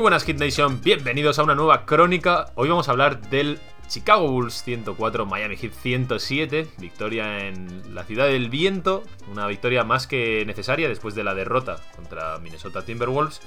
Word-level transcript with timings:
Muy 0.00 0.04
buenas 0.04 0.24
Hit 0.24 0.38
Nation, 0.38 0.80
bienvenidos 0.80 1.38
a 1.38 1.42
una 1.42 1.54
nueva 1.54 1.84
crónica. 1.84 2.52
Hoy 2.54 2.70
vamos 2.70 2.88
a 2.88 2.92
hablar 2.92 3.20
del 3.28 3.58
Chicago 3.86 4.30
Bulls 4.30 4.62
104, 4.62 5.26
Miami 5.26 5.58
Heat 5.58 5.74
107, 5.74 6.68
victoria 6.78 7.46
en 7.46 7.94
la 7.94 8.04
ciudad 8.04 8.24
del 8.24 8.48
viento, 8.48 9.02
una 9.30 9.46
victoria 9.46 9.84
más 9.84 10.06
que 10.06 10.46
necesaria 10.46 10.88
después 10.88 11.14
de 11.14 11.22
la 11.22 11.34
derrota 11.34 11.76
contra 11.96 12.38
Minnesota 12.38 12.82
Timberwolves. 12.82 13.42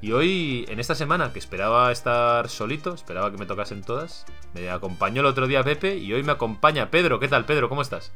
Y 0.00 0.12
hoy, 0.12 0.64
en 0.68 0.78
esta 0.78 0.94
semana, 0.94 1.32
que 1.32 1.40
esperaba 1.40 1.90
estar 1.90 2.48
solito, 2.48 2.94
esperaba 2.94 3.32
que 3.32 3.38
me 3.38 3.46
tocasen 3.46 3.82
todas, 3.82 4.26
me 4.54 4.70
acompañó 4.70 5.22
el 5.22 5.26
otro 5.26 5.48
día 5.48 5.64
Pepe 5.64 5.96
y 5.96 6.12
hoy 6.12 6.22
me 6.22 6.30
acompaña 6.30 6.88
Pedro. 6.88 7.18
¿Qué 7.18 7.26
tal, 7.26 7.46
Pedro? 7.46 7.68
¿Cómo 7.68 7.82
estás? 7.82 8.12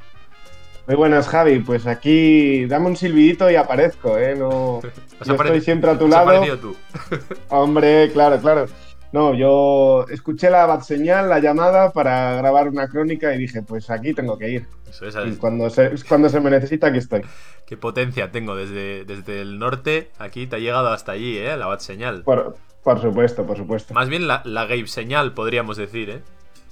Muy 0.91 0.97
buenas, 0.97 1.29
Javi. 1.29 1.61
Pues 1.61 1.87
aquí 1.87 2.67
dame 2.67 2.89
un 2.89 2.97
silbidito 2.97 3.49
y 3.49 3.55
aparezco, 3.55 4.19
¿eh? 4.19 4.35
No, 4.35 4.81
yo 5.25 5.35
estoy 5.35 5.61
siempre 5.61 5.89
a 5.89 5.97
tu 5.97 6.09
lado. 6.09 6.43
tú. 6.59 6.75
Hombre, 7.49 8.11
claro, 8.13 8.41
claro. 8.41 8.67
No, 9.13 9.33
yo 9.33 10.05
escuché 10.11 10.51
la 10.51 10.67
bat 10.67 10.83
señal, 10.83 11.29
la 11.29 11.39
llamada 11.39 11.93
para 11.93 12.35
grabar 12.35 12.69
una 12.69 12.89
crónica 12.89 13.33
y 13.33 13.39
dije, 13.39 13.63
pues 13.63 13.89
aquí 13.89 14.15
tengo 14.15 14.37
que 14.37 14.51
ir. 14.51 14.67
Eso 14.89 15.07
es, 15.07 15.15
y 15.29 15.37
cuando 15.37 15.71
se, 15.71 15.93
cuando 16.09 16.29
se 16.29 16.41
me 16.41 16.51
necesita, 16.51 16.89
aquí 16.89 16.99
estoy. 16.99 17.23
Qué 17.67 17.77
potencia 17.77 18.33
tengo 18.33 18.57
desde, 18.57 19.05
desde 19.05 19.43
el 19.43 19.61
norte, 19.61 20.11
aquí 20.19 20.49
te 20.49 20.57
ha 20.57 20.59
llegado 20.59 20.89
hasta 20.89 21.13
allí, 21.13 21.39
¿eh? 21.39 21.57
La 21.57 21.69
bat 21.69 21.79
señal. 21.79 22.25
Por, 22.25 22.57
por 22.83 23.01
supuesto, 23.01 23.47
por 23.47 23.57
supuesto. 23.57 23.95
Más 23.95 24.09
bien 24.09 24.27
la, 24.27 24.43
la 24.45 24.65
Gabe 24.65 24.89
señal, 24.89 25.35
podríamos 25.35 25.77
decir, 25.77 26.11
¿eh? 26.11 26.23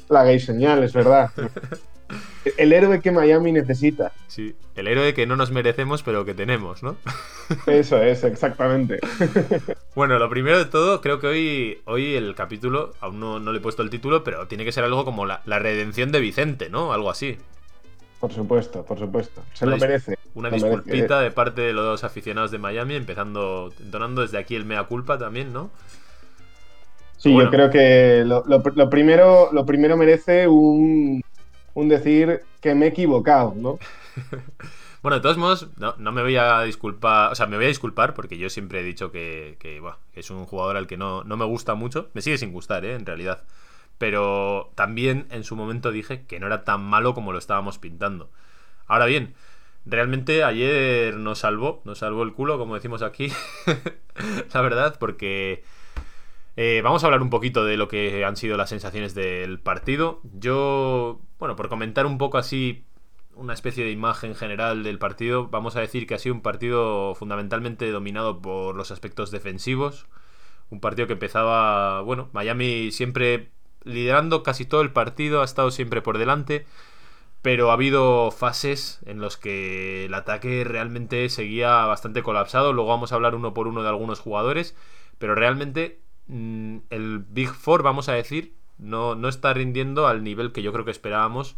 La 0.08 0.24
gay 0.24 0.40
señal, 0.40 0.82
es 0.82 0.92
verdad. 0.92 1.30
El 2.56 2.72
héroe 2.72 3.00
que 3.00 3.10
Miami 3.10 3.52
necesita. 3.52 4.12
Sí, 4.26 4.54
el 4.74 4.88
héroe 4.88 5.12
que 5.14 5.26
no 5.26 5.36
nos 5.36 5.50
merecemos, 5.50 6.02
pero 6.02 6.24
que 6.24 6.34
tenemos, 6.34 6.82
¿no? 6.82 6.96
Eso 7.66 8.00
es, 8.02 8.24
exactamente. 8.24 9.00
Bueno, 9.94 10.16
lo 10.20 10.30
primero 10.30 10.58
de 10.58 10.66
todo, 10.66 11.00
creo 11.00 11.18
que 11.18 11.26
hoy, 11.26 11.78
hoy 11.84 12.14
el 12.14 12.36
capítulo, 12.36 12.94
aún 13.00 13.18
no, 13.18 13.40
le 13.40 13.58
he 13.58 13.60
puesto 13.60 13.82
el 13.82 13.90
título, 13.90 14.22
pero 14.22 14.46
tiene 14.46 14.64
que 14.64 14.70
ser 14.70 14.84
algo 14.84 15.04
como 15.04 15.26
la, 15.26 15.42
redención 15.44 16.12
de 16.12 16.20
Vicente, 16.20 16.70
¿no? 16.70 16.92
Algo 16.92 17.10
así. 17.10 17.36
Por 18.20 18.32
supuesto, 18.32 18.84
por 18.84 18.96
supuesto. 18.96 19.42
Se 19.54 19.66
lo 19.66 19.76
merece. 19.76 20.16
Una 20.34 20.50
disculpita 20.50 21.20
de 21.20 21.32
parte 21.32 21.62
de 21.62 21.72
los 21.72 22.04
aficionados 22.04 22.52
de 22.52 22.58
Miami, 22.58 22.94
empezando, 22.94 23.72
entonando 23.80 24.22
desde 24.22 24.38
aquí 24.38 24.54
el 24.54 24.64
mea 24.64 24.84
culpa 24.84 25.18
también, 25.18 25.52
¿no? 25.52 25.70
Sí, 27.18 27.36
yo 27.36 27.50
creo 27.50 27.68
que 27.68 28.24
lo, 28.24 28.88
primero, 28.88 29.48
lo 29.52 29.66
primero 29.66 29.96
merece 29.96 30.46
un, 30.46 31.20
un 31.78 31.88
decir 31.88 32.42
que 32.60 32.74
me 32.74 32.86
he 32.86 32.88
equivocado, 32.88 33.54
¿no? 33.56 33.78
bueno, 35.02 35.16
de 35.16 35.22
todos 35.22 35.38
modos, 35.38 35.68
no, 35.76 36.12
me 36.12 36.22
voy 36.22 36.36
a 36.36 36.62
disculpar, 36.62 37.30
o 37.30 37.34
sea, 37.36 37.46
me 37.46 37.56
voy 37.56 37.66
a 37.66 37.68
disculpar 37.68 38.14
porque 38.14 38.36
yo 38.36 38.50
siempre 38.50 38.80
he 38.80 38.82
dicho 38.82 39.12
que, 39.12 39.56
es 40.14 40.30
un 40.30 40.44
jugador 40.44 40.76
al 40.76 40.88
que 40.88 40.96
no, 40.96 41.22
no, 41.22 41.36
me 41.36 41.44
gusta 41.44 41.74
mucho, 41.74 42.10
me 42.14 42.22
sigue 42.22 42.36
sin 42.36 42.52
gustar, 42.52 42.84
¿eh? 42.84 42.94
en 42.94 43.06
realidad. 43.06 43.44
Pero 43.96 44.70
también 44.74 45.26
en 45.30 45.44
su 45.44 45.54
momento 45.54 45.92
dije 45.92 46.24
que 46.26 46.40
no 46.40 46.46
era 46.46 46.64
tan 46.64 46.82
malo 46.82 47.14
como 47.14 47.32
lo 47.32 47.38
estábamos 47.38 47.78
pintando. 47.78 48.28
Ahora 48.88 49.06
bien, 49.06 49.34
realmente 49.86 50.42
ayer 50.42 51.14
nos 51.16 51.40
salvó, 51.40 51.80
nos 51.84 51.98
salvó 51.98 52.24
el 52.24 52.32
culo, 52.32 52.58
como 52.58 52.74
decimos 52.74 53.02
aquí, 53.02 53.32
la 54.52 54.60
verdad, 54.62 54.96
porque 54.98 55.62
eh, 56.60 56.80
vamos 56.82 57.04
a 57.04 57.06
hablar 57.06 57.22
un 57.22 57.30
poquito 57.30 57.64
de 57.64 57.76
lo 57.76 57.86
que 57.86 58.24
han 58.24 58.36
sido 58.36 58.56
las 58.56 58.70
sensaciones 58.70 59.14
del 59.14 59.60
partido. 59.60 60.20
Yo, 60.24 61.20
bueno, 61.38 61.54
por 61.54 61.68
comentar 61.68 62.04
un 62.04 62.18
poco 62.18 62.36
así 62.36 62.84
una 63.36 63.54
especie 63.54 63.84
de 63.84 63.92
imagen 63.92 64.34
general 64.34 64.82
del 64.82 64.98
partido, 64.98 65.46
vamos 65.50 65.76
a 65.76 65.80
decir 65.80 66.08
que 66.08 66.14
ha 66.14 66.18
sido 66.18 66.34
un 66.34 66.42
partido 66.42 67.14
fundamentalmente 67.14 67.88
dominado 67.92 68.42
por 68.42 68.74
los 68.74 68.90
aspectos 68.90 69.30
defensivos. 69.30 70.08
Un 70.68 70.80
partido 70.80 71.06
que 71.06 71.12
empezaba, 71.12 72.00
bueno, 72.02 72.28
Miami 72.32 72.90
siempre 72.90 73.52
liderando 73.84 74.42
casi 74.42 74.64
todo 74.64 74.80
el 74.80 74.90
partido, 74.92 75.42
ha 75.42 75.44
estado 75.44 75.70
siempre 75.70 76.02
por 76.02 76.18
delante, 76.18 76.66
pero 77.40 77.70
ha 77.70 77.74
habido 77.74 78.32
fases 78.32 78.98
en 79.06 79.20
los 79.20 79.36
que 79.36 80.06
el 80.06 80.14
ataque 80.14 80.64
realmente 80.64 81.28
seguía 81.28 81.86
bastante 81.86 82.24
colapsado. 82.24 82.72
Luego 82.72 82.90
vamos 82.90 83.12
a 83.12 83.14
hablar 83.14 83.36
uno 83.36 83.54
por 83.54 83.68
uno 83.68 83.84
de 83.84 83.90
algunos 83.90 84.18
jugadores, 84.18 84.74
pero 85.18 85.36
realmente 85.36 86.00
el 86.28 87.24
Big 87.30 87.48
Four, 87.48 87.82
vamos 87.82 88.08
a 88.08 88.12
decir, 88.12 88.54
no, 88.78 89.14
no 89.14 89.28
está 89.28 89.52
rindiendo 89.54 90.06
al 90.06 90.22
nivel 90.22 90.52
que 90.52 90.62
yo 90.62 90.72
creo 90.72 90.84
que 90.84 90.90
esperábamos 90.90 91.56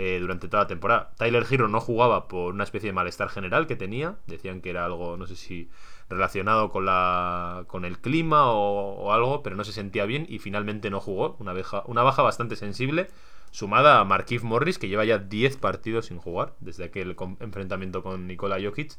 eh, 0.00 0.18
durante 0.20 0.46
toda 0.46 0.62
la 0.62 0.68
temporada. 0.68 1.10
Tyler 1.16 1.44
Hero 1.50 1.66
no 1.66 1.80
jugaba 1.80 2.28
por 2.28 2.54
una 2.54 2.62
especie 2.62 2.88
de 2.88 2.92
malestar 2.92 3.28
general 3.30 3.66
que 3.66 3.74
tenía. 3.74 4.16
Decían 4.28 4.60
que 4.60 4.70
era 4.70 4.84
algo, 4.84 5.16
no 5.16 5.26
sé 5.26 5.34
si 5.34 5.68
relacionado 6.08 6.70
con, 6.70 6.84
la, 6.86 7.64
con 7.66 7.84
el 7.84 7.98
clima 7.98 8.52
o, 8.52 9.12
algo, 9.12 9.42
pero 9.42 9.56
no 9.56 9.64
se 9.64 9.72
sentía 9.72 10.06
bien 10.06 10.24
y 10.28 10.38
finalmente 10.38 10.88
no 10.88 11.00
jugó. 11.00 11.36
Una, 11.40 11.52
una 11.86 12.02
baja 12.04 12.22
bastante 12.22 12.54
sensible, 12.54 13.08
sumada 13.50 13.98
a 13.98 14.04
Marquise 14.04 14.44
Morris, 14.44 14.78
que 14.78 14.88
lleva 14.88 15.04
ya 15.04 15.18
10 15.18 15.56
partidos 15.56 16.06
sin 16.06 16.18
jugar 16.18 16.54
desde 16.60 16.84
aquel 16.84 17.16
enfrentamiento 17.40 18.04
con 18.04 18.28
Nikola 18.28 18.58
Jokic. 18.62 18.92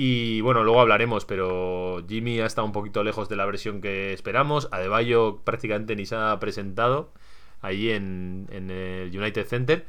Y 0.00 0.42
bueno, 0.42 0.62
luego 0.62 0.80
hablaremos, 0.80 1.24
pero 1.24 2.04
Jimmy 2.08 2.38
ha 2.38 2.46
estado 2.46 2.64
un 2.64 2.72
poquito 2.72 3.02
lejos 3.02 3.28
de 3.28 3.34
la 3.34 3.46
versión 3.46 3.80
que 3.80 4.12
esperamos. 4.12 4.68
Adebayo 4.70 5.40
prácticamente 5.42 5.96
ni 5.96 6.06
se 6.06 6.14
ha 6.14 6.38
presentado 6.38 7.10
allí 7.62 7.90
en, 7.90 8.46
el 8.48 9.10
United 9.12 9.44
Center. 9.44 9.86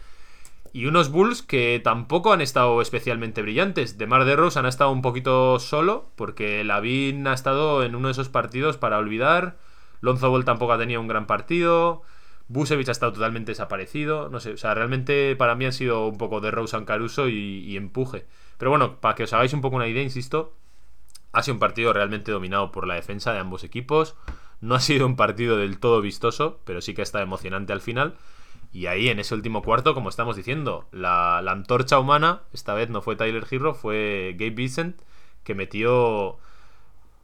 Y 0.73 0.87
unos 0.87 1.11
Bulls 1.11 1.43
que 1.43 1.79
tampoco 1.83 2.33
han 2.33 2.41
estado 2.41 2.81
especialmente 2.81 3.43
brillantes. 3.43 3.99
De 3.99 4.07
Mar 4.07 4.25
de 4.25 4.35
Rose 4.35 4.57
han 4.57 4.65
estado 4.65 4.89
un 4.89 5.03
poquito 5.03 5.59
solo, 5.59 6.09
porque 6.15 6.63
Lavin 6.63 7.27
ha 7.27 7.33
estado 7.35 7.83
en 7.83 7.93
uno 7.93 8.07
de 8.07 8.13
esos 8.13 8.29
partidos 8.29 8.77
para 8.77 8.97
olvidar. 8.97 9.57
Lonzo 10.01 10.31
Ball 10.31 10.43
tampoco 10.43 10.73
ha 10.73 10.79
tenido 10.79 11.01
un 11.01 11.07
gran 11.07 11.27
partido. 11.27 12.01
Busevich 12.49 12.89
ha 12.89 12.91
estado 12.91 13.13
totalmente 13.13 13.51
desaparecido. 13.51 14.27
No 14.29 14.41
sé, 14.41 14.53
o 14.53 14.57
sea, 14.57 14.73
realmente 14.73 15.35
para 15.37 15.55
mí 15.55 15.65
ha 15.65 15.71
sido 15.71 16.07
un 16.07 16.17
poco 16.17 16.41
de 16.41 16.51
Rose 16.51 16.83
Caruso 16.83 17.29
y 17.29 17.77
empuje. 17.77 18.25
Pero 18.57 18.71
bueno, 18.71 18.99
para 18.99 19.15
que 19.15 19.23
os 19.23 19.33
hagáis 19.33 19.53
un 19.53 19.61
poco 19.61 19.77
una 19.77 19.87
idea, 19.87 20.03
insisto, 20.03 20.53
ha 21.31 21.41
sido 21.43 21.55
un 21.55 21.59
partido 21.59 21.93
realmente 21.93 22.31
dominado 22.31 22.71
por 22.71 22.85
la 22.85 22.95
defensa 22.95 23.31
de 23.31 23.39
ambos 23.39 23.63
equipos. 23.63 24.15
No 24.61 24.75
ha 24.75 24.81
sido 24.81 25.05
un 25.05 25.15
partido 25.15 25.57
del 25.57 25.79
todo 25.79 26.01
vistoso, 26.01 26.59
pero 26.65 26.81
sí 26.81 26.93
que 26.93 27.01
está 27.01 27.21
emocionante 27.21 27.71
al 27.71 27.81
final. 27.81 28.15
Y 28.73 28.87
ahí 28.87 29.09
en 29.09 29.19
ese 29.19 29.33
último 29.33 29.63
cuarto, 29.63 29.93
como 29.93 30.09
estamos 30.09 30.35
diciendo, 30.35 30.87
la, 30.91 31.37
antorcha 31.39 31.99
humana, 31.99 32.41
esta 32.53 32.73
vez 32.73 32.89
no 32.89 33.01
fue 33.01 33.15
Tyler 33.15 33.45
Hero, 33.49 33.73
fue 33.73 34.35
Gabe 34.37 34.51
Vincent, 34.51 35.01
que 35.43 35.55
metió, 35.55 36.37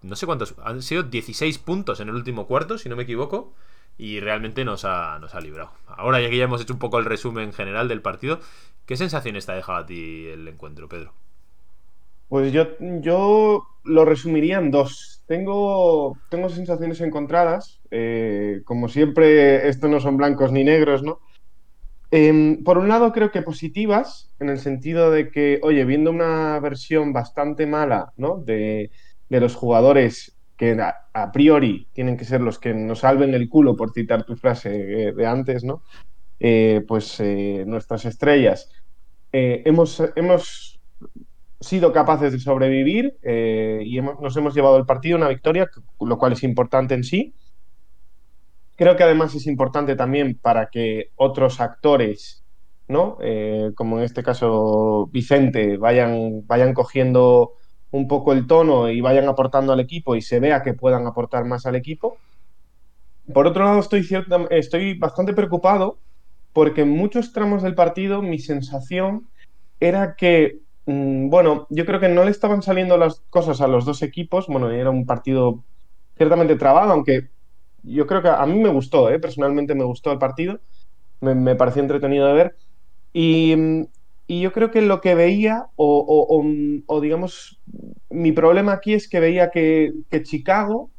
no 0.02 0.16
sé 0.16 0.26
cuántos, 0.26 0.56
han 0.64 0.82
sido 0.82 1.04
16 1.04 1.60
puntos 1.60 2.00
en 2.00 2.10
el 2.10 2.16
último 2.16 2.48
cuarto, 2.48 2.78
si 2.78 2.90
no 2.90 2.96
me 2.96 3.04
equivoco, 3.04 3.54
y 3.98 4.20
realmente 4.20 4.66
nos 4.66 4.86
ha, 4.86 5.20
nos 5.20 5.36
ha 5.36 5.42
librado. 5.42 5.72
Ahora 5.88 6.22
ya 6.22 6.30
que 6.30 6.38
ya 6.38 6.46
hemos 6.46 6.62
hecho 6.62 6.74
un 6.74 6.80
poco 6.80 7.00
el 7.00 7.06
resumen 7.06 7.54
general 7.54 7.88
del 7.88 8.02
partido, 8.02 8.40
¿qué 8.86 8.98
sensaciones 8.98 9.46
te 9.46 9.52
ha 9.52 9.56
dejado 9.56 9.80
a 9.80 9.86
ti 9.86 10.28
el 10.28 10.48
encuentro, 10.48 10.90
Pedro? 10.90 11.14
Pues 12.28 12.52
yo, 12.52 12.68
yo 12.80 13.68
lo 13.84 14.06
resumiría 14.06 14.58
en 14.58 14.72
dos. 14.72 15.24
Tengo, 15.28 16.18
tengo 16.30 16.50
sensaciones 16.50 17.00
encontradas. 17.02 17.82
Eh, 17.92 18.62
como 18.66 18.88
siempre, 18.90 19.68
esto 19.70 19.88
no 19.88 20.00
son 20.00 20.18
blancos 20.18 20.52
ni 20.52 20.64
negros, 20.64 21.04
¿no? 21.04 21.20
Em, 22.12 22.64
por 22.64 22.78
un 22.78 22.88
lado, 22.88 23.12
creo 23.12 23.32
que 23.32 23.42
positivas, 23.42 24.32
en 24.40 24.50
el 24.50 24.60
sentido 24.60 25.12
de 25.12 25.30
que, 25.30 25.60
oye, 25.64 25.86
viendo 25.86 26.12
una 26.12 26.60
versión 26.60 27.14
bastante 27.14 27.66
mala, 27.66 28.14
¿no? 28.18 28.38
De, 28.38 28.92
los 29.30 29.56
jugadores 29.56 30.35
que 30.58 30.78
a, 30.80 31.32
priori 31.32 31.88
tienen 31.94 32.18
que 32.18 32.26
ser 32.26 32.42
los 32.42 32.60
que 32.60 32.74
nos 32.74 33.00
salven 33.00 33.34
el 33.34 33.50
culo, 33.50 33.76
por 33.76 33.92
citar 33.92 34.24
tu 34.24 34.36
frase 34.36 35.08
eh, 35.08 35.12
de 35.14 35.26
antes, 35.26 35.64
¿no? 35.64 35.84
Eh, 36.40 36.84
pues 36.88 37.22
nuestras 37.66 38.06
estrellas. 38.06 38.70
hemos, 39.32 40.02
hemos 40.16 40.76
sido 41.66 41.92
capaces 41.92 42.32
de 42.32 42.40
sobrevivir 42.40 43.18
eh, 43.24 43.82
y 43.84 44.00
nos 44.02 44.36
hemos 44.38 44.54
llevado 44.54 44.78
el 44.78 44.86
partido 44.86 45.18
una 45.18 45.30
victoria, 45.30 45.70
lo 46.00 46.18
cual 46.18 46.34
es 46.34 46.44
importante 46.44 46.94
en 46.94 47.04
sí. 47.04 47.34
Creo 48.76 48.96
que 48.96 49.04
además 49.04 49.34
es 49.36 49.48
importante 49.48 49.96
también 49.96 50.38
para 50.38 50.70
que 50.70 51.12
otros 51.16 51.62
actores, 51.62 52.44
¿no? 52.88 53.18
Eh, 53.22 53.72
como 53.76 53.98
en 53.98 54.04
este 54.04 54.22
caso 54.22 55.08
Vicente, 55.12 55.78
vayan, 55.78 56.46
vayan 56.46 56.74
cogiendo 56.74 57.54
un 57.96 58.08
poco 58.08 58.34
el 58.34 58.48
tono 58.48 58.90
y 58.90 59.02
vayan 59.02 59.28
aportando 59.28 59.74
al 59.74 59.80
equipo 59.80 60.16
y 60.16 60.22
se 60.22 60.40
vea 60.40 60.64
que 60.64 60.74
puedan 60.74 61.08
aportar 61.08 61.46
más 61.46 61.66
al 61.66 61.76
equipo. 61.76 62.18
Por 63.34 63.48
otro 63.48 63.64
lado, 63.64 63.80
estoy, 63.80 64.08
estoy 64.52 64.98
bastante 64.98 65.34
preocupado 65.34 65.98
porque 66.54 66.82
en 66.82 66.90
muchos 66.90 67.34
tramos 67.34 67.64
del 67.64 67.76
partido 67.76 68.22
mi 68.22 68.40
sensación 68.40 69.28
era 69.80 70.16
que 70.16 70.60
Mm, 70.86 71.30
bueno, 71.30 71.66
yo 71.70 71.86
creo 71.86 72.00
que 72.00 72.10
no 72.10 72.24
le 72.24 72.32
estaban 72.32 72.62
saliendo 72.62 72.98
las 72.98 73.22
cosas 73.30 73.62
a 73.62 73.68
los 73.68 73.86
dos 73.86 74.02
equipos. 74.04 74.48
Bueno, 74.48 74.70
era 74.72 74.90
un 74.90 75.06
partido 75.06 75.64
ciertamente 76.18 76.56
trabado, 76.56 76.92
aunque 76.94 77.30
yo 77.84 78.08
creo 78.08 78.22
que 78.22 78.30
a 78.30 78.46
mí 78.46 78.60
me 78.60 78.70
gustó, 78.70 79.10
¿eh? 79.12 79.20
personalmente 79.20 79.76
me 79.76 79.84
gustó 79.84 80.12
el 80.12 80.20
partido. 80.20 80.60
Me, 81.22 81.56
pareció 81.56 81.82
entretenido 81.82 82.28
de 82.28 82.34
ver. 82.34 82.58
Y, 83.14 83.56
yo 84.28 84.52
creo 84.52 84.72
que 84.72 84.82
lo 84.82 85.02
que 85.02 85.16
veía, 85.16 85.68
o, 85.76 87.00
digamos, 87.02 87.60
mi 88.10 88.32
problema 88.32 88.74
aquí 88.74 88.94
es 88.94 89.08
que 89.08 89.20
veía 89.20 89.52
que, 89.52 89.94
Chicago 90.24 90.90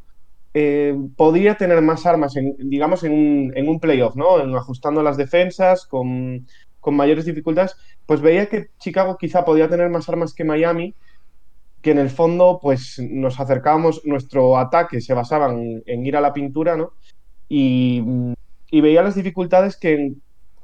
eh, 0.54 0.96
podría 1.16 1.56
tener 1.56 1.82
más 1.82 2.06
armas, 2.06 2.36
en, 2.36 2.56
digamos, 2.58 3.04
en 3.04 3.12
un, 3.12 3.52
en 3.56 3.68
un 3.68 3.80
playoff, 3.80 4.14
¿no? 4.16 4.40
En 4.40 4.54
ajustando 4.54 5.02
las 5.02 5.16
defensas, 5.16 5.86
con, 5.86 6.46
mayores 6.88 7.24
dificultades, 7.24 7.76
pues 8.06 8.20
veía 8.20 8.48
que 8.48 8.68
Chicago 8.78 9.16
quizá 9.18 9.44
podía 9.44 9.68
tener 9.68 9.90
más 9.90 10.08
armas 10.08 10.32
que 10.32 10.44
Miami, 10.44 10.94
que 11.82 11.90
en 11.90 11.98
el 11.98 12.10
fondo, 12.10 12.60
pues 12.62 13.00
nos 13.00 13.40
acercábamos, 13.40 14.02
nuestro 14.04 14.56
ataque 14.56 15.00
se 15.00 15.12
basaba 15.12 15.52
en, 15.52 16.06
ir 16.06 16.16
a 16.16 16.20
la 16.20 16.32
pintura, 16.32 16.76
¿no? 16.76 16.92
Y, 17.48 18.04
y, 18.70 18.80
veía 18.80 19.02
las 19.02 19.16
dificultades 19.16 19.76
que 19.76 20.14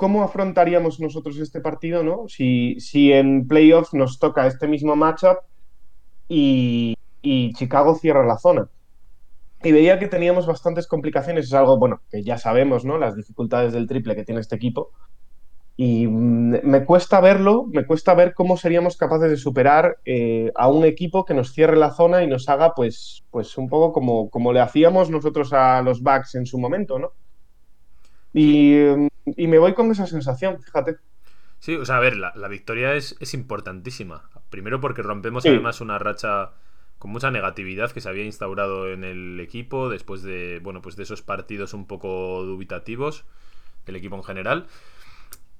cómo 0.02 0.24
afrontaríamos 0.24 0.98
nosotros 0.98 1.38
este 1.38 1.60
partido, 1.60 2.02
¿no? 2.02 2.24
Si, 2.26 2.74
si 2.80 3.12
en 3.12 3.46
playoffs 3.46 3.94
nos 3.94 4.18
toca 4.18 4.48
este 4.48 4.66
mismo 4.66 4.96
matchup 4.96 5.36
y, 6.28 6.96
y 7.22 7.52
Chicago 7.52 7.94
cierra 7.94 8.26
la 8.26 8.36
zona 8.36 8.68
y 9.62 9.70
veía 9.70 10.00
que 10.00 10.08
teníamos 10.08 10.44
bastantes 10.44 10.88
complicaciones. 10.88 11.44
Es 11.44 11.54
algo, 11.54 11.78
bueno, 11.78 12.00
que 12.10 12.24
ya 12.24 12.36
sabemos, 12.36 12.84
¿no? 12.84 12.98
Las 12.98 13.14
dificultades 13.14 13.72
del 13.72 13.86
triple 13.86 14.16
que 14.16 14.24
tiene 14.24 14.40
este 14.40 14.56
equipo. 14.56 14.90
Y 15.76 16.08
me 16.08 16.84
cuesta 16.84 17.20
verlo, 17.20 17.68
me 17.70 17.86
cuesta 17.86 18.12
ver 18.14 18.34
cómo 18.34 18.56
seríamos 18.56 18.96
capaces 18.96 19.30
de 19.30 19.36
superar 19.36 19.98
eh, 20.04 20.50
a 20.56 20.66
un 20.66 20.84
equipo 20.84 21.24
que 21.24 21.34
nos 21.34 21.52
cierre 21.52 21.76
la 21.76 21.92
zona 21.92 22.24
y 22.24 22.26
nos 22.26 22.48
haga, 22.48 22.74
pues, 22.74 23.22
pues 23.30 23.56
un 23.56 23.68
poco 23.68 23.92
como, 23.92 24.30
como 24.30 24.52
le 24.52 24.58
hacíamos 24.58 25.10
nosotros 25.10 25.52
a 25.52 25.80
los 25.82 26.02
Bucks 26.02 26.34
en 26.34 26.44
su 26.44 26.58
momento, 26.58 26.98
¿no? 26.98 27.12
Y, 28.32 28.76
y, 29.26 29.46
me 29.46 29.58
voy 29.58 29.74
con 29.74 29.90
esa 29.90 30.06
sensación, 30.06 30.60
fíjate. 30.62 30.96
Sí, 31.58 31.74
o 31.74 31.84
sea, 31.84 31.98
a 31.98 32.00
ver, 32.00 32.16
la, 32.16 32.32
la 32.34 32.48
victoria 32.48 32.94
es, 32.94 33.16
es, 33.20 33.34
importantísima. 33.34 34.28
Primero 34.50 34.80
porque 34.80 35.02
rompemos 35.02 35.42
sí. 35.42 35.50
además 35.50 35.80
una 35.80 35.98
racha 35.98 36.52
con 36.98 37.10
mucha 37.10 37.30
negatividad 37.30 37.90
que 37.90 38.00
se 38.00 38.08
había 38.08 38.24
instaurado 38.24 38.90
en 38.90 39.04
el 39.04 39.40
equipo 39.40 39.88
después 39.88 40.22
de, 40.22 40.60
bueno, 40.62 40.82
pues 40.82 40.96
de 40.96 41.02
esos 41.02 41.20
partidos 41.20 41.74
un 41.74 41.86
poco 41.86 42.42
dubitativos 42.44 43.24
del 43.86 43.96
equipo 43.96 44.16
en 44.16 44.22
general. 44.22 44.66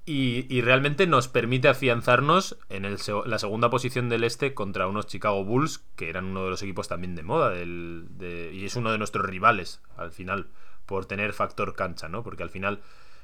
Y, 0.05 0.53
y 0.53 0.61
realmente 0.61 1.07
nos 1.07 1.29
permite 1.29 1.69
afianzarnos 1.69 2.57
en 2.67 2.83
la 3.25 3.39
segunda 3.39 3.69
posición 3.69 4.09
del 4.09 4.25
este 4.25 4.53
contra 4.53 4.87
unos 4.87 5.07
Chicago 5.07 5.45
Bulls, 5.45 5.79
que 5.95 6.09
eran 6.09 6.25
uno 6.25 6.43
de 6.43 6.49
los 6.49 6.61
equipos 6.61 6.89
también 6.89 7.15
de 7.15 7.23
moda, 7.23 7.51
del, 7.51 8.07
de, 8.09 8.51
y 8.53 8.65
es 8.65 8.75
uno 8.75 8.91
de 8.91 8.97
nuestros 8.97 9.25
rivales 9.25 9.81
al 9.95 10.11
final, 10.11 10.47
por 10.85 11.05
tener 11.05 11.31
factor 11.31 11.73
cancha, 11.73 12.09
¿no? 12.09 12.21
Porque 12.21 12.43
al 12.43 12.49
final 12.49 12.81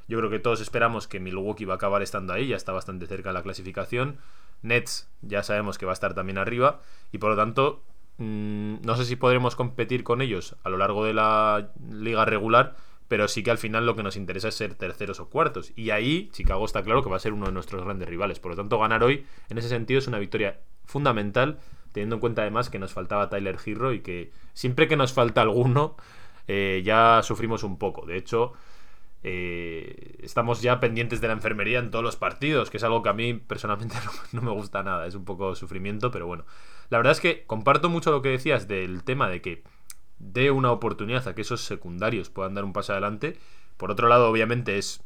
yo 0.07 0.17
creo 0.19 0.29
que 0.29 0.39
todos 0.39 0.61
esperamos 0.61 1.07
que 1.07 1.19
Milwaukee 1.19 1.65
va 1.65 1.73
a 1.73 1.75
acabar 1.75 2.01
estando 2.01 2.31
ahí, 2.31 2.47
ya 2.47 2.55
está 2.55 2.71
bastante 2.71 3.07
cerca 3.07 3.29
de 3.29 3.33
la 3.33 3.43
clasificación. 3.43 4.17
Nets 4.61 5.09
ya 5.21 5.43
sabemos 5.43 5.77
que 5.77 5.85
va 5.85 5.91
a 5.91 5.93
estar 5.93 6.13
también 6.13 6.37
arriba, 6.37 6.81
y 7.11 7.17
por 7.17 7.31
lo 7.31 7.35
tanto 7.35 7.83
Mm, 8.19 8.81
no 8.83 8.97
sé 8.97 9.05
si 9.05 9.15
podremos 9.15 9.55
competir 9.55 10.03
con 10.03 10.21
ellos 10.21 10.57
a 10.63 10.69
lo 10.69 10.77
largo 10.77 11.05
de 11.05 11.13
la 11.13 11.69
liga 11.89 12.25
regular, 12.25 12.75
pero 13.09 13.27
sí 13.27 13.43
que 13.43 13.51
al 13.51 13.57
final 13.57 13.85
lo 13.85 13.95
que 13.95 14.03
nos 14.03 14.15
interesa 14.15 14.47
es 14.47 14.55
ser 14.55 14.75
terceros 14.75 15.19
o 15.19 15.29
cuartos. 15.29 15.73
Y 15.75 15.89
ahí 15.89 16.29
Chicago 16.31 16.63
está 16.63 16.83
claro 16.83 17.03
que 17.03 17.09
va 17.09 17.17
a 17.17 17.19
ser 17.19 17.33
uno 17.33 17.47
de 17.47 17.51
nuestros 17.51 17.83
grandes 17.83 18.07
rivales. 18.07 18.39
Por 18.39 18.51
lo 18.51 18.55
tanto, 18.55 18.79
ganar 18.79 19.03
hoy 19.03 19.25
en 19.49 19.57
ese 19.57 19.67
sentido 19.67 19.97
es 19.97 20.07
una 20.07 20.19
victoria 20.19 20.59
fundamental, 20.85 21.59
teniendo 21.91 22.15
en 22.15 22.19
cuenta 22.21 22.43
además 22.43 22.69
que 22.69 22.77
nos 22.77 22.93
faltaba 22.93 23.27
Tyler 23.27 23.57
Girro 23.57 23.93
y 23.93 24.01
que 24.01 24.31
siempre 24.53 24.87
que 24.87 24.95
nos 24.95 25.11
falta 25.11 25.41
alguno 25.41 25.97
eh, 26.47 26.83
ya 26.85 27.21
sufrimos 27.23 27.63
un 27.63 27.79
poco. 27.79 28.05
De 28.05 28.15
hecho, 28.15 28.53
eh, 29.23 30.17
estamos 30.21 30.61
ya 30.61 30.79
pendientes 30.79 31.19
de 31.19 31.27
la 31.27 31.33
enfermería 31.33 31.79
en 31.79 31.89
todos 31.89 32.05
los 32.05 32.15
partidos, 32.15 32.69
que 32.69 32.77
es 32.77 32.83
algo 32.83 33.01
que 33.01 33.09
a 33.09 33.13
mí 33.13 33.33
personalmente 33.33 33.95
no, 34.05 34.39
no, 34.39 34.41
me 34.43 34.51
gusta 34.51 34.83
nada, 34.83 35.07
es 35.07 35.15
un 35.15 35.25
poco 35.25 35.55
sufrimiento, 35.55 36.11
pero 36.11 36.27
bueno. 36.27 36.45
La 36.89 36.99
verdad 36.99 37.11
es 37.11 37.19
que 37.19 37.43
comparto 37.47 37.89
mucho 37.89 38.11
lo 38.11 38.21
que 38.21 38.29
decías 38.29 38.67
del 38.67 39.03
tema 39.03 39.29
de 39.29 39.41
que 39.41 39.63
dé 40.19 40.51
una 40.51 40.71
oportunidad 40.71 41.27
a 41.27 41.35
que 41.35 41.41
esos 41.41 41.61
secundarios 41.61 42.29
puedan 42.29 42.53
dar 42.53 42.63
un 42.63 42.73
paso 42.73 42.93
adelante. 42.93 43.37
Por 43.77 43.91
otro 43.91 44.07
lado, 44.07 44.29
obviamente, 44.29 44.77
es. 44.77 45.01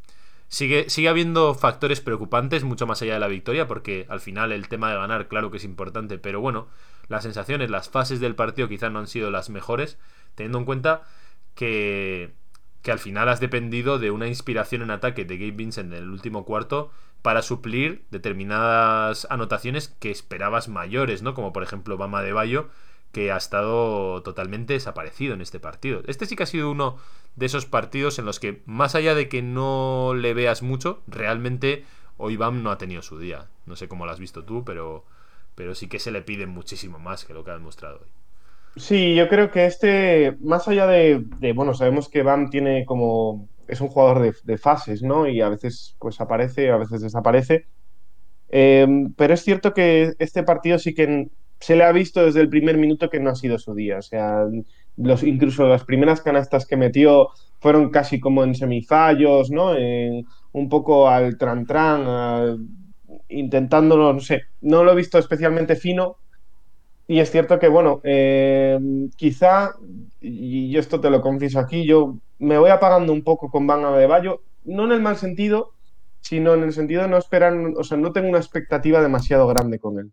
Sigue, 0.49 0.87
sigue 0.89 1.09
habiendo 1.09 1.55
factores 1.55 1.99
preocupantes 1.99 2.63
mucho 2.63 2.85
más 2.85 3.01
allá 3.01 3.15
de 3.15 3.19
la 3.19 3.27
victoria, 3.27 3.67
porque 3.67 4.05
al 4.09 4.19
final 4.19 4.51
el 4.51 4.67
tema 4.67 4.91
de 4.91 4.97
ganar, 4.97 5.27
claro 5.27 5.49
que 5.49 5.57
es 5.57 5.63
importante, 5.63 6.19
pero 6.19 6.41
bueno, 6.41 6.67
las 7.07 7.23
sensaciones, 7.23 7.71
las 7.71 7.89
fases 7.89 8.19
del 8.19 8.35
partido 8.35 8.67
quizás 8.67 8.91
no 8.91 8.99
han 8.99 9.07
sido 9.07 9.31
las 9.31 9.49
mejores, 9.49 9.97
teniendo 10.35 10.59
en 10.59 10.65
cuenta 10.65 11.03
que 11.55 12.33
que 12.83 12.91
al 12.91 12.99
final 12.99 13.29
has 13.29 13.39
dependido 13.39 13.97
de 13.97 14.11
una 14.11 14.27
inspiración 14.27 14.83
en 14.83 14.91
ataque 14.91 15.23
de 15.25 15.37
Gabe 15.37 15.51
Vincent 15.51 15.91
en 15.93 16.03
el 16.03 16.09
último 16.09 16.43
cuarto 16.43 16.91
para 17.21 17.41
suplir 17.41 18.05
determinadas 18.11 19.25
anotaciones 19.29 19.87
que 19.87 20.11
esperabas 20.11 20.67
mayores, 20.67 21.21
¿no? 21.21 21.33
Como 21.33 21.53
por 21.53 21.63
ejemplo 21.63 21.97
Bama 21.97 22.21
de 22.21 22.33
Bayo, 22.33 22.69
que 23.13 23.31
ha 23.31 23.37
estado 23.37 24.23
totalmente 24.23 24.73
desaparecido 24.73 25.35
en 25.35 25.41
este 25.41 25.59
partido. 25.59 26.01
Este 26.07 26.25
sí 26.25 26.35
que 26.35 26.43
ha 26.43 26.47
sido 26.47 26.71
uno 26.71 26.97
de 27.35 27.45
esos 27.45 27.67
partidos 27.67 28.17
en 28.17 28.25
los 28.25 28.39
que, 28.39 28.63
más 28.65 28.95
allá 28.95 29.13
de 29.13 29.29
que 29.29 29.43
no 29.43 30.13
le 30.15 30.33
veas 30.33 30.63
mucho, 30.63 31.03
realmente 31.07 31.85
hoy 32.17 32.37
Bam 32.37 32.63
no 32.63 32.71
ha 32.71 32.79
tenido 32.79 33.03
su 33.03 33.19
día. 33.19 33.47
No 33.67 33.75
sé 33.75 33.87
cómo 33.87 34.07
lo 34.07 34.11
has 34.11 34.19
visto 34.19 34.43
tú, 34.43 34.65
pero, 34.65 35.05
pero 35.53 35.75
sí 35.75 35.87
que 35.87 35.99
se 35.99 36.11
le 36.11 36.23
pide 36.23 36.47
muchísimo 36.47 36.97
más 36.97 37.23
que 37.23 37.35
lo 37.35 37.43
que 37.43 37.51
ha 37.51 37.53
demostrado 37.53 37.99
hoy. 38.01 38.09
Sí, 38.77 39.13
yo 39.13 39.29
creo 39.29 39.51
que 39.51 39.67
este, 39.67 40.35
más 40.41 40.67
allá 40.67 40.87
de, 40.87 41.23
bueno, 41.53 41.75
sabemos 41.75 42.09
que 42.09 42.23
Bam 42.23 42.49
tiene 42.49 42.83
como, 42.83 43.47
es 43.67 43.79
un 43.79 43.89
jugador 43.89 44.23
de, 44.23 44.35
de, 44.43 44.57
fases, 44.57 45.03
¿no? 45.03 45.27
Y 45.27 45.39
a 45.41 45.49
veces 45.49 45.95
pues 45.99 46.19
aparece, 46.19 46.71
a 46.71 46.77
veces 46.77 47.01
desaparece. 47.01 47.67
Eh, 48.49 48.87
pero 49.15 49.35
es 49.35 49.43
cierto 49.43 49.75
que 49.75 50.13
este 50.17 50.41
partido 50.41 50.79
sí 50.79 50.95
que 50.95 51.29
se 51.63 51.77
le 51.77 51.85
ha 51.85 51.93
visto 51.93 52.25
desde 52.25 52.41
el 52.41 52.49
primer 52.49 52.77
minuto 52.77 53.09
que 53.09 53.21
no 53.21 53.29
ha 53.29 53.35
sido 53.35 53.57
su 53.57 53.73
día. 53.73 53.97
O 53.97 54.01
sea, 54.01 54.45
los, 54.97 55.23
incluso 55.23 55.65
las 55.65 55.85
primeras 55.85 56.21
canastas 56.21 56.65
que 56.65 56.75
metió 56.75 57.29
fueron 57.61 57.89
casi 57.89 58.19
como 58.19 58.43
en 58.43 58.53
semifallos, 58.53 59.49
¿no? 59.49 59.73
En, 59.73 60.25
un 60.51 60.67
poco 60.67 61.07
al 61.07 61.37
tran-tran, 61.37 62.67
intentándolo, 63.29 64.11
no 64.11 64.19
sé, 64.19 64.41
no 64.59 64.83
lo 64.83 64.91
he 64.91 64.95
visto 64.95 65.17
especialmente 65.17 65.77
fino, 65.77 66.17
y 67.07 67.19
es 67.19 67.31
cierto 67.31 67.59
que, 67.59 67.69
bueno, 67.69 68.01
eh, 68.03 68.77
quizá, 69.15 69.71
y 70.19 70.69
yo 70.69 70.81
esto 70.81 70.99
te 70.99 71.09
lo 71.09 71.21
confieso 71.21 71.59
aquí, 71.59 71.85
yo 71.85 72.17
me 72.39 72.57
voy 72.57 72.71
apagando 72.71 73.13
un 73.13 73.23
poco 73.23 73.49
con 73.49 73.65
Van 73.67 73.85
Adebayo, 73.85 74.41
no 74.65 74.83
en 74.83 74.91
el 74.91 75.01
mal 75.01 75.15
sentido, 75.15 75.71
sino 76.19 76.53
en 76.55 76.63
el 76.63 76.73
sentido 76.73 77.03
de 77.03 77.07
no 77.07 77.17
esperar, 77.17 77.53
o 77.77 77.83
sea, 77.85 77.97
no 77.97 78.11
tengo 78.11 78.27
una 78.27 78.39
expectativa 78.39 79.01
demasiado 79.01 79.47
grande 79.47 79.79
con 79.79 79.99
él. 79.99 80.11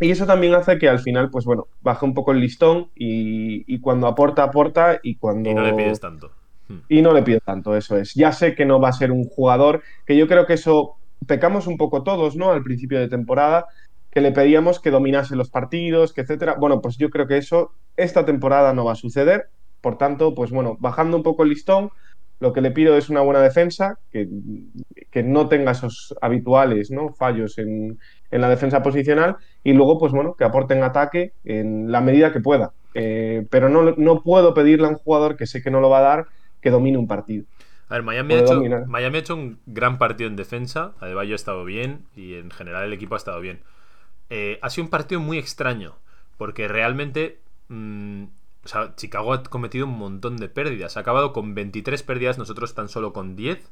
Y 0.00 0.10
eso 0.10 0.26
también 0.26 0.54
hace 0.54 0.78
que 0.78 0.88
al 0.88 0.98
final, 0.98 1.30
pues 1.30 1.44
bueno, 1.44 1.68
baje 1.82 2.04
un 2.04 2.14
poco 2.14 2.32
el 2.32 2.40
listón 2.40 2.88
y, 2.94 3.64
y 3.72 3.80
cuando 3.80 4.06
aporta, 4.06 4.42
aporta 4.42 5.00
y 5.02 5.16
cuando... 5.16 5.50
Y 5.50 5.54
no 5.54 5.62
le 5.62 5.72
pides 5.72 6.00
tanto. 6.00 6.32
Hmm. 6.68 6.78
Y 6.88 7.00
no 7.00 7.12
le 7.12 7.22
pido 7.22 7.40
tanto, 7.40 7.76
eso 7.76 7.96
es. 7.96 8.14
Ya 8.14 8.32
sé 8.32 8.54
que 8.54 8.66
no 8.66 8.80
va 8.80 8.90
a 8.90 8.92
ser 8.92 9.10
un 9.10 9.24
jugador, 9.24 9.82
que 10.04 10.16
yo 10.16 10.28
creo 10.28 10.46
que 10.46 10.54
eso 10.54 10.96
pecamos 11.26 11.66
un 11.66 11.76
poco 11.76 12.02
todos, 12.02 12.36
¿no? 12.36 12.52
Al 12.52 12.62
principio 12.62 12.98
de 12.98 13.08
temporada, 13.08 13.66
que 14.10 14.20
le 14.20 14.32
pedíamos 14.32 14.80
que 14.80 14.90
dominase 14.90 15.36
los 15.36 15.50
partidos, 15.50 16.12
que 16.12 16.22
etcétera. 16.22 16.56
Bueno, 16.58 16.80
pues 16.80 16.96
yo 16.98 17.10
creo 17.10 17.26
que 17.26 17.38
eso 17.38 17.72
esta 17.96 18.24
temporada 18.24 18.72
no 18.72 18.84
va 18.84 18.92
a 18.92 18.96
suceder. 18.96 19.48
Por 19.80 19.98
tanto, 19.98 20.34
pues 20.34 20.50
bueno, 20.50 20.76
bajando 20.80 21.16
un 21.16 21.22
poco 21.22 21.42
el 21.42 21.50
listón, 21.50 21.90
lo 22.40 22.52
que 22.52 22.60
le 22.60 22.70
pido 22.70 22.96
es 22.96 23.08
una 23.08 23.20
buena 23.20 23.40
defensa, 23.40 23.98
que, 24.10 24.28
que 25.10 25.22
no 25.22 25.48
tenga 25.48 25.72
esos 25.72 26.14
habituales 26.20 26.90
¿no? 26.90 27.14
fallos 27.14 27.58
en, 27.58 27.98
en, 28.30 28.40
la 28.40 28.48
defensa 28.48 28.82
posicional 28.82 29.36
y 29.64 29.72
luego, 29.72 29.98
pues 29.98 30.12
bueno, 30.12 30.34
que 30.34 30.44
aporte 30.44 30.74
en 30.74 30.82
ataque 30.82 31.32
en 31.44 31.90
la 31.90 32.00
medida 32.00 32.32
que 32.32 32.40
pueda. 32.40 32.72
Eh, 32.94 33.46
pero 33.50 33.68
no, 33.68 33.94
no 33.96 34.22
puedo 34.22 34.54
pedirle 34.54 34.86
a 34.86 34.90
un 34.90 34.96
jugador 34.96 35.36
que 35.36 35.46
sé 35.46 35.62
que 35.62 35.70
no 35.70 35.80
lo 35.80 35.90
va 35.90 35.98
a 35.98 36.02
dar 36.02 36.26
que 36.60 36.70
domine 36.70 36.98
un 36.98 37.06
partido. 37.06 37.44
A 37.88 37.94
ver, 37.94 38.02
Miami 38.02 38.34
ha, 38.34 38.40
hecho, 38.40 38.60
Miami 38.86 39.16
ha, 39.16 39.20
hecho, 39.20 39.34
un 39.34 39.58
gran 39.66 39.98
partido 39.98 40.28
en 40.28 40.36
defensa. 40.36 40.92
Adebayo 40.98 41.34
ha 41.34 41.36
estado 41.36 41.64
bien 41.64 42.00
y 42.16 42.34
en 42.34 42.50
general 42.50 42.84
el 42.84 42.92
equipo 42.92 43.14
ha 43.14 43.18
estado 43.18 43.40
bien 43.40 43.60
eh, 44.30 44.58
ha 44.62 44.70
sido 44.70 44.84
un 44.84 44.90
partido 44.90 45.20
muy 45.20 45.38
extraño. 45.38 45.94
Porque 46.36 46.68
realmente. 46.68 47.40
Mmm, 47.68 48.24
o 48.64 48.68
sea, 48.68 48.94
Chicago 48.96 49.32
ha 49.32 49.44
cometido 49.44 49.86
un 49.86 49.96
montón 49.96 50.36
de 50.38 50.48
pérdidas. 50.48 50.96
Ha 50.96 51.00
acabado 51.00 51.32
con 51.32 51.54
23 51.54 52.02
pérdidas, 52.02 52.36
nosotros 52.36 52.74
tan 52.74 52.88
solo 52.88 53.12
con 53.12 53.36
10. 53.36 53.70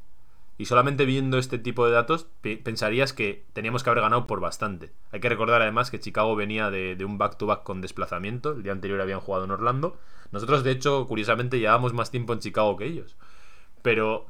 Y 0.57 0.65
solamente 0.65 1.05
viendo 1.05 1.37
este 1.37 1.59
tipo 1.59 1.85
de 1.85 1.91
datos, 1.91 2.27
pensarías 2.63 3.11
que 3.11 3.43
teníamos 3.51 3.83
que 3.83 3.89
haber 3.89 4.01
ganado 4.01 4.25
por 4.25 4.39
bastante. 4.39 4.91
Hay 5.11 5.19
que 5.19 5.27
recordar 5.27 5.61
además 5.61 5.91
que 5.91 5.99
Chicago 5.99 6.35
venía 6.35 6.71
de, 6.71 6.97
un 7.03 7.17
back-to-back 7.17 7.59
-back 7.59 7.63
con 7.63 7.81
desplazamiento. 7.81 8.51
El 8.53 8.63
día 8.63 8.71
anterior 8.71 9.01
habían 9.01 9.19
jugado 9.19 9.43
en 9.43 9.51
Orlando. 9.51 9.97
Nosotros, 10.31 10.63
de 10.63 10.71
hecho, 10.71 11.07
curiosamente, 11.07 11.59
llevábamos 11.59 11.93
más 11.93 12.09
tiempo 12.09 12.31
en 12.31 12.39
Chicago 12.39 12.77
que 12.77 12.85
ellos. 12.85 13.17
Pero 13.81 14.27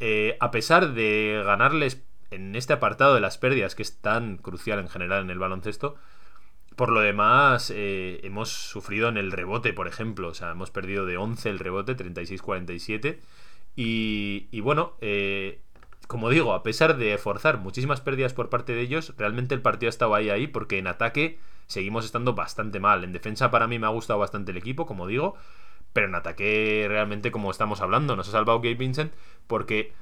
eh, 0.00 0.36
a 0.40 0.50
pesar 0.50 0.94
de 0.94 1.42
ganarles 1.44 2.02
en 2.30 2.56
este 2.56 2.72
apartado 2.72 3.14
de 3.14 3.20
las 3.20 3.36
pérdidas, 3.36 3.74
que 3.74 3.82
es 3.82 3.98
tan 4.00 4.38
crucial 4.38 4.78
en 4.78 4.88
general 4.88 5.22
en 5.22 5.30
el 5.30 5.38
baloncesto, 5.38 5.96
por 6.76 6.90
lo 6.90 7.00
demás, 7.00 7.72
eh, 7.74 8.20
hemos 8.22 8.50
sufrido 8.50 9.08
en 9.08 9.16
el 9.16 9.32
rebote, 9.32 9.72
por 9.72 9.88
ejemplo. 9.88 10.28
O 10.28 10.34
sea, 10.34 10.52
hemos 10.52 10.70
perdido 10.70 11.06
de 11.06 11.16
11 11.16 11.50
el 11.50 11.58
rebote, 11.58 11.96
36-47. 11.96 13.18
Y, 13.80 14.60
bueno, 14.60 14.94
eh, 15.00 15.60
como 16.08 16.30
digo, 16.30 16.52
a 16.52 16.64
pesar 16.64 16.96
de 16.96 17.16
forzar 17.16 17.58
muchísimas 17.58 18.00
pérdidas 18.00 18.34
por 18.34 18.50
parte 18.50 18.74
de 18.74 18.80
ellos, 18.80 19.14
realmente 19.16 19.54
el 19.54 19.62
partido 19.62 19.88
ha 19.88 19.90
estado 19.90 20.16
ahí, 20.16 20.30
ahí, 20.30 20.48
porque 20.48 20.78
en 20.78 20.88
ataque 20.88 21.38
seguimos 21.68 22.04
estando 22.04 22.34
bastante 22.34 22.80
mal. 22.80 23.04
En 23.04 23.12
defensa, 23.12 23.52
para 23.52 23.68
mí, 23.68 23.78
me 23.78 23.86
ha 23.86 23.90
gustado 23.90 24.18
bastante 24.18 24.50
el 24.50 24.56
equipo, 24.56 24.84
como 24.84 25.06
digo. 25.06 25.36
pero 25.92 26.08
en 26.08 26.16
ataque 26.16 26.86
realmente 26.88 27.30
como 27.30 27.50
estamos 27.52 27.80
hablando, 27.80 28.16
nos 28.16 28.28
ha 28.28 28.32
salvado 28.32 28.60
Gabe 28.60 28.74
Vincent 28.74 29.12
porque 29.46 29.92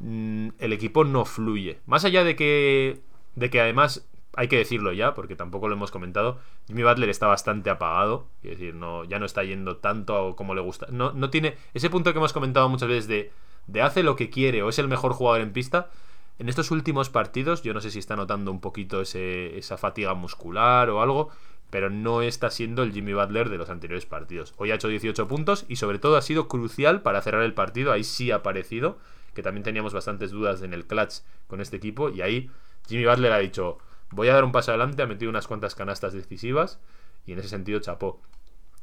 mm, 0.00 0.48
el 0.58 0.72
equipo 0.72 1.04
no 1.04 1.24
fluye. 1.24 1.78
Más 1.86 2.04
allá 2.04 2.24
de 2.24 2.36
que, 2.36 3.00
de 3.36 3.50
que 3.50 3.60
además 3.60 4.08
hay 4.34 4.48
que 4.48 4.56
decirlo 4.56 4.92
ya, 4.92 5.14
porque 5.14 5.36
tampoco 5.36 5.68
lo 5.68 5.74
hemos 5.74 5.90
comentado. 5.90 6.38
Jimmy 6.68 6.82
Butler 6.82 7.08
está 7.08 7.26
bastante 7.26 7.70
apagado. 7.70 8.26
Es 8.42 8.50
decir, 8.50 8.74
no, 8.74 9.04
ya 9.04 9.18
no 9.18 9.26
está 9.26 9.42
yendo 9.42 9.76
tanto 9.78 10.36
como 10.36 10.54
le 10.54 10.60
gusta. 10.60 10.86
No, 10.90 11.12
no 11.12 11.30
tiene 11.30 11.56
ese 11.74 11.90
punto 11.90 12.12
que 12.12 12.18
hemos 12.18 12.32
comentado 12.32 12.68
muchas 12.68 12.88
veces 12.88 13.08
de, 13.08 13.32
de 13.66 13.82
hace 13.82 14.02
lo 14.02 14.16
que 14.16 14.30
quiere 14.30 14.62
o 14.62 14.68
es 14.68 14.78
el 14.78 14.88
mejor 14.88 15.12
jugador 15.12 15.40
en 15.40 15.52
pista. 15.52 15.90
En 16.38 16.48
estos 16.48 16.70
últimos 16.70 17.10
partidos, 17.10 17.62
yo 17.62 17.74
no 17.74 17.80
sé 17.80 17.90
si 17.90 17.98
está 17.98 18.16
notando 18.16 18.50
un 18.50 18.60
poquito 18.60 19.02
esa 19.02 19.76
fatiga 19.76 20.14
muscular 20.14 20.88
o 20.88 21.02
algo, 21.02 21.28
pero 21.68 21.90
no 21.90 22.22
está 22.22 22.50
siendo 22.50 22.82
el 22.82 22.92
Jimmy 22.92 23.12
Butler 23.12 23.50
de 23.50 23.58
los 23.58 23.68
anteriores 23.68 24.06
partidos. 24.06 24.54
Hoy 24.56 24.70
ha 24.70 24.76
hecho 24.76 24.88
18 24.88 25.28
puntos 25.28 25.66
y 25.68 25.76
sobre 25.76 25.98
todo 25.98 26.16
ha 26.16 26.22
sido 26.22 26.48
crucial 26.48 27.02
para 27.02 27.20
cerrar 27.20 27.42
el 27.42 27.52
partido. 27.52 27.92
Ahí 27.92 28.04
sí 28.04 28.30
ha 28.30 28.36
aparecido, 28.36 28.96
que 29.34 29.42
también 29.42 29.64
teníamos 29.64 29.92
bastantes 29.92 30.30
dudas 30.30 30.62
en 30.62 30.72
el 30.72 30.86
clutch 30.86 31.16
con 31.46 31.60
este 31.60 31.76
equipo 31.76 32.08
y 32.08 32.22
ahí 32.22 32.50
Jimmy 32.88 33.04
Butler 33.04 33.32
ha 33.32 33.38
dicho 33.38 33.78
voy 34.10 34.28
a 34.28 34.34
dar 34.34 34.44
un 34.44 34.52
paso 34.52 34.70
adelante, 34.70 35.02
ha 35.02 35.06
metido 35.06 35.30
unas 35.30 35.46
cuantas 35.46 35.74
canastas 35.74 36.12
decisivas 36.12 36.80
y 37.26 37.32
en 37.32 37.38
ese 37.38 37.48
sentido 37.48 37.80
chapó. 37.80 38.20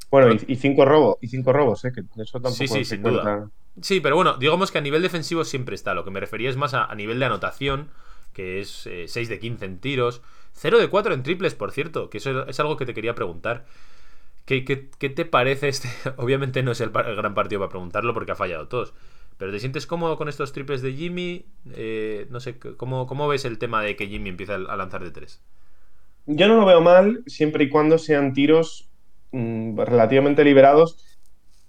Bueno, 0.09 0.33
y, 0.47 0.55
cinco 0.55 0.85
robos, 0.85 1.17
y 1.21 1.27
cinco 1.27 1.51
robos, 1.51 1.83
¿eh? 1.83 1.91
que 1.91 2.01
eso 2.21 2.39
tampoco 2.39 2.55
sí, 2.55 2.67
sí, 2.67 2.85
sin 2.85 3.03
duda. 3.03 3.49
Sí, 3.81 3.99
pero 3.99 4.15
bueno, 4.15 4.37
digamos 4.37 4.71
que 4.71 4.77
a 4.77 4.81
nivel 4.81 5.01
defensivo 5.01 5.43
siempre 5.43 5.75
está. 5.75 5.93
Lo 5.93 6.05
que 6.05 6.11
me 6.11 6.19
refería 6.19 6.49
es 6.49 6.55
más 6.55 6.73
a, 6.73 6.93
nivel 6.95 7.19
de 7.19 7.25
anotación, 7.25 7.89
que 8.33 8.61
es 8.61 8.87
6 9.07 9.17
eh, 9.17 9.25
de 9.27 9.39
15 9.39 9.65
en 9.65 9.79
tiros, 9.79 10.21
0 10.53 10.79
de 10.79 10.87
4 10.87 11.13
en 11.13 11.23
triples, 11.23 11.55
por 11.55 11.71
cierto, 11.71 12.09
que 12.09 12.19
eso 12.19 12.47
es 12.47 12.59
algo 12.59 12.77
que 12.77 12.85
te 12.85 12.93
quería 12.93 13.15
preguntar. 13.15 13.65
¿Qué, 14.45 14.63
qué 14.63 15.09
te 15.09 15.25
parece 15.25 15.67
este? 15.67 15.89
Obviamente 16.17 16.63
no 16.63 16.71
es 16.71 16.79
el, 16.79 16.91
gran 16.91 17.33
partido 17.33 17.59
para 17.59 17.69
preguntarlo 17.69 18.13
porque 18.13 18.31
ha 18.31 18.35
fallado 18.35 18.67
todos. 18.69 18.93
Pero 19.37 19.51
¿te 19.51 19.59
sientes 19.59 19.85
cómodo 19.85 20.17
con 20.17 20.29
estos 20.29 20.51
triples 20.51 20.81
de 20.81 20.93
Jimmy? 20.93 21.45
Eh, 21.73 22.27
no 22.31 22.39
sé, 22.39 22.57
¿cómo, 22.57 23.05
¿cómo, 23.05 23.27
ves 23.27 23.45
el 23.45 23.59
tema 23.59 23.83
de 23.83 23.95
que 23.95 24.07
Jimmy 24.07 24.29
empieza 24.29 24.55
a 24.55 24.75
lanzar 24.75 25.03
de 25.03 25.11
tres? 25.11 25.41
Yo 26.25 26.47
no 26.47 26.55
lo 26.55 26.65
veo 26.65 26.81
mal, 26.81 27.23
siempre 27.27 27.65
y 27.65 27.69
cuando 27.69 27.97
sean 27.99 28.33
tiros 28.33 28.89
mm, 29.31 29.79
relativamente 29.79 30.43
liberados 30.43 30.97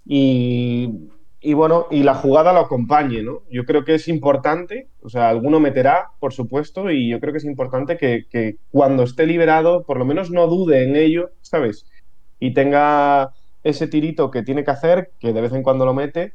y, 0.03 1.09
y, 1.39 1.53
bueno, 1.53 1.85
y 1.91 2.01
la 2.01 2.15
jugada 2.15 2.53
lo 2.53 2.59
acompañe, 2.59 3.21
¿no? 3.21 3.43
Yo 3.51 3.63
creo 3.65 3.85
que 3.85 3.93
es 3.93 4.07
importante, 4.07 4.89
o 5.01 5.09
sea, 5.09 5.29
alguno 5.29 5.59
meterá, 5.59 6.09
por 6.19 6.33
supuesto, 6.33 6.89
y 6.89 7.09
yo 7.09 7.19
creo 7.19 7.33
que 7.33 7.37
es 7.37 7.45
importante 7.45 7.97
que, 7.97 8.25
que 8.29 8.57
cuando 8.71 9.03
esté 9.03 9.27
liberado, 9.27 9.83
por 9.85 9.99
lo 9.99 10.05
menos 10.05 10.31
no 10.31 10.47
dude 10.47 10.83
en 10.83 10.95
ello, 10.95 11.31
¿sabes? 11.41 11.85
Y 12.39 12.53
tenga 12.55 13.31
ese 13.63 13.87
tirito 13.87 14.31
que 14.31 14.41
tiene 14.41 14.63
que 14.63 14.71
hacer, 14.71 15.11
que 15.19 15.33
de 15.33 15.41
vez 15.41 15.53
en 15.53 15.63
cuando 15.63 15.85
lo 15.85 15.93
mete, 15.93 16.33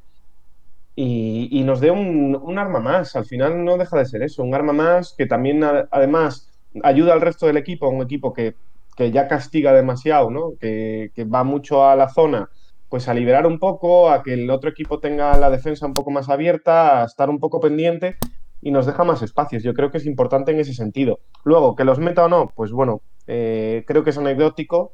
y, 0.97 1.63
nos 1.65 1.81
dé 1.81 1.91
un, 1.91 2.59
arma 2.59 2.81
más. 2.81 3.17
Al 3.17 3.25
final 3.25 3.65
no 3.65 3.77
deja 3.77 3.99
de 3.99 4.07
ser 4.07 4.23
eso, 4.23 4.43
un 4.43 4.55
arma 4.55 4.73
más 4.73 5.15
que 5.17 5.27
también 5.27 5.63
además 5.65 6.51
ayuda 6.83 7.13
al 7.13 7.21
resto 7.21 7.47
del 7.47 7.57
equipo, 7.57 7.89
un 7.89 8.03
equipo 8.03 8.33
que, 8.33 8.55
ya 9.13 9.27
castiga 9.27 9.73
demasiado, 9.73 10.31
¿no? 10.31 10.53
que, 10.61 11.11
va 11.33 11.43
mucho 11.45 11.85
a 11.87 11.97
la 11.97 12.09
zona, 12.09 12.49
pues 12.89 13.09
a 13.09 13.15
liberar 13.15 13.47
un 13.47 13.59
poco, 13.59 14.11
a 14.11 14.23
que 14.23 14.35
el 14.35 14.51
otro 14.51 14.71
equipo 14.71 15.01
tenga 15.01 15.37
la 15.37 15.51
defensa 15.51 15.87
un 15.87 15.95
poco 15.95 16.11
más 16.11 16.29
abierta, 16.29 17.03
a 17.03 17.07
estar 17.07 17.29
un 17.29 17.41
poco 17.41 17.61
pendiente 17.61 18.17
y 18.63 18.71
nos 18.71 18.87
deja 18.87 19.03
más 19.05 19.23
espacios. 19.23 19.63
Yo 19.63 19.75
creo 19.75 19.91
que 19.91 19.99
es 19.99 20.07
importante 20.07 20.53
en 20.53 20.61
ese 20.61 20.75
sentido. 20.75 21.19
Luego, 21.45 21.75
que 21.75 21.85
los 21.85 21.99
meta 21.99 22.25
o 22.25 22.29
no, 22.29 22.53
pues 22.55 22.71
bueno, 22.71 23.03
eh, 23.27 23.85
creo 23.87 24.05
que 24.05 24.11
es 24.11 24.19
anecdótico 24.19 24.93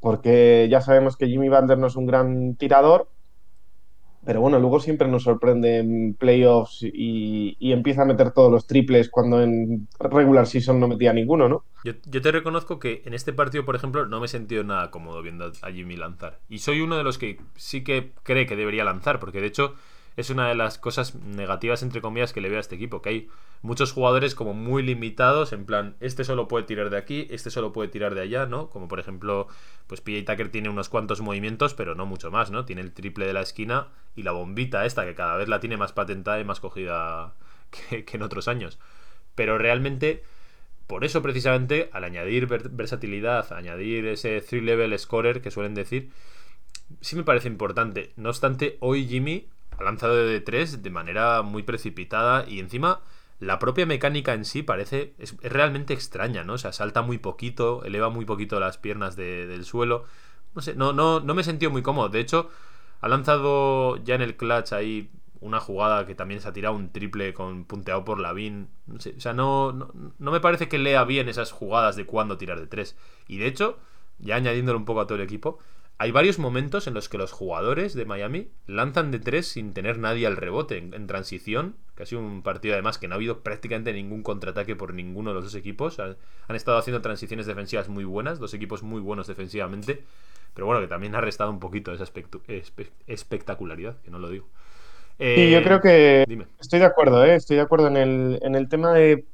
porque 0.00 0.66
ya 0.68 0.80
sabemos 0.80 1.16
que 1.16 1.28
Jimmy 1.28 1.48
Butler 1.48 1.78
no 1.78 1.86
es 1.86 1.94
un 1.94 2.06
gran 2.06 2.56
tirador, 2.56 3.08
pero 4.24 4.40
bueno, 4.40 4.58
luego 4.58 4.78
siempre 4.80 5.08
nos 5.08 5.24
sorprende 5.24 5.78
en 5.78 6.14
playoffs 6.14 6.82
y, 6.82 7.56
empieza 7.72 8.02
a 8.02 8.04
meter 8.04 8.32
todos 8.32 8.52
los 8.52 8.66
triples 8.66 9.08
cuando 9.08 9.42
en 9.42 9.88
regular 9.98 10.46
season 10.46 10.78
no 10.78 10.86
metía 10.86 11.12
ninguno, 11.12 11.48
¿no? 11.48 11.64
Yo, 11.84 11.94
yo, 12.06 12.20
te 12.20 12.30
reconozco 12.30 12.78
que 12.78 13.02
en 13.06 13.14
este 13.14 13.32
partido, 13.32 13.64
por 13.64 13.74
ejemplo, 13.74 14.06
no 14.06 14.20
me 14.20 14.26
he 14.26 14.28
sentido 14.28 14.62
nada 14.62 14.90
cómodo 14.90 15.22
viendo 15.22 15.50
a 15.62 15.70
Jimmy 15.72 15.96
lanzar. 15.96 16.38
Y 16.48 16.58
soy 16.58 16.80
uno 16.80 16.96
de 16.96 17.02
los 17.02 17.18
que 17.18 17.40
sí 17.56 17.82
que 17.82 18.12
cree 18.22 18.46
que 18.46 18.54
debería 18.54 18.84
lanzar, 18.84 19.18
porque 19.18 19.40
de 19.40 19.48
hecho 19.48 19.74
es 20.16 20.30
una 20.30 20.48
de 20.48 20.54
las 20.54 20.78
cosas 20.78 21.14
negativas, 21.14 21.82
entre 21.82 22.00
comillas, 22.00 22.32
que 22.32 22.40
le 22.40 22.48
veo 22.48 22.58
a 22.58 22.60
este 22.60 22.74
equipo, 22.74 23.00
que 23.00 23.08
hay 23.08 23.28
muchos 23.62 23.92
jugadores 23.92 24.34
como 24.34 24.52
muy 24.52 24.82
limitados, 24.82 25.52
en 25.52 25.64
plan, 25.64 25.96
este 26.00 26.24
solo 26.24 26.48
puede 26.48 26.64
tirar 26.64 26.90
de 26.90 26.98
aquí, 26.98 27.26
este 27.30 27.50
solo 27.50 27.72
puede 27.72 27.88
tirar 27.88 28.14
de 28.14 28.20
allá, 28.20 28.46
¿no? 28.46 28.68
Como 28.68 28.88
por 28.88 29.00
ejemplo, 29.00 29.48
pues 29.86 30.00
PJ 30.00 30.24
Tucker 30.24 30.50
tiene 30.50 30.68
unos 30.68 30.88
cuantos 30.88 31.20
movimientos, 31.20 31.74
pero 31.74 31.94
no 31.94 32.06
mucho 32.06 32.30
más, 32.30 32.50
¿no? 32.50 32.64
Tiene 32.64 32.82
el 32.82 32.92
triple 32.92 33.26
de 33.26 33.32
la 33.32 33.40
esquina 33.40 33.88
y 34.14 34.22
la 34.22 34.32
bombita 34.32 34.84
esta, 34.84 35.04
que 35.04 35.14
cada 35.14 35.36
vez 35.36 35.48
la 35.48 35.60
tiene 35.60 35.76
más 35.76 35.92
patentada 35.92 36.40
y 36.40 36.44
más 36.44 36.60
cogida 36.60 37.34
que, 37.88 38.04
en 38.12 38.22
otros 38.22 38.48
años. 38.48 38.78
Pero 39.34 39.58
realmente... 39.58 40.24
Por 40.88 41.04
eso, 41.04 41.22
precisamente, 41.22 41.88
al 41.92 42.04
añadir 42.04 42.46
versatilidad, 42.46 43.50
añadir 43.54 44.04
ese 44.08 44.42
three-level 44.42 44.98
scorer 44.98 45.40
que 45.40 45.50
suelen 45.50 45.72
decir, 45.72 46.10
sí 47.00 47.16
me 47.16 47.24
parece 47.24 47.48
importante. 47.48 48.12
No 48.16 48.28
obstante, 48.28 48.76
hoy 48.80 49.06
Jimmy 49.06 49.48
ha 49.78 49.82
lanzado 49.82 50.14
de 50.14 50.40
3 50.40 50.82
de 50.82 50.90
manera 50.90 51.42
muy 51.42 51.62
precipitada 51.62 52.48
y 52.48 52.58
encima 52.58 53.00
la 53.42 53.58
propia 53.58 53.86
mecánica 53.86 54.34
en 54.34 54.44
sí 54.44 54.62
parece 54.62 55.14
es, 55.18 55.36
realmente 55.42 55.94
extraña, 55.94 56.44
¿no? 56.44 56.54
O 56.54 56.58
sea, 56.58 56.72
salta 56.72 57.02
muy 57.02 57.18
poquito, 57.18 57.82
eleva 57.84 58.08
muy 58.08 58.24
poquito 58.24 58.60
las 58.60 58.78
piernas 58.78 59.16
del 59.16 59.64
suelo. 59.64 60.04
No 60.54 60.62
sé, 60.62 60.74
no, 60.74 60.92
no, 60.92 61.20
no 61.20 61.34
me 61.34 61.42
he 61.42 61.44
sentido 61.44 61.72
muy 61.72 61.82
cómodo. 61.82 62.08
De 62.08 62.20
hecho, 62.20 62.50
ha 63.00 63.08
lanzado 63.08 63.96
ya 64.04 64.14
en 64.14 64.22
el 64.22 64.36
clutch 64.36 64.72
ahí 64.72 65.10
una 65.40 65.58
jugada 65.58 66.06
que 66.06 66.14
también 66.14 66.40
se 66.40 66.48
ha 66.48 66.52
tirado 66.52 66.76
un 66.76 66.92
triple 66.92 67.34
con 67.34 67.64
punteado 67.64 68.04
por 68.04 68.20
Lavin. 68.20 68.68
No 68.86 69.00
sé, 69.00 69.14
o 69.16 69.20
sea, 69.20 69.32
no, 69.32 69.72
no, 69.72 69.92
no, 70.16 70.30
me 70.30 70.38
parece 70.38 70.68
que 70.68 70.78
lea 70.78 71.02
bien 71.02 71.28
esas 71.28 71.50
jugadas 71.50 71.96
de 71.96 72.06
cuándo 72.06 72.38
tirar 72.38 72.60
de 72.60 72.68
3. 72.68 72.96
Y 73.26 73.38
de 73.38 73.48
hecho, 73.48 73.76
ya 74.20 74.36
añadiéndolo 74.36 74.78
un 74.78 74.84
poco 74.84 75.00
a 75.00 75.06
todo 75.08 75.16
el 75.16 75.24
equipo, 75.24 75.58
hay 76.02 76.10
varios 76.10 76.40
momentos 76.40 76.88
en 76.88 76.94
los 76.94 77.08
que 77.08 77.16
los 77.16 77.30
jugadores 77.30 77.94
de 77.94 78.04
Miami 78.04 78.48
lanzan 78.66 79.12
de 79.12 79.20
tres 79.20 79.46
sin 79.46 79.72
tener 79.72 79.98
nadie 79.98 80.26
al 80.26 80.36
rebote 80.36 80.78
en, 80.78 81.06
transición. 81.06 81.76
Que 81.94 82.02
ha 82.02 82.06
sido 82.06 82.20
un 82.20 82.42
partido 82.42 82.74
además 82.74 82.98
que 82.98 83.06
no 83.06 83.14
ha 83.14 83.18
habido 83.18 83.44
prácticamente 83.44 83.92
ningún 83.92 84.24
contraataque 84.24 84.74
por 84.74 84.94
ninguno 84.94 85.30
de 85.30 85.34
los 85.34 85.44
dos 85.44 85.54
equipos. 85.54 86.00
Han, 86.00 86.16
estado 86.56 86.76
haciendo 86.76 87.02
transiciones 87.02 87.46
defensivas 87.46 87.88
muy 87.88 88.02
buenas, 88.02 88.40
dos 88.40 88.52
equipos 88.52 88.82
muy 88.82 89.00
buenos 89.00 89.28
defensivamente. 89.28 90.02
Pero 90.54 90.66
bueno, 90.66 90.80
que 90.80 90.88
también 90.88 91.14
ha 91.14 91.20
restado 91.20 91.52
un 91.52 91.60
poquito 91.60 91.92
esa 91.92 92.04
espectacularidad, 93.06 93.96
que 94.02 94.10
no 94.10 94.18
lo 94.18 94.28
digo. 94.28 94.48
y 95.20 95.52
yo 95.52 95.62
creo 95.62 95.80
que 95.80 96.26
estoy 96.58 96.80
de 96.80 96.86
acuerdo, 96.86 97.24
¿eh? 97.24 97.36
estoy 97.36 97.58
de 97.58 97.62
acuerdo 97.62 97.86
en 97.86 97.96
el, 98.56 98.68
tema 98.68 98.92
de, 98.92 99.24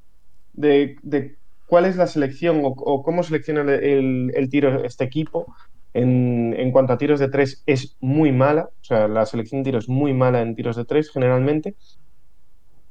cuál 1.64 1.86
es 1.86 1.96
la 1.96 2.06
selección 2.06 2.60
o, 2.62 3.02
cómo 3.02 3.22
selecciona 3.22 3.62
el, 3.62 4.32
el, 4.34 4.50
tiro 4.50 4.84
este 4.84 5.04
equipo. 5.04 5.46
En, 5.94 6.70
cuanto 6.72 6.92
a 6.92 6.98
tiros 6.98 7.18
de 7.20 7.28
tres, 7.28 7.62
es 7.66 7.96
muy 8.00 8.32
mala. 8.32 8.70
O 8.80 8.84
sea, 8.84 9.08
la 9.08 9.26
selección 9.26 9.62
de 9.62 9.70
tiros 9.70 9.84
es 9.84 9.88
muy 9.88 10.12
mala 10.14 10.42
en 10.42 10.54
tiros 10.54 10.76
de 10.76 10.84
tres, 10.84 11.10
generalmente. 11.10 11.76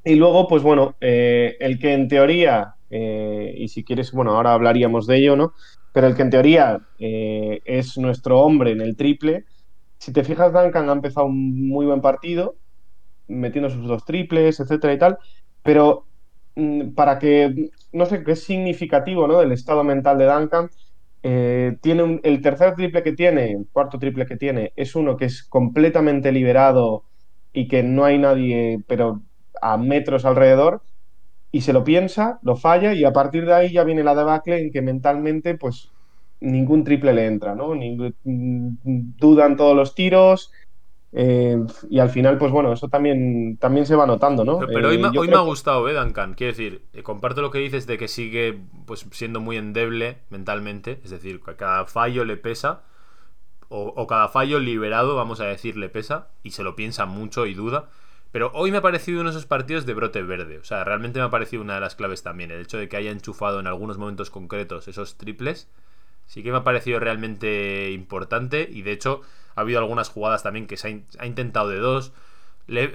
Y 0.04 0.14
luego, 0.16 0.48
pues 0.48 0.62
bueno, 0.62 0.96
eh, 1.00 1.56
el 1.60 1.78
que 1.78 1.92
en 1.92 2.08
teoría, 2.08 2.74
eh, 2.90 3.54
y 3.56 3.68
si 3.68 3.84
quieres, 3.84 4.12
bueno, 4.12 4.36
ahora 4.36 4.54
hablaríamos 4.54 5.06
de 5.06 5.18
ello, 5.18 5.36
¿no? 5.36 5.54
Pero 5.92 6.06
el 6.06 6.14
que 6.14 6.22
en 6.22 6.30
teoría 6.30 6.80
eh, 6.98 7.60
es 7.64 7.98
nuestro 7.98 8.40
hombre 8.40 8.72
en 8.72 8.80
el 8.80 8.96
triple, 8.96 9.44
si 9.98 10.12
te 10.12 10.24
fijas, 10.24 10.52
Duncan 10.52 10.88
ha 10.88 10.92
empezado 10.92 11.26
un 11.26 11.68
muy 11.68 11.86
buen 11.86 12.00
partido, 12.00 12.56
metiendo 13.28 13.70
sus 13.70 13.86
dos 13.86 14.04
triples, 14.04 14.60
etcétera 14.60 14.92
y 14.94 14.98
tal, 14.98 15.18
pero 15.62 16.06
mm, 16.56 16.94
para 16.94 17.18
que, 17.18 17.70
no 17.92 18.06
sé, 18.06 18.24
qué 18.24 18.32
es 18.32 18.44
significativo, 18.44 19.26
¿no? 19.28 19.38
Del 19.40 19.52
estado 19.52 19.84
mental 19.84 20.18
de 20.18 20.26
Duncan, 20.26 20.70
eh, 21.22 21.76
tiene 21.82 22.20
el 22.24 22.40
tercer 22.42 22.74
triple 22.74 23.02
que 23.02 23.12
tiene, 23.12 23.52
el 23.52 23.68
cuarto 23.72 23.98
triple 23.98 24.26
que 24.26 24.36
tiene, 24.36 24.72
es 24.76 24.94
uno 24.96 25.16
que 25.16 25.26
es 25.26 25.44
completamente 25.44 26.32
liberado 26.32 27.04
y 27.52 27.68
que 27.68 27.82
no 27.82 28.04
hay 28.04 28.18
nadie, 28.18 28.82
pero 28.86 29.22
a 29.62 29.76
metros 29.78 30.24
alrededor, 30.24 30.82
y 31.52 31.62
se 31.62 31.72
lo 31.72 31.84
piensa, 31.84 32.38
lo 32.42 32.56
falla, 32.56 32.94
y 32.94 33.04
a 33.04 33.12
partir 33.12 33.46
de 33.46 33.54
ahí 33.54 33.72
ya 33.72 33.84
viene 33.84 34.04
la 34.04 34.14
debacle 34.14 34.60
en 34.60 34.70
que 34.72 34.82
mentalmente, 34.82 35.56
pues, 35.56 35.92
ningún 36.40 36.84
triple 36.84 37.12
le 37.14 37.26
entra, 37.26 37.54
¿no? 37.54 37.74
Mm, 37.74 38.76
dudan 39.16 39.56
todos 39.56 39.74
los 39.76 39.94
tiros, 39.94 40.52
eh, 41.12 41.58
y 41.88 42.00
al 42.00 42.10
final, 42.10 42.36
pues 42.36 42.52
bueno, 42.52 42.72
eso 42.72 42.88
también, 42.88 43.56
también 43.56 43.86
se 43.86 43.96
va 43.96 44.06
notando, 44.06 44.44
¿no? 44.44 44.58
Pero, 44.58 44.88
hoy, 44.88 44.96
eh, 44.96 44.98
me, 44.98 45.36
ha 45.36 45.40
gustado, 45.40 45.88
¿eh, 45.88 45.94
Duncan? 45.94 46.34
Quiero 46.34 46.52
decir, 46.52 46.84
eh, 46.92 47.02
comparto 47.02 47.40
lo 47.40 47.50
que 47.50 47.58
dices 47.58 47.86
de 47.86 47.96
que 47.96 48.08
sigue 48.08 48.60
pues 48.86 49.06
siendo 49.12 49.40
muy 49.40 49.56
endeble 49.56 50.18
mentalmente, 50.28 51.00
es 51.04 51.10
decir, 51.10 51.40
que 51.40 51.56
cada 51.56 51.86
fallo 51.86 52.24
le 52.24 52.36
pesa, 52.36 52.82
o, 53.70 54.06
cada 54.06 54.28
fallo 54.28 54.60
liberado, 54.60 55.14
vamos 55.14 55.40
a 55.40 55.44
decir, 55.44 55.76
le 55.76 55.90
pesa, 55.90 56.28
y 56.42 56.52
se 56.52 56.62
lo 56.62 56.74
piensa 56.74 57.04
mucho 57.06 57.46
y 57.46 57.54
duda. 57.54 57.90
Pero 58.30 58.50
hoy 58.54 58.70
me 58.70 58.78
ha 58.78 58.82
parecido 58.82 59.20
uno 59.20 59.30
de 59.30 59.36
esos 59.36 59.46
partidos 59.46 59.86
de 59.86 59.94
brote 59.94 60.22
verde. 60.22 60.58
O 60.58 60.64
sea, 60.64 60.84
realmente 60.84 61.18
me 61.18 61.26
ha 61.26 61.30
parecido 61.30 61.62
una 61.62 61.74
de 61.74 61.80
las 61.80 61.94
claves 61.94 62.22
también. 62.22 62.50
El 62.50 62.60
hecho 62.60 62.78
de 62.78 62.88
que 62.88 62.96
haya 62.96 63.10
enchufado 63.10 63.60
en 63.60 63.66
algunos 63.66 63.96
momentos 63.96 64.30
concretos 64.30 64.88
esos 64.88 65.16
triples 65.16 65.70
Sí 66.28 66.42
que 66.42 66.52
me 66.52 66.58
ha 66.58 66.64
parecido 66.64 67.00
realmente 67.00 67.90
importante 67.90 68.68
y 68.70 68.82
de 68.82 68.92
hecho 68.92 69.22
ha 69.56 69.62
habido 69.62 69.80
algunas 69.80 70.10
jugadas 70.10 70.44
también 70.44 70.68
que 70.68 70.76
se 70.76 71.02
ha, 71.18 71.26
intentado 71.26 71.68
de 71.70 71.78
dos. 71.78 72.12
Le, 72.68 72.92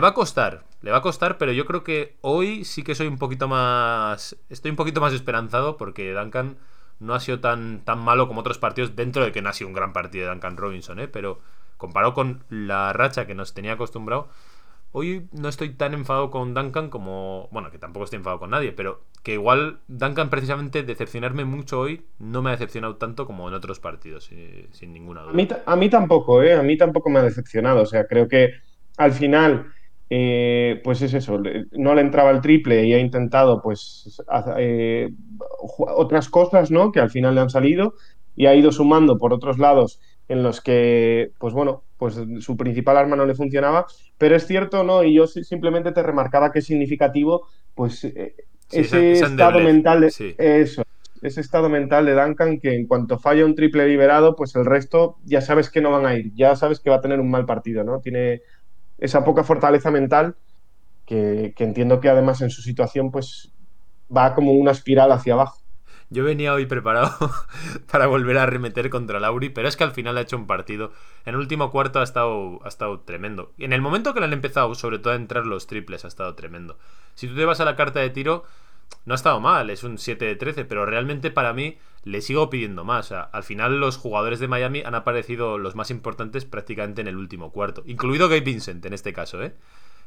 va 0.00 0.08
a 0.08 0.14
costar, 0.14 0.64
le 0.82 0.90
va 0.90 0.98
a 0.98 1.02
costar, 1.02 1.38
pero 1.38 1.52
yo 1.52 1.64
creo 1.64 1.82
que 1.82 2.16
hoy 2.20 2.64
sí 2.64 2.82
que 2.84 2.94
soy 2.94 3.06
un 3.08 3.18
poquito 3.18 3.48
más. 3.48 4.36
Estoy 4.50 4.70
un 4.70 4.76
poquito 4.76 5.00
más 5.00 5.14
esperanzado 5.14 5.78
porque 5.78 6.12
Duncan 6.12 6.58
no 7.00 7.14
ha 7.14 7.20
sido 7.20 7.40
tan, 7.40 7.80
tan 7.80 7.98
malo 7.98 8.28
como 8.28 8.40
otros 8.40 8.58
partidos, 8.58 8.94
dentro 8.94 9.24
de 9.24 9.32
que 9.32 9.42
no 9.42 9.48
ha 9.48 9.54
sido 9.54 9.68
un 9.68 9.74
gran 9.74 9.92
partido 9.92 10.26
de 10.26 10.30
Duncan 10.32 10.56
Robinson, 10.56 11.00
¿eh? 11.00 11.08
pero 11.08 11.40
comparado 11.76 12.14
con 12.14 12.44
la 12.50 12.92
racha 12.92 13.26
que 13.26 13.34
nos 13.34 13.54
tenía 13.54 13.72
acostumbrado, 13.72 14.28
hoy 14.96 15.28
no 15.30 15.50
estoy 15.50 15.74
tan 15.74 15.92
enfadado 15.92 16.30
con 16.30 16.54
Duncan 16.54 16.88
como. 16.88 17.48
Bueno, 17.52 17.70
que 17.70 17.78
tampoco 17.78 18.04
estoy 18.04 18.16
enfadado 18.16 18.40
con 18.40 18.50
nadie, 18.50 18.72
pero 18.72 19.02
que 19.22 19.34
igual 19.34 19.80
Duncan 19.88 20.30
precisamente 20.30 20.82
decepcionarme 20.84 21.44
mucho 21.44 21.80
hoy 21.80 22.06
no 22.18 22.40
me 22.40 22.48
ha 22.48 22.52
decepcionado 22.52 22.96
tanto 22.96 23.26
como 23.26 23.46
en 23.46 23.54
otros 23.54 23.78
partidos, 23.78 24.30
eh, 24.32 24.68
sin 24.72 24.94
ninguna 24.94 25.20
duda. 25.20 25.32
A 25.32 25.34
mí, 25.34 25.48
a 25.66 25.76
mí 25.76 25.90
tampoco, 25.90 26.42
¿eh? 26.42 26.54
A 26.54 26.62
mí 26.62 26.78
tampoco 26.78 27.10
me 27.10 27.18
ha 27.18 27.22
decepcionado. 27.22 27.82
O 27.82 27.86
sea, 27.86 28.06
creo 28.06 28.26
que 28.26 28.52
al 28.96 29.12
final. 29.12 29.72
Eh, 30.08 30.82
pues 30.84 31.02
es 31.02 31.14
eso, 31.14 31.40
no 31.72 31.94
le 31.96 32.00
entraba 32.00 32.30
el 32.30 32.40
triple 32.40 32.84
y 32.86 32.92
ha 32.92 33.00
intentado 33.00 33.60
pues 33.60 34.22
eh, 34.56 35.10
otras 35.68 36.28
cosas, 36.28 36.70
¿no? 36.70 36.92
Que 36.92 37.00
al 37.00 37.10
final 37.10 37.34
le 37.34 37.40
han 37.40 37.50
salido 37.50 37.94
y 38.36 38.46
ha 38.46 38.54
ido 38.54 38.70
sumando 38.70 39.18
por 39.18 39.32
otros 39.32 39.58
lados 39.58 40.00
en 40.28 40.44
los 40.44 40.60
que, 40.60 41.32
pues 41.40 41.54
bueno, 41.54 41.82
pues 41.98 42.20
su 42.40 42.56
principal 42.56 42.96
arma 42.96 43.16
no 43.16 43.26
le 43.26 43.34
funcionaba, 43.34 43.86
pero 44.18 44.36
es 44.36 44.46
cierto, 44.46 44.84
¿no? 44.84 45.02
Y 45.02 45.14
yo 45.14 45.26
simplemente 45.26 45.92
te 45.92 46.02
remarcaba 46.02 46.52
que 46.52 46.58
es 46.58 46.66
significativo, 46.66 47.46
pues 47.74 48.04
eh, 48.04 48.34
ese 48.70 49.12
estado 49.12 49.60
mental 49.60 50.00
de 50.00 50.34
eso, 50.38 50.82
ese 51.22 51.40
estado 51.40 51.68
mental 51.68 52.06
de 52.06 52.14
Duncan 52.14 52.58
que 52.58 52.74
en 52.74 52.86
cuanto 52.86 53.18
falla 53.18 53.44
un 53.44 53.54
triple 53.54 53.88
liberado, 53.88 54.36
pues 54.36 54.54
el 54.56 54.64
resto 54.64 55.16
ya 55.24 55.40
sabes 55.40 55.70
que 55.70 55.80
no 55.80 55.90
van 55.90 56.06
a 56.06 56.14
ir, 56.14 56.32
ya 56.34 56.56
sabes 56.56 56.80
que 56.80 56.90
va 56.90 56.96
a 56.96 57.00
tener 57.00 57.20
un 57.20 57.30
mal 57.30 57.46
partido, 57.46 57.84
¿no? 57.84 58.00
Tiene 58.00 58.42
esa 58.98 59.24
poca 59.24 59.44
fortaleza 59.44 59.90
mental 59.90 60.36
que, 61.04 61.54
que 61.56 61.64
entiendo 61.64 62.00
que 62.00 62.08
además 62.08 62.42
en 62.42 62.50
su 62.50 62.62
situación, 62.62 63.10
pues 63.10 63.52
va 64.14 64.34
como 64.34 64.52
una 64.52 64.72
espiral 64.72 65.12
hacia 65.12 65.34
abajo. 65.34 65.65
Yo 66.08 66.24
venía 66.24 66.54
hoy 66.54 66.66
preparado 66.66 67.16
para 67.90 68.06
volver 68.06 68.38
a 68.38 68.44
arremeter 68.44 68.90
contra 68.90 69.18
Lauri, 69.18 69.48
pero 69.48 69.66
es 69.66 69.76
que 69.76 69.84
al 69.84 69.92
final 69.92 70.16
ha 70.16 70.20
hecho 70.20 70.36
un 70.36 70.46
partido. 70.46 70.92
En 71.24 71.34
el 71.34 71.40
último 71.40 71.70
cuarto 71.70 71.98
ha 72.00 72.04
estado, 72.04 72.60
ha 72.64 72.68
estado 72.68 73.00
tremendo. 73.00 73.52
En 73.58 73.72
el 73.72 73.80
momento 73.80 74.14
que 74.14 74.20
le 74.20 74.26
han 74.26 74.32
empezado, 74.32 74.74
sobre 74.74 74.98
todo 74.98 75.12
a 75.12 75.16
entrar 75.16 75.46
los 75.46 75.66
triples, 75.66 76.04
ha 76.04 76.08
estado 76.08 76.34
tremendo. 76.34 76.78
Si 77.14 77.26
tú 77.26 77.34
te 77.34 77.44
vas 77.44 77.60
a 77.60 77.64
la 77.64 77.74
carta 77.74 78.00
de 78.00 78.10
tiro, 78.10 78.44
no 79.04 79.14
ha 79.14 79.16
estado 79.16 79.40
mal, 79.40 79.70
es 79.70 79.82
un 79.82 79.98
7 79.98 80.24
de 80.24 80.36
13, 80.36 80.64
pero 80.64 80.86
realmente 80.86 81.30
para 81.30 81.52
mí 81.52 81.78
le 82.04 82.20
sigo 82.20 82.50
pidiendo 82.50 82.84
más. 82.84 83.10
al 83.10 83.42
final 83.42 83.80
los 83.80 83.96
jugadores 83.96 84.38
de 84.38 84.48
Miami 84.48 84.82
han 84.84 84.94
aparecido 84.94 85.58
los 85.58 85.74
más 85.74 85.90
importantes 85.90 86.44
prácticamente 86.44 87.00
en 87.00 87.08
el 87.08 87.16
último 87.16 87.50
cuarto, 87.50 87.82
incluido 87.86 88.28
Gabe 88.28 88.42
Vincent 88.42 88.84
en 88.86 88.92
este 88.92 89.12
caso, 89.12 89.42
¿eh? 89.42 89.54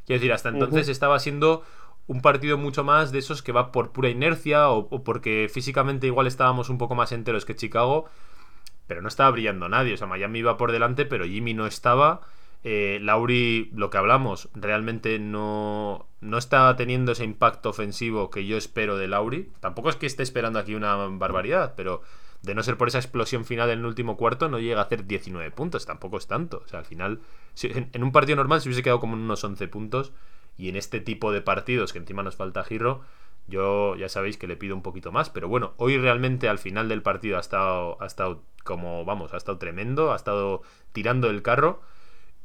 Quiero 0.05 0.21
decir, 0.21 0.33
hasta 0.33 0.49
entonces 0.49 0.87
estaba 0.87 1.19
siendo 1.19 1.63
un 2.09 2.21
partido 2.21 2.57
mucho 2.57 2.83
más 2.83 3.11
de 3.11 3.19
esos 3.19 3.43
que 3.43 3.51
va 3.51 3.71
por 3.71 3.91
pura 3.91 4.09
inercia 4.09 4.69
o, 4.69 5.03
porque 5.03 5.47
físicamente 5.53 6.07
igual 6.07 6.25
estábamos 6.25 6.69
un 6.69 6.79
poco 6.79 6.95
más 6.95 7.11
enteros 7.11 7.45
que 7.45 7.55
Chicago, 7.55 8.09
pero 8.87 9.03
no 9.03 9.07
estaba 9.07 9.29
brillando 9.29 9.69
nadie. 9.69 9.93
O 9.93 9.97
sea, 9.97 10.07
Miami 10.07 10.39
iba 10.39 10.57
por 10.57 10.71
delante, 10.71 11.05
pero 11.05 11.25
Jimmy 11.25 11.53
no 11.53 11.67
estaba. 11.67 12.21
Eh, 12.63 12.97
Lauri, 13.03 13.69
lo 13.75 13.91
que 13.91 13.99
hablamos, 13.99 14.49
realmente 14.55 15.19
no, 15.19 16.07
no 16.19 16.39
está 16.39 16.75
teniendo 16.75 17.11
ese 17.11 17.25
impacto 17.25 17.69
ofensivo 17.69 18.31
que 18.31 18.47
yo 18.47 18.57
espero 18.57 18.97
de 18.97 19.07
Lauri. 19.07 19.51
Tampoco 19.59 19.91
es 19.91 19.95
que 19.95 20.07
esté 20.07 20.23
esperando 20.23 20.57
aquí 20.57 20.73
una 20.73 20.95
barbaridad, 20.95 21.75
pero 21.77 22.01
de 22.41 22.55
no 22.55 22.63
ser 22.63 22.75
por 22.75 22.87
esa 22.87 22.97
explosión 22.97 23.45
final 23.45 23.69
en 23.69 23.79
el 23.79 23.85
último 23.85 24.17
cuarto, 24.17 24.49
no 24.49 24.57
llega 24.57 24.79
a 24.79 24.85
hacer 24.85 25.05
19 25.05 25.51
puntos. 25.51 25.85
Tampoco 25.85 26.17
es 26.17 26.25
tanto. 26.25 26.63
O 26.65 26.67
sea, 26.67 26.79
al 26.79 26.85
final, 26.85 27.19
en, 27.61 28.03
un 28.03 28.11
partido 28.11 28.37
normal 28.37 28.61
se 28.61 28.69
hubiese 28.69 28.81
quedado 28.81 28.99
como 28.99 29.13
unos 29.13 29.43
11 29.43 29.67
puntos. 29.67 30.11
Y 30.59 30.67
en 30.67 30.75
este 30.75 30.99
tipo 30.99 31.31
de 31.31 31.41
partidos, 31.41 31.93
que 31.93 31.99
encima 31.99 32.21
nos 32.21 32.35
falta 32.35 32.65
Giro, 32.65 33.01
yo 33.47 33.95
ya 33.95 34.09
sabéis 34.09 34.37
que 34.37 34.45
le 34.45 34.57
pido 34.57 34.75
un 34.75 34.81
poquito 34.81 35.09
más. 35.09 35.29
Pero 35.29 35.47
bueno, 35.47 35.73
hoy 35.77 35.97
realmente 35.97 36.49
al 36.49 36.59
final 36.59 36.89
del 36.89 37.01
partido 37.01 37.37
ha 37.37 37.39
estado, 37.39 37.97
ha 38.01 38.05
estado 38.05 38.43
como, 38.65 39.05
vamos, 39.05 39.33
ha 39.33 39.37
estado 39.37 39.57
tremendo, 39.57 40.11
ha 40.11 40.17
estado 40.17 40.61
tirando 40.91 41.29
el 41.29 41.41
carro. 41.43 41.81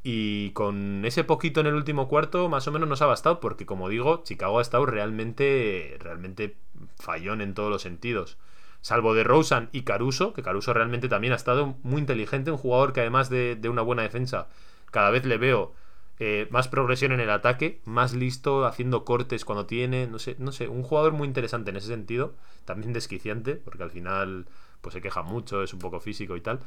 Y 0.04 0.50
con 0.50 1.04
ese 1.04 1.24
poquito 1.24 1.60
en 1.60 1.66
el 1.66 1.74
último 1.74 2.06
cuarto, 2.06 2.48
más 2.48 2.68
o 2.68 2.72
menos 2.72 2.88
nos 2.88 3.02
ha 3.02 3.06
bastado, 3.06 3.40
porque 3.40 3.66
como 3.66 3.88
digo, 3.88 4.22
Chicago 4.22 4.60
ha 4.60 4.62
estado 4.62 4.86
realmente, 4.86 5.96
realmente 5.98 6.56
fallón 7.00 7.40
en 7.40 7.54
todos 7.54 7.70
los 7.70 7.82
sentidos. 7.82 8.38
Salvo 8.80 9.14
de 9.14 9.24
Rosen 9.24 9.70
y 9.72 9.82
Caruso, 9.82 10.34
que 10.34 10.42
Caruso 10.42 10.72
realmente 10.72 11.08
también 11.08 11.32
ha 11.32 11.36
estado 11.36 11.74
muy 11.82 12.00
inteligente, 12.00 12.52
un 12.52 12.58
jugador 12.58 12.92
que 12.92 13.00
además 13.00 13.28
de, 13.28 13.56
de 13.56 13.68
una 13.68 13.82
buena 13.82 14.02
defensa, 14.02 14.46
cada 14.92 15.10
vez 15.10 15.24
le 15.24 15.36
veo 15.36 15.74
eh, 16.20 16.46
más 16.50 16.68
progresión 16.68 17.12
en 17.12 17.20
el 17.20 17.30
ataque, 17.30 17.80
más 17.84 18.14
listo, 18.14 18.66
haciendo 18.66 19.04
cortes 19.04 19.44
cuando 19.44 19.66
tiene, 19.66 20.06
no 20.06 20.18
sé, 20.18 20.36
no 20.38 20.52
sé, 20.52 20.68
un 20.68 20.82
jugador 20.82 21.12
muy 21.12 21.26
interesante 21.26 21.70
en 21.70 21.76
ese 21.76 21.88
sentido, 21.88 22.34
también 22.64 22.92
desquiciante, 22.92 23.56
porque 23.56 23.82
al 23.82 23.90
final 23.90 24.46
pues 24.80 24.92
se 24.92 25.00
queja 25.00 25.22
mucho, 25.22 25.62
es 25.62 25.72
un 25.72 25.80
poco 25.80 25.98
físico 25.98 26.36
y 26.36 26.40
tal. 26.40 26.60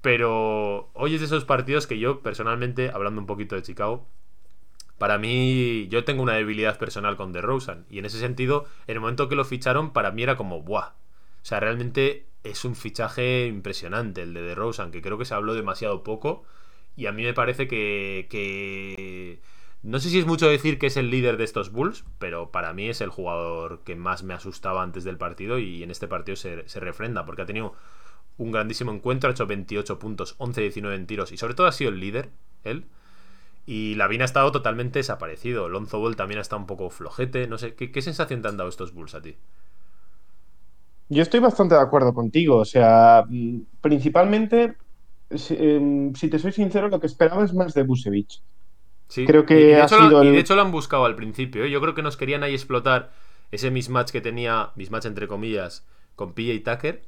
Pero 0.00 0.90
hoy 0.94 1.14
es 1.14 1.20
de 1.20 1.26
esos 1.26 1.44
partidos 1.44 1.86
que 1.86 1.98
yo 1.98 2.22
personalmente, 2.22 2.90
hablando 2.90 3.20
un 3.20 3.26
poquito 3.26 3.54
de 3.54 3.62
Chicago, 3.62 4.06
para 4.98 5.18
mí 5.18 5.88
yo 5.88 6.04
tengo 6.04 6.22
una 6.22 6.34
debilidad 6.34 6.78
personal 6.78 7.16
con 7.16 7.32
DeRozan 7.32 7.86
y 7.90 7.98
en 7.98 8.06
ese 8.06 8.18
sentido, 8.18 8.66
en 8.86 8.94
el 8.94 9.00
momento 9.00 9.28
que 9.28 9.36
lo 9.36 9.44
ficharon 9.44 9.92
para 9.92 10.10
mí 10.10 10.22
era 10.22 10.36
como, 10.36 10.62
¡buah! 10.62 10.88
O 11.42 11.48
sea, 11.48 11.60
realmente 11.60 12.26
es 12.42 12.64
un 12.64 12.74
fichaje 12.74 13.46
impresionante 13.46 14.22
el 14.22 14.34
de 14.34 14.42
DeRozan, 14.42 14.90
que 14.90 15.02
creo 15.02 15.18
que 15.18 15.24
se 15.24 15.34
habló 15.34 15.54
demasiado 15.54 16.02
poco 16.02 16.44
y 16.96 17.06
a 17.06 17.12
mí 17.12 17.22
me 17.22 17.34
parece 17.34 17.68
que, 17.68 19.40
No 19.82 20.00
sé 20.00 20.08
si 20.10 20.18
es 20.18 20.26
mucho 20.26 20.48
decir 20.48 20.78
que 20.78 20.86
es 20.86 20.96
el 20.96 21.10
líder 21.10 21.36
de 21.36 21.44
estos 21.44 21.70
Bulls, 21.70 22.04
pero 22.18 22.50
para 22.50 22.72
mí 22.72 22.88
es 22.88 23.00
el 23.00 23.10
jugador 23.10 23.80
que 23.84 23.94
más 23.94 24.22
me 24.22 24.34
asustaba 24.34 24.82
antes 24.82 25.04
del 25.04 25.18
partido 25.18 25.58
y 25.58 25.82
en 25.82 25.90
este 25.90 26.08
partido 26.08 26.36
se, 26.36 26.80
refrenda, 26.80 27.26
porque 27.26 27.42
ha 27.42 27.46
tenido 27.46 27.74
un 28.38 28.50
grandísimo 28.50 28.92
encuentro, 28.92 29.28
ha 29.28 29.32
hecho 29.32 29.46
28 29.46 29.98
puntos, 29.98 30.38
11-19 30.38 30.94
en 30.94 31.06
tiros 31.06 31.32
y 31.32 31.36
sobre 31.36 31.54
todo 31.54 31.66
ha 31.66 31.72
sido 31.72 31.90
el 31.90 32.00
líder, 32.00 32.30
él. 32.64 32.86
Y 33.66 33.96
Lavin 33.96 34.22
ha 34.22 34.26
estado 34.26 34.52
totalmente 34.52 35.00
desaparecido. 35.00 35.68
Lonzo 35.68 35.98
Ball 35.98 36.14
también 36.14 36.38
ha 36.38 36.42
estado 36.42 36.60
un 36.60 36.68
poco 36.68 36.88
flojete. 36.88 37.48
No 37.48 37.58
sé, 37.58 37.74
¿qué, 37.74 37.90
¿qué, 37.90 38.00
sensación 38.00 38.40
te 38.40 38.46
han 38.46 38.56
dado 38.56 38.68
estos 38.68 38.94
Bulls 38.94 39.16
a 39.16 39.22
ti? 39.22 39.36
Yo 41.08 41.22
estoy 41.22 41.40
bastante 41.40 41.74
de 41.74 41.80
acuerdo 41.80 42.14
contigo. 42.14 42.58
O 42.58 42.64
sea, 42.64 43.24
mm, 43.28 43.62
Em, 45.30 46.14
si, 46.14 46.28
te 46.30 46.38
soy 46.38 46.52
sincero, 46.52 46.88
lo 46.88 47.00
que 47.00 47.06
esperaba 47.06 47.44
es 47.44 47.52
más 47.52 47.74
de 47.74 47.82
Busevich. 47.82 48.42
Sí. 49.08 49.24
Creo 49.24 49.46
que 49.46 49.54
de 49.54 49.80
ha 49.80 49.88
sido 49.88 50.24
y 50.24 50.30
de 50.30 50.38
hecho 50.38 50.56
lo 50.56 50.62
han 50.62 50.72
buscado 50.72 51.04
al 51.04 51.14
principio. 51.14 51.64
¿eh? 51.64 51.70
Yo 51.70 51.80
creo 51.80 51.94
que 51.94 52.02
nos 52.02 52.16
querían 52.16 52.42
ahí 52.42 52.54
explotar 52.54 53.12
ese 53.50 53.70
mismatch 53.70 54.10
que 54.10 54.20
tenía, 54.20 54.70
mismatch 54.74 55.06
entre 55.06 55.28
comillas, 55.28 55.86
con 56.14 56.32
Pilla 56.32 56.52
y 56.52 56.60
Tucker. 56.60 57.02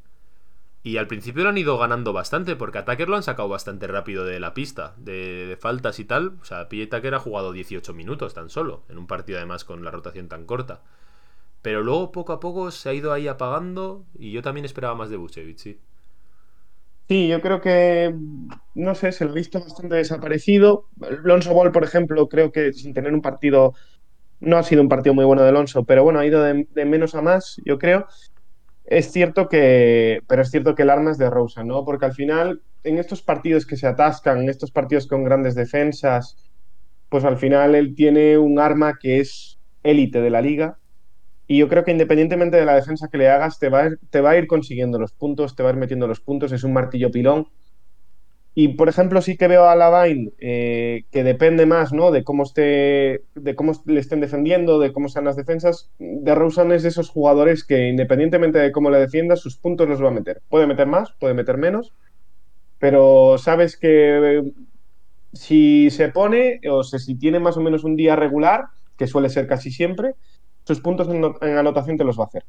Y 0.84 0.96
al 0.96 1.08
principio 1.08 1.42
lo 1.42 1.50
han 1.50 1.58
ido 1.58 1.76
ganando 1.76 2.12
bastante, 2.12 2.54
porque 2.54 2.78
a 2.78 2.84
Tucker 2.84 3.08
lo 3.08 3.16
han 3.16 3.24
sacado 3.24 3.48
bastante 3.48 3.88
rápido 3.88 4.24
de 4.24 4.38
la 4.38 4.54
pista, 4.54 4.94
de, 4.96 5.58
faltas 5.60 5.98
y 5.98 6.04
tal. 6.04 6.38
O 6.40 6.44
sea, 6.44 6.68
Pilla 6.68 6.84
y 6.84 6.86
Tucker 6.86 7.14
ha 7.14 7.18
jugado 7.18 7.52
18 7.52 7.92
minutos 7.94 8.32
tan 8.32 8.48
solo, 8.48 8.84
en 8.88 8.98
un 8.98 9.06
partido 9.06 9.38
además 9.38 9.64
con 9.64 9.84
la 9.84 9.90
rotación 9.90 10.28
tan 10.28 10.44
corta. 10.46 10.82
Pero 11.62 11.82
luego 11.82 12.12
poco 12.12 12.32
a 12.32 12.40
poco 12.40 12.70
se 12.70 12.88
ha 12.88 12.94
ido 12.94 13.12
ahí 13.12 13.26
apagando 13.26 14.04
y 14.16 14.30
yo 14.30 14.42
también 14.42 14.64
esperaba 14.64 14.94
más 14.94 15.10
de 15.10 15.16
Busevich, 15.16 15.58
sí. 15.58 15.80
Sí, 17.08 17.26
yo 17.28 17.40
creo 17.40 17.60
que, 17.62 18.14
no 18.74 18.94
sé, 18.94 19.12
se 19.12 19.24
lo 19.24 19.30
ha 19.30 19.34
visto 19.34 19.60
bastante 19.60 19.96
desaparecido. 19.96 20.88
Lonso 21.24 21.54
Ball, 21.54 21.72
por 21.72 21.82
ejemplo, 21.82 22.28
creo 22.28 22.52
que 22.52 22.74
sin 22.74 22.92
tener 22.92 23.14
un 23.14 23.22
partido, 23.22 23.72
no 24.40 24.58
ha 24.58 24.62
sido 24.62 24.82
un 24.82 24.90
partido 24.90 25.14
muy 25.14 25.24
bueno 25.24 25.42
de 25.42 25.48
Alonso, 25.48 25.84
pero 25.84 26.04
bueno, 26.04 26.20
ha 26.20 26.26
ido 26.26 26.42
de, 26.42 26.66
menos 26.84 27.14
a 27.14 27.22
más, 27.22 27.56
yo 27.64 27.78
creo. 27.78 28.06
Es 28.84 29.12
cierto 29.12 29.48
que, 29.48 30.20
pero 30.28 30.42
es 30.42 30.50
cierto 30.50 30.74
que 30.74 30.82
el 30.82 30.90
arma 30.90 31.12
es 31.12 31.18
de 31.18 31.30
Rosa, 31.30 31.64
¿no? 31.64 31.84
Porque 31.84 32.06
al 32.06 32.14
final, 32.14 32.62
en 32.84 32.98
estos 32.98 33.22
partidos 33.22 33.66
que 33.66 33.76
se 33.76 33.86
atascan, 33.86 34.40
en 34.42 34.50
estos 34.50 34.72
partidos 34.72 35.06
con 35.06 35.24
grandes 35.24 35.54
defensas, 35.54 36.36
pues 37.08 37.24
al 37.24 37.38
final 37.38 37.74
él 37.74 37.94
tiene 37.94 38.38
un 38.38 38.58
arma 38.60 38.98
que 39.00 39.20
es 39.20 39.60
élite 39.82 40.20
de 40.20 40.30
la 40.30 40.42
liga 40.42 40.78
y 41.48 41.56
yo 41.56 41.68
creo 41.68 41.82
que 41.82 41.90
independientemente 41.90 42.58
de 42.58 42.66
la 42.66 42.74
defensa 42.74 43.08
que 43.08 43.16
le 43.16 43.30
hagas, 43.30 43.58
te 43.58 43.70
va, 43.70 43.84
a, 43.84 43.90
te 44.10 44.20
va 44.20 44.30
a 44.30 44.36
ir 44.36 44.46
consiguiendo 44.46 44.98
los 44.98 45.12
puntos, 45.12 45.56
te 45.56 45.62
va 45.62 45.70
a 45.70 45.72
ir 45.72 45.78
metiendo 45.78 46.06
los 46.06 46.20
puntos, 46.20 46.52
es 46.52 46.62
un 46.62 46.74
martillo 46.74 47.10
pilón. 47.10 47.48
Y 48.54 48.68
por 48.68 48.88
ejemplo, 48.90 49.22
sí 49.22 49.38
que 49.38 49.48
veo 49.48 49.64
a 49.66 49.74
Lavain 49.74 50.34
eh, 50.38 51.04
que 51.10 51.24
depende 51.24 51.64
más 51.64 51.92
¿no? 51.92 52.10
de 52.10 52.22
cómo 52.22 52.42
esté, 52.42 53.22
de 53.34 53.54
cómo 53.54 53.72
le 53.86 54.00
estén 54.00 54.20
defendiendo, 54.20 54.78
de 54.78 54.92
cómo 54.92 55.08
sean 55.08 55.24
las 55.24 55.36
defensas. 55.36 55.90
De 55.98 56.34
Rosen 56.34 56.70
es 56.72 56.82
de 56.82 56.90
esos 56.90 57.08
jugadores 57.08 57.64
que, 57.64 57.88
independientemente 57.88 58.58
de 58.58 58.72
cómo 58.72 58.90
le 58.90 58.98
defiendas, 58.98 59.40
sus 59.40 59.56
puntos 59.56 59.88
los 59.88 60.02
va 60.02 60.08
a 60.08 60.12
meter. 60.12 60.42
Puede 60.50 60.66
meter 60.66 60.86
más, 60.86 61.12
puede 61.18 61.32
meter 61.32 61.56
menos, 61.56 61.94
pero 62.78 63.38
sabes 63.38 63.78
que 63.78 64.52
si 65.32 65.88
se 65.90 66.08
pone, 66.08 66.60
o 66.70 66.82
sea, 66.82 66.98
si 66.98 67.14
tiene 67.14 67.40
más 67.40 67.56
o 67.56 67.62
menos 67.62 67.84
un 67.84 67.96
día 67.96 68.16
regular, 68.16 68.64
que 68.98 69.06
suele 69.06 69.30
ser 69.30 69.46
casi 69.46 69.70
siempre, 69.70 70.14
sus 70.68 70.80
puntos 70.80 71.08
en, 71.08 71.56
anotación 71.56 71.96
te 71.96 72.04
los 72.04 72.18
va 72.18 72.24
a 72.24 72.26
hacer. 72.26 72.44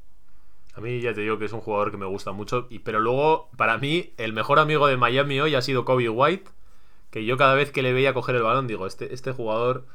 A 0.75 0.81
mí 0.81 0.99
ya 0.99 1.13
te 1.13 1.21
digo 1.21 1.39
que 1.39 1.45
es 1.45 1.53
un 1.53 1.61
jugador 1.61 1.89
que 1.89 1.95
me 1.95 2.05
gusta 2.05 2.33
mucho. 2.33 2.67
Y, 2.69 2.79
pero 2.79 2.99
luego, 2.99 3.49
para 3.55 3.77
mí, 3.77 4.11
el 4.17 4.33
mejor 4.33 4.59
amigo 4.59 4.87
de 4.87 4.97
Miami 4.97 5.39
hoy 5.39 5.55
ha 5.55 5.61
sido 5.61 5.85
Kobe 5.85 6.09
White. 6.09 6.51
Que 7.11 7.23
yo 7.23 7.37
cada 7.37 7.55
vez 7.55 7.71
que 7.71 7.81
le 7.81 7.93
veía 7.93 8.13
coger 8.13 8.35
el 8.35 8.43
balón, 8.43 8.67
digo, 8.67 8.87
este, 8.87 9.13
este 9.13 9.31
jugador 9.31 9.85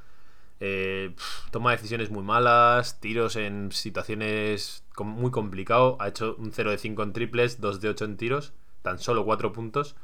eh, 0.60 1.14
toma 1.50 1.72
decisiones 1.72 2.08
muy 2.08 2.22
malas, 2.22 2.98
tiros 2.98 3.36
en 3.36 3.70
situaciones 3.72 4.84
muy 4.98 5.30
complicado. 5.30 5.98
Ha 6.00 6.08
hecho 6.08 6.34
un 6.38 6.50
0 6.50 6.70
de 6.70 6.78
5 6.78 7.02
en 7.02 7.12
triples, 7.12 7.60
2 7.60 7.82
de 7.82 7.90
8 7.90 8.06
en 8.06 8.16
tiros, 8.16 8.54
tan 8.80 8.98
solo 8.98 9.26
4 9.26 9.52
puntos. 9.52 9.96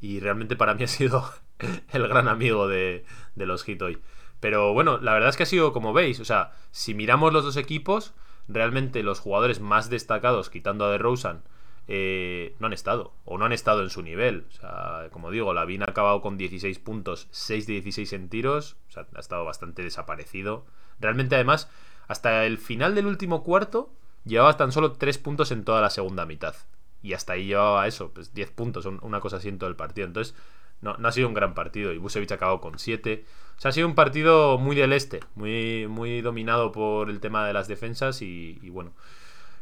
Y 0.00 0.20
realmente 0.20 0.56
para 0.56 0.72
mí 0.72 0.82
ha 0.82 0.88
sido 0.88 1.30
el 1.92 2.08
gran 2.08 2.26
amigo 2.28 2.68
de, 2.68 3.04
de 3.34 3.44
los 3.44 3.64
Heat 3.64 3.82
hoy. 3.82 3.98
Pero 4.40 4.72
bueno, 4.72 4.98
la 4.98 5.12
verdad 5.14 5.30
es 5.30 5.36
que 5.36 5.44
ha 5.44 5.46
sido 5.46 5.72
como 5.72 5.92
veis. 5.92 6.20
O 6.20 6.24
sea, 6.24 6.52
si 6.70 6.94
miramos 6.94 7.32
los 7.32 7.44
dos 7.44 7.56
equipos, 7.56 8.14
realmente 8.48 9.02
los 9.02 9.20
jugadores 9.20 9.60
más 9.60 9.90
destacados, 9.90 10.50
quitando 10.50 10.84
a 10.84 10.90
DeRozan, 10.90 11.42
eh, 11.88 12.56
no 12.58 12.66
han 12.66 12.72
estado, 12.72 13.12
o 13.24 13.38
no 13.38 13.44
han 13.44 13.52
estado 13.52 13.82
en 13.82 13.90
su 13.90 14.02
nivel. 14.02 14.46
O 14.48 14.52
sea, 14.52 15.08
como 15.10 15.30
digo, 15.30 15.54
Lavin 15.54 15.82
ha 15.82 15.86
acabado 15.86 16.20
con 16.20 16.36
16 16.36 16.78
puntos, 16.80 17.28
6 17.30 17.66
de 17.66 17.72
16 17.74 18.12
en 18.12 18.28
tiros, 18.28 18.76
o 18.88 18.92
sea, 18.92 19.06
ha 19.14 19.20
estado 19.20 19.44
bastante 19.44 19.82
desaparecido. 19.82 20.66
Realmente, 21.00 21.36
además, 21.36 21.70
hasta 22.08 22.44
el 22.44 22.58
final 22.58 22.94
del 22.94 23.06
último 23.06 23.42
cuarto, 23.42 23.90
llevaba 24.24 24.56
tan 24.56 24.72
solo 24.72 24.92
3 24.92 25.18
puntos 25.18 25.50
en 25.52 25.64
toda 25.64 25.80
la 25.80 25.90
segunda 25.90 26.26
mitad. 26.26 26.54
Y 27.02 27.12
hasta 27.12 27.34
ahí 27.34 27.46
llevaba 27.46 27.86
eso, 27.86 28.10
pues 28.12 28.34
10 28.34 28.50
puntos, 28.50 28.86
una 28.86 29.20
cosa 29.20 29.36
así 29.36 29.48
en 29.48 29.58
todo 29.58 29.70
el 29.70 29.76
partido. 29.76 30.06
Entonces, 30.08 30.34
no, 30.80 30.96
ha 31.02 31.12
sido 31.12 31.28
un 31.28 31.34
gran 31.34 31.54
partido. 31.54 31.92
Y 31.92 31.98
Busevich 31.98 32.32
ha 32.32 32.36
acabado 32.36 32.60
con 32.60 32.78
7. 32.78 33.24
O 33.56 33.60
sea, 33.60 33.70
ha 33.70 33.72
sido 33.72 33.86
un 33.86 33.94
partido 33.94 34.58
muy 34.58 34.76
del 34.76 34.92
este, 34.92 35.20
muy, 35.34 35.86
muy 35.88 36.20
dominado 36.20 36.72
por 36.72 37.10
el 37.10 37.20
tema 37.20 37.46
de 37.46 37.52
las 37.52 37.68
defensas 37.68 38.22
y, 38.22 38.58
bueno. 38.70 38.92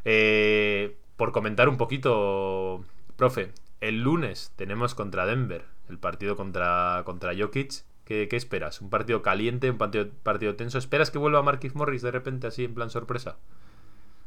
Eh, 0.04 0.96
por 1.16 1.32
comentar 1.32 1.68
un 1.68 1.76
poquito, 1.76 2.84
profe, 3.16 3.52
el 3.80 4.02
lunes 4.02 4.52
tenemos 4.56 4.94
contra 4.94 5.26
Denver, 5.26 5.64
el 5.88 5.98
partido 5.98 6.36
contra, 6.36 7.02
contra 7.04 7.32
Jokic. 7.36 7.84
¿Qué, 8.04 8.28
esperas? 8.32 8.82
¿Un 8.82 8.90
partido 8.90 9.22
caliente, 9.22 9.70
un 9.70 9.78
partido, 9.78 10.08
partido 10.22 10.56
tenso? 10.56 10.76
¿Esperas 10.76 11.10
que 11.10 11.16
vuelva 11.16 11.42
Marquis 11.42 11.74
Morris 11.74 12.02
de 12.02 12.10
repente 12.10 12.46
así 12.46 12.64
en 12.64 12.74
plan 12.74 12.90
sorpresa? 12.90 13.36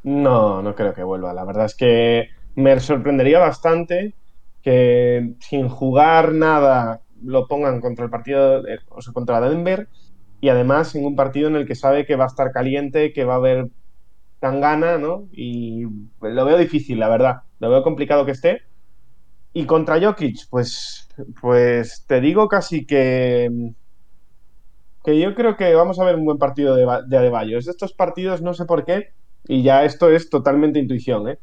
No, 0.02 0.62
no 0.62 0.74
creo 0.74 0.94
que 0.94 1.04
vuelva. 1.04 1.32
La 1.32 1.44
verdad 1.44 1.66
es 1.66 1.76
que 1.76 2.30
me 2.56 2.80
sorprendería 2.80 3.38
bastante 3.38 4.14
que 4.68 5.34
sin 5.40 5.66
jugar 5.70 6.34
nada 6.34 7.00
lo 7.24 7.48
pongan 7.48 7.80
contra 7.80 8.04
el 8.04 8.10
partido, 8.10 8.62
o 8.90 9.00
sea, 9.00 9.14
contra 9.14 9.40
Denver, 9.40 9.88
y 10.42 10.50
además 10.50 10.94
en 10.94 11.06
un 11.06 11.16
partido 11.16 11.48
en 11.48 11.56
el 11.56 11.66
que 11.66 11.74
sabe 11.74 12.04
que 12.04 12.16
va 12.16 12.24
a 12.24 12.26
estar 12.26 12.52
caliente, 12.52 13.14
que 13.14 13.24
va 13.24 13.32
a 13.32 13.36
haber 13.38 13.68
tan 14.40 14.60
gana, 14.60 14.98
¿no? 14.98 15.26
Y 15.32 15.84
lo 16.20 16.44
veo 16.44 16.58
difícil, 16.58 16.98
la 16.98 17.08
verdad. 17.08 17.36
Lo 17.60 17.70
veo 17.70 17.82
complicado 17.82 18.26
que 18.26 18.32
esté. 18.32 18.60
Y 19.54 19.64
contra 19.64 19.98
Jokic, 19.98 20.50
pues, 20.50 21.08
pues 21.40 22.04
te 22.06 22.20
digo 22.20 22.46
casi 22.46 22.84
que, 22.84 23.72
que 25.02 25.18
yo 25.18 25.34
creo 25.34 25.56
que 25.56 25.74
vamos 25.74 25.98
a 25.98 26.04
ver 26.04 26.16
un 26.16 26.26
buen 26.26 26.36
partido 26.36 26.76
de, 26.76 26.84
de. 27.06 27.56
Es 27.56 27.68
estos 27.68 27.94
partidos, 27.94 28.42
no 28.42 28.52
sé 28.52 28.66
por 28.66 28.84
qué, 28.84 29.14
y 29.44 29.62
ya 29.62 29.86
esto 29.86 30.10
es 30.10 30.28
totalmente 30.28 30.78
intuición, 30.78 31.26
¿eh? 31.30 31.38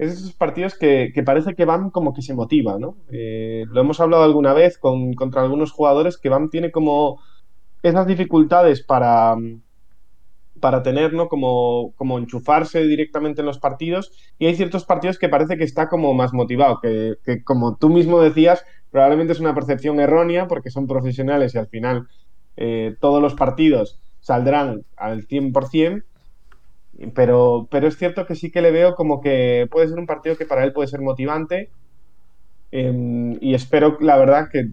Es 0.00 0.12
esos 0.12 0.32
partidos 0.32 0.78
que, 0.78 1.12
parece 1.26 1.54
que 1.54 1.66
Bam 1.66 1.90
como 1.90 2.14
que 2.14 2.22
se 2.22 2.32
motiva, 2.32 2.78
¿no? 2.78 2.96
Eh, 3.10 3.66
lo 3.68 3.82
hemos 3.82 4.00
hablado 4.00 4.22
alguna 4.22 4.54
vez 4.54 4.78
con, 4.78 5.12
contra 5.12 5.42
algunos 5.42 5.72
jugadores 5.72 6.16
que 6.16 6.30
Bam 6.30 6.48
tiene 6.48 6.70
como 6.70 7.20
esas 7.82 8.06
dificultades 8.06 8.82
para, 8.82 9.36
para 10.58 10.82
tener, 10.82 11.12
¿no? 11.12 11.28
Como, 11.28 11.92
como 11.96 12.18
enchufarse 12.18 12.82
directamente 12.84 13.42
en 13.42 13.46
los 13.46 13.58
partidos 13.58 14.10
y 14.38 14.46
hay 14.46 14.54
ciertos 14.56 14.86
partidos 14.86 15.18
que 15.18 15.28
parece 15.28 15.58
que 15.58 15.64
está 15.64 15.90
como 15.90 16.14
más 16.14 16.32
motivado, 16.32 16.80
que, 16.80 17.44
como 17.44 17.76
tú 17.76 17.90
mismo 17.90 18.22
decías, 18.22 18.64
probablemente 18.90 19.34
es 19.34 19.40
una 19.40 19.54
percepción 19.54 20.00
errónea 20.00 20.48
porque 20.48 20.70
son 20.70 20.86
profesionales 20.86 21.54
y 21.54 21.58
al 21.58 21.68
final 21.68 22.08
eh, 22.56 22.96
todos 23.00 23.20
los 23.20 23.34
partidos 23.34 24.00
saldrán 24.20 24.86
al 24.96 25.26
100%, 25.26 26.04
pero, 27.08 27.66
pero 27.70 27.88
es 27.88 27.96
cierto 27.96 28.26
que 28.26 28.34
sí 28.34 28.50
que 28.50 28.60
le 28.60 28.70
veo 28.70 28.94
como 28.94 29.20
que 29.20 29.66
puede 29.70 29.88
ser 29.88 29.98
un 29.98 30.06
partido 30.06 30.36
que 30.36 30.44
para 30.44 30.64
él 30.64 30.72
puede 30.72 30.88
ser 30.88 31.00
motivante. 31.00 31.70
Em, 32.70 33.38
y 33.40 33.54
espero, 33.54 33.96
la 34.00 34.18
verdad, 34.18 34.48
que 34.50 34.70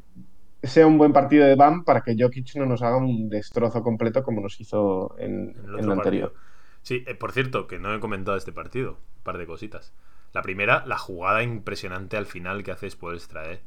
sea 0.61 0.85
un 0.85 0.97
buen 0.97 1.13
partido 1.13 1.45
de 1.45 1.55
BAM 1.55 1.85
para 1.85 2.01
que 2.01 2.15
Jokic 2.19 2.55
no 2.55 2.65
nos 2.65 2.81
haga 2.81 2.97
un 2.97 3.29
destrozo 3.29 3.81
completo 3.81 4.23
como 4.23 4.41
nos 4.41 4.59
hizo 4.59 5.15
en, 5.19 5.55
el, 5.79 5.89
anterior. 5.89 6.33
Sí, 6.81 7.03
eh, 7.07 7.15
por 7.15 7.31
cierto, 7.31 7.65
que 7.65 7.79
no 7.79 7.93
he 7.95 7.99
comentado 7.99 8.35
este 8.35 8.51
partido. 8.51 8.91
Un 8.91 9.23
par 9.23 9.37
de 9.37 9.47
cositas. 9.47 9.93
La 10.33 10.41
primera, 10.41 10.85
la 10.85 10.97
jugada 10.97 11.43
impresionante 11.43 12.17
al 12.17 12.25
final 12.25 12.63
que 12.63 12.71
hace 12.71 12.89
Spoelstra, 12.89 13.51
¿eh? 13.51 13.61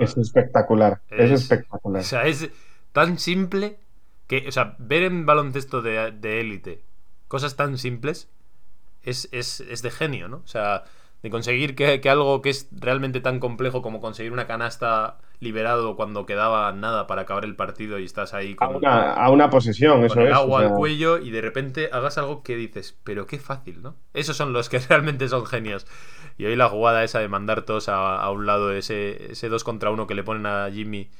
Es 0.00 0.16
espectacular. 0.16 1.00
Es, 1.08 1.30
espectacular. 1.30 2.02
O 2.02 2.04
sea, 2.04 2.26
es 2.26 2.50
tan 2.92 3.18
simple 3.18 3.78
que, 4.26 4.46
o 4.46 4.52
sea, 4.52 4.76
ver 4.78 5.04
en 5.04 5.24
baloncesto 5.24 5.80
de 5.80 6.40
élite 6.40 6.82
cosas 7.28 7.56
tan 7.56 7.78
simples 7.78 8.28
es, 9.02 9.82
de 9.82 9.90
genio, 9.90 10.28
¿no? 10.28 10.38
O 10.38 10.46
sea, 10.48 10.84
de 11.22 11.30
conseguir 11.30 11.74
que, 11.74 12.00
algo 12.08 12.42
que 12.42 12.50
es 12.50 12.68
realmente 12.72 13.20
tan 13.20 13.40
complejo 13.40 13.82
como 13.82 14.00
conseguir 14.00 14.32
una 14.32 14.46
canasta 14.46 15.18
liberado 15.40 15.94
cuando 15.96 16.26
quedaba 16.26 16.72
nada 16.72 17.06
para 17.06 17.22
acabar 17.22 17.44
el 17.44 17.54
partido 17.54 17.98
y 17.98 18.04
estás 18.04 18.34
ahí 18.34 18.54
con, 18.54 18.84
a, 18.84 19.30
una, 19.30 19.50
posesión, 19.50 20.04
eso 20.04 20.20
el 20.20 20.32
agua 20.32 20.62
al 20.62 20.70
cuello 20.74 21.18
y 21.18 21.30
de 21.30 21.40
repente 21.40 21.90
hagas 21.92 22.18
algo 22.18 22.42
que 22.42 22.56
dices, 22.56 22.98
pero 23.04 23.26
qué 23.26 23.38
fácil, 23.38 23.82
¿no? 23.82 23.94
Esos 24.14 24.36
son 24.36 24.52
los 24.52 24.68
que 24.68 24.78
realmente 24.88 25.28
son 25.28 25.46
genios. 25.46 25.86
Y 26.38 26.46
hoy 26.46 26.54
la 26.54 26.68
jugada 26.68 27.02
esa 27.02 27.18
de 27.18 27.28
mandar 27.28 27.62
todos 27.62 27.88
a, 27.88 28.28
un 28.30 28.46
lado, 28.46 28.72
ese, 28.72 29.32
ese 29.32 29.48
2 29.48 29.64
contra 29.64 29.90
1 29.90 30.06
que 30.06 30.14
le 30.14 30.22
ponen 30.22 30.46
a 30.46 30.70
Jimmy, 30.70 31.10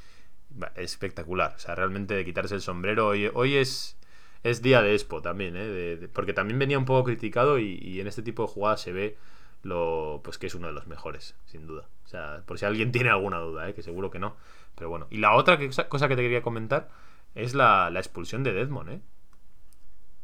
espectacular. 0.76 1.54
O 1.56 1.58
sea, 1.58 1.74
realmente 1.74 2.14
de 2.14 2.24
quitarse 2.24 2.54
el 2.54 2.60
sombrero. 2.60 3.08
Hoy, 3.08 3.28
hoy 3.34 3.56
es, 3.56 3.97
es 4.42 4.62
día 4.62 4.82
de 4.82 4.94
Expo 4.94 5.22
también, 5.22 5.54
¿eh? 5.56 6.08
porque 6.12 6.32
también 6.32 6.58
venía 6.58 6.78
un 6.78 6.84
poco 6.84 7.04
criticado 7.04 7.58
y, 7.58 8.00
en 8.00 8.06
este 8.06 8.22
tipo 8.22 8.42
de 8.42 8.48
jugadas 8.48 8.80
se 8.80 8.92
ve 8.92 9.16
lo 9.62 10.20
pues 10.22 10.38
que 10.38 10.46
es 10.46 10.54
uno 10.54 10.68
de 10.68 10.72
los 10.72 10.86
mejores, 10.86 11.34
sin 11.46 11.66
duda. 11.66 11.88
O 12.04 12.08
sea, 12.08 12.42
por 12.46 12.58
si 12.58 12.64
alguien 12.64 12.92
tiene 12.92 13.10
alguna 13.10 13.38
duda, 13.38 13.68
¿eh? 13.68 13.74
que 13.74 13.82
seguro 13.82 14.10
que 14.10 14.18
no. 14.18 14.36
Pero 14.74 14.90
bueno. 14.90 15.06
Y 15.10 15.18
la 15.18 15.34
otra 15.34 15.58
cosa 15.88 16.08
que 16.08 16.16
te 16.16 16.22
quería 16.22 16.42
comentar 16.42 16.88
es 17.34 17.54
la, 17.54 17.90
expulsión 17.94 18.44
de 18.44 18.52
Deadmond, 18.52 18.90
¿eh? 18.90 19.00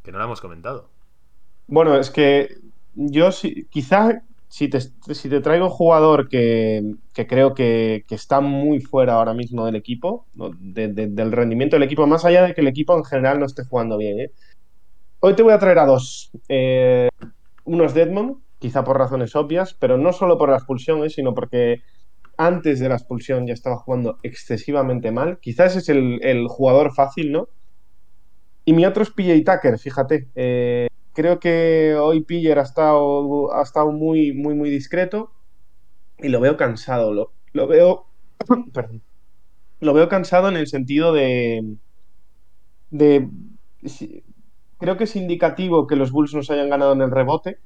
Que 0.03 0.12
no 0.12 0.18
la 0.18 0.24
hemos 0.24 0.40
comentado. 0.40 0.88
Bueno, 1.66 1.96
es 1.96 2.11
que 2.11 2.59
yo 2.94 3.33
sí, 3.33 3.66
quizá 3.70 4.22
si 4.55 4.69
te, 4.69 4.81
si 4.81 5.29
te 5.29 5.40
traigo 5.40 5.69
jugador 5.69 6.29
que, 6.29 6.95
creo 7.12 7.55
que, 7.55 8.05
está 8.09 8.40
muy 8.40 8.81
fuera 8.81 9.14
ahora 9.14 9.35
mismo 9.35 9.67
del 9.67 9.75
equipo, 9.75 10.29
del 10.33 11.33
rendimiento 11.33 11.75
del 11.75 11.83
equipo, 11.83 12.07
más 12.07 12.25
allá 12.25 12.45
de 12.45 12.55
que 12.55 12.61
el 12.61 12.69
equipo 12.69 12.97
en 12.97 13.03
general 13.03 13.40
no 13.40 13.47
esté 13.47 13.64
jugando 13.64 13.99
bien. 13.99 14.21
¿eh? 14.21 14.31
Hoy 15.19 15.35
te 15.35 15.43
voy 15.43 15.55
a 15.55 15.59
traer 15.59 15.81
a 15.81 15.87
dos. 15.87 16.31
Eh, 16.49 17.09
unos 17.64 17.95
Deadmond, 17.95 18.45
quizá 18.61 18.85
por 18.85 18.97
razones 18.97 19.35
obvias, 19.35 19.75
pero 19.75 19.99
no 19.99 20.12
solo 20.12 20.38
por 20.38 20.51
la 20.51 20.59
expulsión, 20.59 21.03
¿eh? 21.03 21.11
sino 21.11 21.35
porque 21.35 21.83
antes 22.37 22.79
de 22.79 22.88
la 22.88 22.95
expulsión 22.95 23.49
ya 23.49 23.55
estaba 23.55 23.79
jugando 23.79 24.21
excesivamente 24.23 25.11
mal. 25.11 25.40
Quizás 25.40 25.75
es 25.75 25.88
el, 25.88 26.21
el 26.23 26.47
jugador 26.47 26.95
fácil, 26.95 27.33
¿no? 27.33 27.49
Y 28.64 28.73
mi 28.73 28.87
otro 28.87 29.03
es 29.03 29.11
PJ 29.11 29.53
Tucker, 29.53 29.81
fíjate. 29.81 30.29
Eh, 30.37 30.87
Creo 31.14 31.38
que 31.40 31.94
hoy 31.98 32.22
Piller 32.22 32.59
ha 32.59 32.62
estado, 32.62 33.55
ha 33.55 33.62
estado 33.62 33.92
muy, 33.92 34.33
muy, 34.33 34.55
muy 34.55 34.68
discreto 34.68 35.31
y 36.18 36.29
lo 36.29 36.40
veo 36.40 36.57
cansado. 36.57 37.12
Lo, 37.12 37.33
lo 37.53 37.66
veo. 37.66 38.07
perdón. 38.72 39.03
Lo 39.81 39.94
veo 39.94 40.09
cansado 40.09 40.48
en 40.48 40.57
el 40.57 40.66
sentido 40.66 41.12
de. 41.12 41.77
de 42.90 43.29
creo 44.79 44.96
que 44.96 45.05
es 45.05 45.16
indicativo 45.16 45.87
que 45.87 45.96
los 45.96 46.11
Bulls 46.11 46.35
nos 46.35 46.50
hayan 46.50 46.68
ganado 46.68 46.92
en 46.92 47.03
el 47.03 47.11
rebote. 47.11 47.59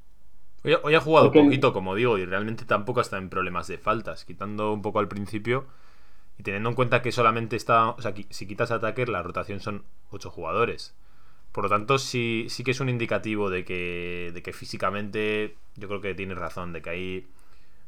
Hoy, 0.63 0.93
ha 0.93 0.99
jugado 0.99 1.27
un 1.27 1.45
poquito, 1.45 1.71
como 1.71 1.95
digo, 1.95 2.17
y 2.17 2.25
realmente 2.25 2.65
tampoco 2.65 2.99
está 2.99 3.17
en 3.17 3.29
problemas 3.29 3.67
de 3.67 3.77
faltas, 3.77 4.25
quitando 4.25 4.73
un 4.73 4.81
poco 4.81 4.99
al 4.99 5.07
principio 5.07 5.65
y 6.37 6.43
teniendo 6.43 6.69
en 6.69 6.75
cuenta 6.75 7.01
que 7.01 7.11
solamente 7.11 7.55
está. 7.55 7.89
O 7.91 8.01
sea, 8.01 8.13
si 8.29 8.45
quitas 8.45 8.71
a 8.71 8.79
Tucker, 8.79 9.09
la 9.09 9.23
rotación 9.23 9.61
son 9.61 9.83
8 10.11 10.29
jugadores. 10.29 10.93
Por 11.51 11.63
lo 11.63 11.69
tanto, 11.69 11.97
sí, 11.97 12.45
sí 12.49 12.63
que 12.63 12.71
es 12.71 12.79
un 12.79 12.89
indicativo 12.89 13.49
de 13.49 13.65
que, 13.65 14.31
de 14.33 14.43
que 14.43 14.53
físicamente 14.53 15.55
yo 15.75 15.87
creo 15.87 16.01
que 16.01 16.13
tiene 16.13 16.35
razón, 16.35 16.73
de 16.73 16.81
que 16.81 16.89
ahí 16.89 17.27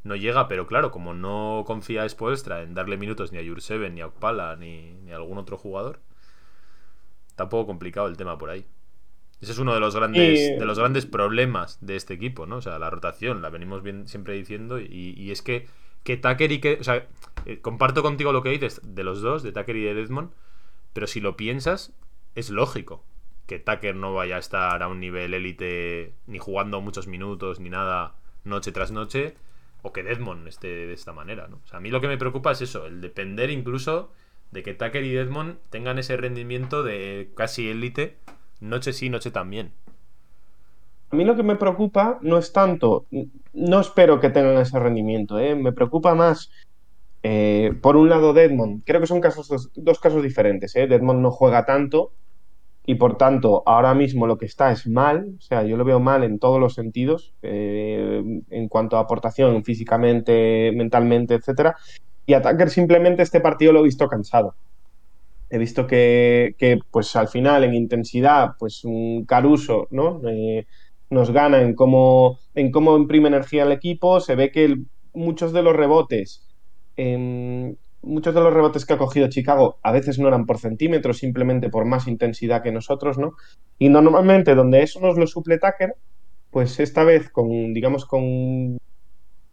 no 0.03 0.15
llega, 0.15 0.47
pero 0.47 0.65
claro, 0.65 0.91
como 0.91 1.13
no 1.13 1.63
confía 1.67 2.07
Spoelstra 2.09 2.63
en 2.63 2.73
darle 2.73 2.97
minutos 2.97 3.31
ni 3.31 3.37
a 3.37 3.47
Jurseven, 3.47 3.93
ni 3.93 4.01
a 4.01 4.07
Okpala, 4.07 4.55
ni, 4.55 4.93
ni 5.03 5.11
a 5.11 5.17
algún 5.17 5.37
otro 5.37 5.57
jugador, 5.57 5.99
está 7.27 7.43
un 7.43 7.49
poco 7.49 7.67
complicado 7.67 8.07
el 8.07 8.17
tema 8.17 8.37
por 8.37 8.49
ahí. 8.49 8.65
Ese 9.41 9.51
es 9.53 9.59
uno 9.59 9.73
de 9.73 9.79
los 9.79 9.95
grandes, 9.95 10.59
de 10.59 10.65
los 10.65 10.77
grandes 10.77 11.05
problemas 11.05 11.77
de 11.81 11.95
este 11.95 12.13
equipo, 12.13 12.45
¿no? 12.45 12.57
O 12.57 12.61
sea, 12.61 12.77
la 12.77 12.89
rotación, 12.91 13.41
la 13.41 13.49
venimos 13.49 13.81
bien, 13.81 14.07
siempre 14.07 14.35
diciendo, 14.35 14.79
y, 14.79 15.15
y 15.17 15.31
es 15.31 15.41
que, 15.41 15.67
que 16.03 16.17
Tucker 16.17 16.51
y 16.51 16.59
que. 16.59 16.77
O 16.79 16.83
sea, 16.83 17.07
eh, 17.45 17.59
comparto 17.59 18.03
contigo 18.03 18.33
lo 18.33 18.43
que 18.43 18.49
dices 18.49 18.81
de 18.83 19.03
los 19.03 19.21
dos, 19.21 19.41
de 19.41 19.51
Tucker 19.51 19.75
y 19.75 19.83
de 19.83 19.95
Desmond, 19.95 20.31
pero 20.93 21.07
si 21.07 21.21
lo 21.21 21.37
piensas, 21.37 21.91
es 22.35 22.51
lógico 22.51 23.03
que 23.45 23.59
Tucker 23.59 23.95
no 23.95 24.13
vaya 24.13 24.37
a 24.37 24.39
estar 24.39 24.81
a 24.81 24.87
un 24.87 24.99
nivel 24.99 25.33
élite 25.33 26.13
ni 26.27 26.37
jugando 26.39 26.81
muchos 26.81 27.07
minutos 27.07 27.59
ni 27.59 27.69
nada 27.69 28.15
noche 28.43 28.71
tras 28.71 28.91
noche 28.91 29.35
o 29.81 29.91
que 29.93 30.03
Deadmond 30.03 30.47
esté 30.47 30.67
de 30.67 30.93
esta 30.93 31.11
manera, 31.13 31.47
¿no? 31.47 31.59
O 31.63 31.67
sea, 31.67 31.77
a 31.77 31.81
mí 31.81 31.89
lo 31.89 32.01
que 32.01 32.07
me 32.07 32.17
preocupa 32.17 32.51
es 32.51 32.61
eso, 32.61 32.85
el 32.85 33.01
depender 33.01 33.49
incluso 33.49 34.11
de 34.51 34.63
que 34.63 34.73
Tucker 34.73 35.03
y 35.03 35.11
Deadmond 35.11 35.57
tengan 35.69 35.97
ese 35.97 36.17
rendimiento 36.17 36.83
de 36.83 37.31
casi 37.35 37.69
élite 37.69 38.17
noche 38.59 38.93
sí, 38.93 39.09
noche 39.09 39.31
también. 39.31 39.71
A 41.09 41.15
mí 41.15 41.25
lo 41.25 41.35
que 41.35 41.43
me 41.43 41.55
preocupa 41.55 42.19
no 42.21 42.37
es 42.37 42.53
tanto, 42.53 43.05
no 43.53 43.79
espero 43.79 44.21
que 44.21 44.29
tengan 44.29 44.57
ese 44.57 44.79
rendimiento, 44.79 45.39
¿eh? 45.39 45.55
me 45.55 45.73
preocupa 45.73 46.15
más, 46.15 46.51
eh, 47.23 47.73
por 47.81 47.97
un 47.97 48.09
lado, 48.09 48.33
Deadmond. 48.33 48.83
Creo 48.85 49.01
que 49.01 49.07
son 49.07 49.19
casos, 49.19 49.71
dos, 49.75 49.99
casos 49.99 50.23
diferentes. 50.23 50.75
¿eh? 50.75 50.87
Deadmond 50.87 51.21
no 51.21 51.31
juega 51.31 51.65
tanto 51.65 52.11
y 52.91 52.95
por 52.95 53.15
tanto 53.15 53.63
ahora 53.65 53.93
mismo 53.93 54.27
lo 54.27 54.37
que 54.37 54.45
está 54.45 54.69
es 54.69 54.85
mal, 54.85 55.35
o 55.37 55.41
sea, 55.41 55.63
yo 55.63 55.77
lo 55.77 55.85
veo 55.85 56.01
mal 56.01 56.25
en 56.25 56.39
todos 56.39 56.59
los 56.59 56.73
sentidos, 56.73 57.33
eh, 57.41 58.21
en 58.49 58.67
cuanto 58.67 58.97
a 58.97 58.99
aportación 58.99 59.63
físicamente, 59.63 60.73
mentalmente, 60.75 61.35
etcétera. 61.35 61.77
Y 62.25 62.33
a 62.33 62.41
Tucker 62.41 62.69
simplemente 62.69 63.23
este 63.23 63.39
partido 63.39 63.71
lo 63.71 63.79
he 63.79 63.83
visto 63.83 64.09
cansado. 64.09 64.55
He 65.49 65.57
visto 65.57 65.87
que, 65.87 66.79
pues 66.91 67.15
al 67.15 67.29
final 67.29 67.63
en 67.63 67.75
intensidad, 67.75 68.55
pues 68.59 68.83
un 68.83 69.23
Caruso, 69.23 69.87
¿no? 69.89 70.19
Eh, 70.27 70.65
nos 71.09 71.31
gana 71.31 71.61
en 71.61 71.75
cómo, 71.75 72.39
en 72.55 72.71
cómo 72.71 72.97
imprime 72.97 73.29
energía 73.29 73.63
al 73.63 73.71
equipo. 73.71 74.19
Se 74.19 74.35
ve 74.35 74.51
que 74.51 74.75
muchos 75.13 75.53
de 75.53 75.63
los 75.63 75.77
rebotes, 75.77 76.45
muchos 78.01 78.33
de 78.33 78.41
los 78.41 78.53
rebotes 78.53 78.85
que 78.85 78.93
ha 78.93 78.97
cogido 78.97 79.29
Chicago 79.29 79.79
a 79.83 79.91
veces 79.91 80.19
no 80.19 80.27
eran 80.27 80.45
por 80.45 80.57
centímetros, 80.57 81.17
simplemente 81.17 81.69
por 81.69 81.85
más 81.85 82.07
intensidad 82.07 82.63
que 82.63 82.71
nosotros, 82.71 83.17
¿no? 83.17 83.33
Y 83.77 83.89
normalmente 83.89 84.55
donde 84.55 84.83
eso 84.83 84.99
nos 84.99 85.17
lo 85.17 85.27
suple 85.27 85.59
Tucker, 85.59 85.95
pues 86.49 86.79
esta 86.79 87.03
vez 87.03 87.29
con, 87.29 87.73
digamos, 87.73 88.05
con 88.05 88.77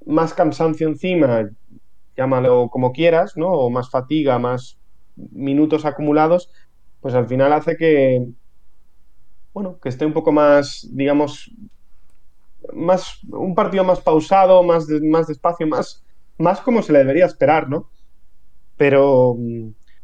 más 0.06 0.34
cansancio 0.34 0.88
encima, 0.88 1.48
llámalo 2.16 2.68
como 2.70 2.92
quieras, 2.92 3.36
¿no? 3.36 3.48
O 3.48 3.70
más 3.70 3.90
fatiga, 3.90 4.38
más 4.38 4.78
minutos 5.16 5.84
acumulados, 5.84 6.50
pues 7.00 7.14
al 7.14 7.28
final 7.28 7.52
hace 7.52 7.76
que, 7.76 8.26
bueno, 9.52 9.78
que 9.80 9.88
esté 9.88 10.06
un 10.06 10.12
poco 10.12 10.32
más, 10.32 10.88
digamos, 10.92 11.52
más, 12.72 13.20
un 13.30 13.54
partido 13.54 13.84
más 13.84 14.00
pausado, 14.00 14.62
más, 14.62 14.86
más 15.02 15.26
despacio, 15.26 15.66
más, 15.66 16.04
más 16.38 16.60
como 16.60 16.82
se 16.82 16.92
le 16.92 17.00
debería 17.00 17.26
esperar, 17.26 17.68
¿no? 17.68 17.90
Pero, 18.78 19.36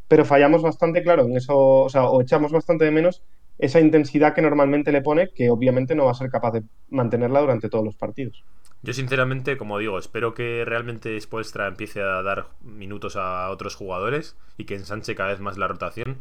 pero 0.09 0.25
fallamos 0.27 0.63
bastante, 0.63 1.03
claro, 1.03 1.25
en 1.25 1.37
eso, 1.37 1.57
o 1.57 1.89
sea, 1.89 2.05
o 2.05 2.21
echamos 2.21 2.53
bastante 2.53 2.85
de 2.85 2.91
menos 2.91 3.23
esa 3.59 3.81
intensidad 3.81 4.35
que 4.35 4.43
normalmente 4.43 4.93
le 4.93 5.01
pone, 5.01 5.31
que 5.31 5.49
obviamente 5.49 5.95
no 5.95 6.05
va 6.05 6.11
a 6.11 6.15
ser 6.15 6.29
capaz 6.29 6.51
de 6.51 6.65
mantenerla 6.91 7.41
durante 7.41 7.71
todos 7.71 7.85
los 7.85 7.97
partidos. 7.97 8.45
Yo 8.83 8.93
sinceramente, 8.93 9.57
como 9.57 9.79
digo, 9.79 9.99
espero 9.99 10.35
que 10.35 10.63
realmente 10.67 11.19
Spoelstra 11.19 11.69
empiece 11.69 12.03
a 12.03 12.23
dar 12.23 12.49
minutos 12.61 13.17
a 13.17 13.49
otros 13.49 13.77
jugadores 13.77 14.37
y 14.59 14.67
que 14.67 14.75
ensanche 14.75 15.15
cada 15.15 15.31
vez 15.31 15.41
más 15.41 15.57
la 15.57 15.69
rotación. 15.69 16.19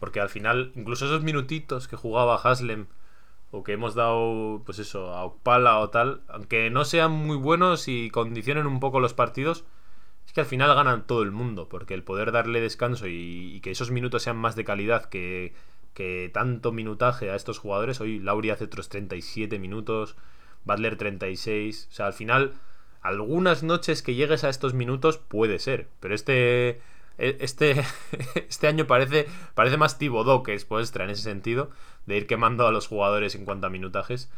Porque 0.00 0.20
al 0.20 0.28
final, 0.28 0.70
incluso 0.74 1.06
esos 1.06 1.22
minutitos 1.22 1.88
que 1.88 1.96
jugaba 1.96 2.36
Haslem 2.36 2.88
o 3.52 3.62
que 3.62 3.72
hemos 3.72 3.94
dado, 3.94 4.60
pues 4.66 4.80
eso, 4.80 5.14
a 5.14 5.24
Opala 5.24 5.78
o 5.78 5.88
tal, 5.88 6.20
aunque 6.28 6.68
no 6.68 6.84
sean 6.84 7.12
muy 7.12 7.38
buenos 7.38 7.88
y 7.88 8.10
condicionen 8.10 8.66
un 8.66 8.80
poco 8.80 9.00
los 9.00 9.14
partidos, 9.14 9.64
que 10.34 10.40
al 10.40 10.46
final 10.46 10.74
ganan 10.74 11.06
todo 11.06 11.22
el 11.22 11.30
mundo. 11.30 11.68
Porque 11.68 11.94
el 11.94 12.02
poder 12.02 12.32
darle 12.32 12.60
descanso 12.60 13.06
y, 13.06 13.60
que 13.62 13.70
esos 13.70 13.90
minutos 13.90 14.24
sean 14.24 14.36
más 14.36 14.56
de 14.56 14.64
calidad 14.64 15.06
que, 15.06 15.54
que 15.94 16.30
tanto 16.34 16.72
minutaje 16.72 17.30
a 17.30 17.36
estos 17.36 17.58
jugadores. 17.58 18.00
Hoy 18.00 18.18
Lauri 18.18 18.50
hace 18.50 18.64
otros 18.64 18.88
37 18.88 19.58
minutos. 19.58 20.16
Butler 20.64 20.96
36. 20.96 21.88
O 21.90 21.94
sea, 21.94 22.06
al 22.06 22.12
final, 22.12 22.52
algunas 23.00 23.62
noches 23.62 24.02
que 24.02 24.14
llegues 24.14 24.44
a 24.44 24.48
estos 24.48 24.74
minutos 24.74 25.18
puede 25.18 25.58
ser. 25.58 25.88
Pero 26.00 26.14
este. 26.14 26.80
E, 27.16 27.36
este, 27.38 27.84
este 28.34 28.66
año 28.66 28.88
parece, 28.88 29.28
parece 29.54 29.76
más 29.76 29.98
Tibodó 29.98 30.42
que 30.42 30.58
Spoelstra 30.58 31.04
en 31.04 31.10
ese 31.10 31.22
sentido, 31.22 31.70
de 32.06 32.16
ir 32.16 32.26
quemando 32.26 32.66
a 32.66 32.72
los 32.72 32.88
jugadores 32.88 33.36
en 33.36 33.44
cuanto 33.44 33.68
a 33.68 33.70
minutajes. 33.70 34.30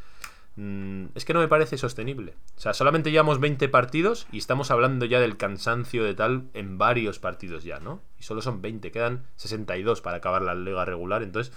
Mm, 0.56 1.06
es 1.14 1.24
que 1.24 1.34
no 1.34 1.40
me 1.40 1.48
parece 1.48 1.78
sostenible. 1.78 2.34
O 2.56 2.60
sea, 2.60 2.74
solamente 2.74 3.10
llevamos 3.10 3.40
20 3.40 3.68
partidos 3.68 4.26
y 4.32 4.38
estamos 4.38 4.70
hablando 4.70 5.04
ya 5.04 5.20
del 5.20 5.36
cansancio 5.36 6.02
de 6.04 6.14
tal 6.14 6.44
en 6.54 6.78
varios 6.78 7.18
partidos 7.18 7.64
ya, 7.64 7.78
¿no? 7.78 8.00
Y 8.18 8.22
solo 8.22 8.42
son 8.42 8.62
20, 8.62 8.90
quedan 8.90 9.26
62 9.36 10.00
para 10.00 10.18
acabar 10.18 10.42
la 10.42 10.54
liga 10.54 10.84
regular. 10.84 11.22
Entonces, 11.22 11.52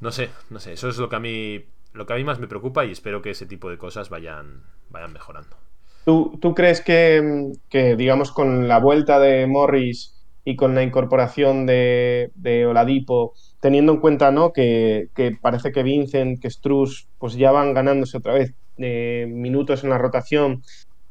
no 0.00 0.12
sé, 0.12 0.30
no 0.50 0.60
sé. 0.60 0.74
Eso 0.74 0.88
es 0.88 0.98
lo 0.98 1.08
que 1.08 1.16
a 1.16 1.20
mí 1.20 1.64
lo 1.92 2.06
que 2.06 2.14
a 2.14 2.16
mí 2.16 2.24
más 2.24 2.38
me 2.38 2.48
preocupa 2.48 2.84
y 2.84 2.90
espero 2.90 3.22
que 3.22 3.30
ese 3.30 3.46
tipo 3.46 3.70
de 3.70 3.78
cosas 3.78 4.08
vayan, 4.08 4.62
vayan 4.90 5.12
mejorando. 5.12 5.56
¿Tú, 6.04 6.54
crees 6.56 6.80
que, 6.80 7.52
digamos, 7.96 8.32
con 8.32 8.66
la 8.66 8.78
vuelta 8.80 9.20
de 9.20 9.46
Morris 9.46 10.20
y 10.44 10.56
con 10.56 10.74
la 10.74 10.82
incorporación 10.82 11.64
de, 11.64 12.66
Oladipo, 12.68 13.34
teniendo 13.62 13.92
en 13.92 14.00
cuenta 14.00 14.30
¿no? 14.30 14.52
que, 14.52 15.08
parece 15.40 15.72
que 15.72 15.82
Vincent, 15.82 16.38
que 16.42 16.50
Struz, 16.50 17.08
pues 17.18 17.34
ya 17.34 17.50
van 17.50 17.72
ganándose 17.72 18.18
otra 18.18 18.34
vez 18.34 18.52
eh, 18.76 19.26
minutos 19.30 19.84
en 19.84 19.90
la 19.90 19.96
rotación, 19.96 20.62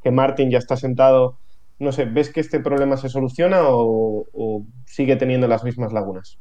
que 0.03 0.11
Martin 0.11 0.51
ya 0.51 0.59
está 0.59 0.77
sentado, 0.77 1.39
no 1.79 1.91
sé, 1.91 2.05
¿ves 2.05 2.29
que 2.29 2.41
este 2.41 2.59
problema 2.59 2.97
se 2.97 3.09
soluciona 3.09 3.61
o 3.63 4.65
sigue 4.85 5.15
teniendo 5.15 5.47
las 5.47 5.63
mismas 5.63 5.93
lagunas? 5.93 6.37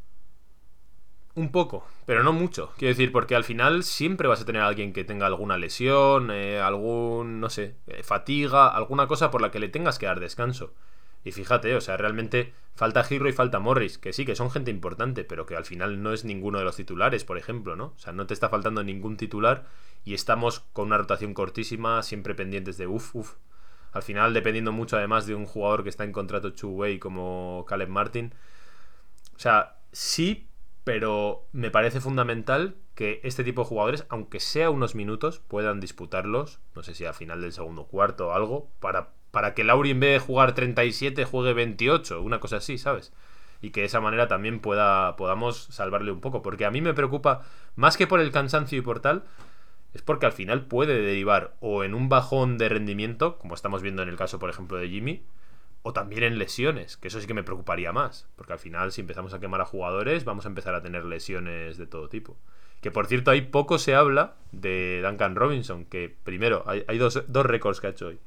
Un 1.36 1.52
poco, 1.52 1.84
pero 2.06 2.24
no 2.24 2.32
mucho. 2.32 2.72
Quiero 2.76 2.90
decir, 2.90 3.12
porque 3.12 3.36
al 3.36 3.44
final 3.44 3.84
siempre 3.84 4.26
vas 4.26 4.42
a 4.42 4.44
tener 4.44 4.62
a 4.62 4.66
alguien 4.66 4.92
que 4.92 5.04
tenga 5.04 5.26
alguna 5.26 5.58
lesión, 5.58 6.30
eh, 6.32 6.60
algún, 6.60 7.40
no 7.40 7.48
sé, 7.50 7.76
eh, 7.86 8.02
fatiga, 8.02 8.68
alguna 8.68 9.06
cosa 9.06 9.30
por 9.30 9.40
la 9.40 9.52
que 9.52 9.60
le 9.60 9.68
tengas 9.68 9.98
que 9.98 10.06
dar 10.06 10.18
descanso. 10.18 10.74
Y 11.24 11.32
fíjate, 11.32 11.74
o 11.74 11.80
sea, 11.80 11.96
realmente 11.96 12.54
falta 12.74 13.04
Giro 13.04 13.28
y 13.28 13.32
falta 13.32 13.58
Morris, 13.58 13.98
que 13.98 14.12
sí, 14.12 14.24
que 14.24 14.34
son 14.34 14.50
gente 14.50 14.70
importante, 14.70 15.24
pero 15.24 15.44
que 15.44 15.56
al 15.56 15.64
final 15.64 16.02
no 16.02 16.12
es 16.12 16.24
ninguno 16.24 16.58
de 16.58 16.64
los 16.64 16.76
titulares, 16.76 17.24
por 17.24 17.36
ejemplo, 17.36 17.76
¿no? 17.76 17.92
O 17.94 17.98
sea, 17.98 18.12
no 18.12 18.26
te 18.26 18.34
está 18.34 18.48
faltando 18.48 18.82
ningún 18.82 19.16
titular 19.16 19.66
y 20.04 20.14
estamos 20.14 20.60
con 20.72 20.86
una 20.86 20.98
rotación 20.98 21.34
cortísima, 21.34 22.02
siempre 22.02 22.34
pendientes 22.34 22.78
de 22.78 22.86
uff, 22.86 23.14
uff. 23.14 23.34
Al 23.92 24.02
final, 24.02 24.32
dependiendo 24.32 24.72
mucho 24.72 24.96
además 24.96 25.26
de 25.26 25.34
un 25.34 25.46
jugador 25.46 25.82
que 25.82 25.88
está 25.90 26.04
en 26.04 26.12
contrato 26.12 26.52
two-way 26.52 26.98
como 26.98 27.66
Caleb 27.68 27.88
Martin. 27.88 28.32
O 29.34 29.38
sea, 29.38 29.78
sí, 29.92 30.48
pero 30.84 31.48
me 31.52 31.70
parece 31.70 32.00
fundamental 32.00 32.76
que 32.94 33.20
este 33.24 33.44
tipo 33.44 33.62
de 33.62 33.68
jugadores, 33.68 34.06
aunque 34.08 34.40
sea 34.40 34.70
unos 34.70 34.94
minutos, 34.94 35.40
puedan 35.40 35.80
disputarlos, 35.80 36.60
no 36.74 36.82
sé 36.82 36.94
si 36.94 37.04
a 37.04 37.12
final 37.12 37.40
del 37.40 37.52
segundo 37.52 37.86
cuarto 37.86 38.28
o 38.28 38.32
algo, 38.32 38.70
para, 38.80 39.12
para 39.30 39.54
que 39.54 39.64
Lauri 39.64 39.90
en 39.90 40.00
vez 40.00 40.12
de 40.12 40.26
jugar 40.26 40.54
37 40.54 41.24
juegue 41.24 41.52
28, 41.52 42.22
una 42.22 42.40
cosa 42.40 42.56
así, 42.56 42.78
¿sabes? 42.78 43.12
Y 43.62 43.70
que 43.70 43.80
de 43.80 43.86
esa 43.86 44.00
manera 44.00 44.28
también 44.28 44.60
pueda, 44.60 45.16
podamos 45.16 45.64
salvarle 45.70 46.12
un 46.12 46.20
poco, 46.20 46.42
porque 46.42 46.64
a 46.64 46.70
mí 46.70 46.80
me 46.80 46.94
preocupa, 46.94 47.42
más 47.76 47.96
que 47.96 48.06
por 48.06 48.20
el 48.20 48.32
cansancio 48.32 48.78
y 48.78 48.82
por 48.82 49.00
tal, 49.00 49.24
es 49.92 50.02
porque 50.02 50.26
al 50.26 50.32
final 50.32 50.66
puede 50.66 51.00
derivar 51.02 51.54
o 51.60 51.84
en 51.84 51.94
un 51.94 52.08
bajón 52.08 52.58
de 52.58 52.68
rendimiento, 52.68 53.38
como 53.38 53.54
estamos 53.54 53.82
viendo 53.82 54.02
en 54.02 54.08
el 54.08 54.16
caso, 54.16 54.38
por 54.38 54.50
ejemplo, 54.50 54.78
de 54.78 54.88
Jimmy, 54.88 55.22
o 55.82 55.92
también 55.92 56.22
en 56.22 56.38
lesiones, 56.38 56.96
que 56.96 57.08
eso 57.08 57.20
sí 57.20 57.26
que 57.26 57.34
me 57.34 57.42
preocuparía 57.42 57.92
más, 57.92 58.28
porque 58.36 58.52
al 58.52 58.58
final 58.58 58.92
si 58.92 59.00
empezamos 59.00 59.32
a 59.32 59.40
quemar 59.40 59.60
a 59.60 59.64
jugadores 59.64 60.24
vamos 60.24 60.44
a 60.44 60.48
empezar 60.48 60.74
a 60.74 60.82
tener 60.82 61.04
lesiones 61.04 61.78
de 61.78 61.86
todo 61.86 62.08
tipo. 62.08 62.36
Que 62.80 62.90
por 62.90 63.06
cierto, 63.06 63.30
hay 63.30 63.42
poco 63.42 63.78
se 63.78 63.94
habla 63.94 64.36
de 64.52 65.02
Duncan 65.02 65.36
Robinson, 65.36 65.84
que 65.84 66.14
primero, 66.24 66.64
hay, 66.66 66.98
dos, 66.98 67.24
dos 67.28 67.46
récords 67.46 67.80
que 67.80 67.88
ha 67.88 67.90
hecho 67.90 68.08
hoy. 68.08 68.18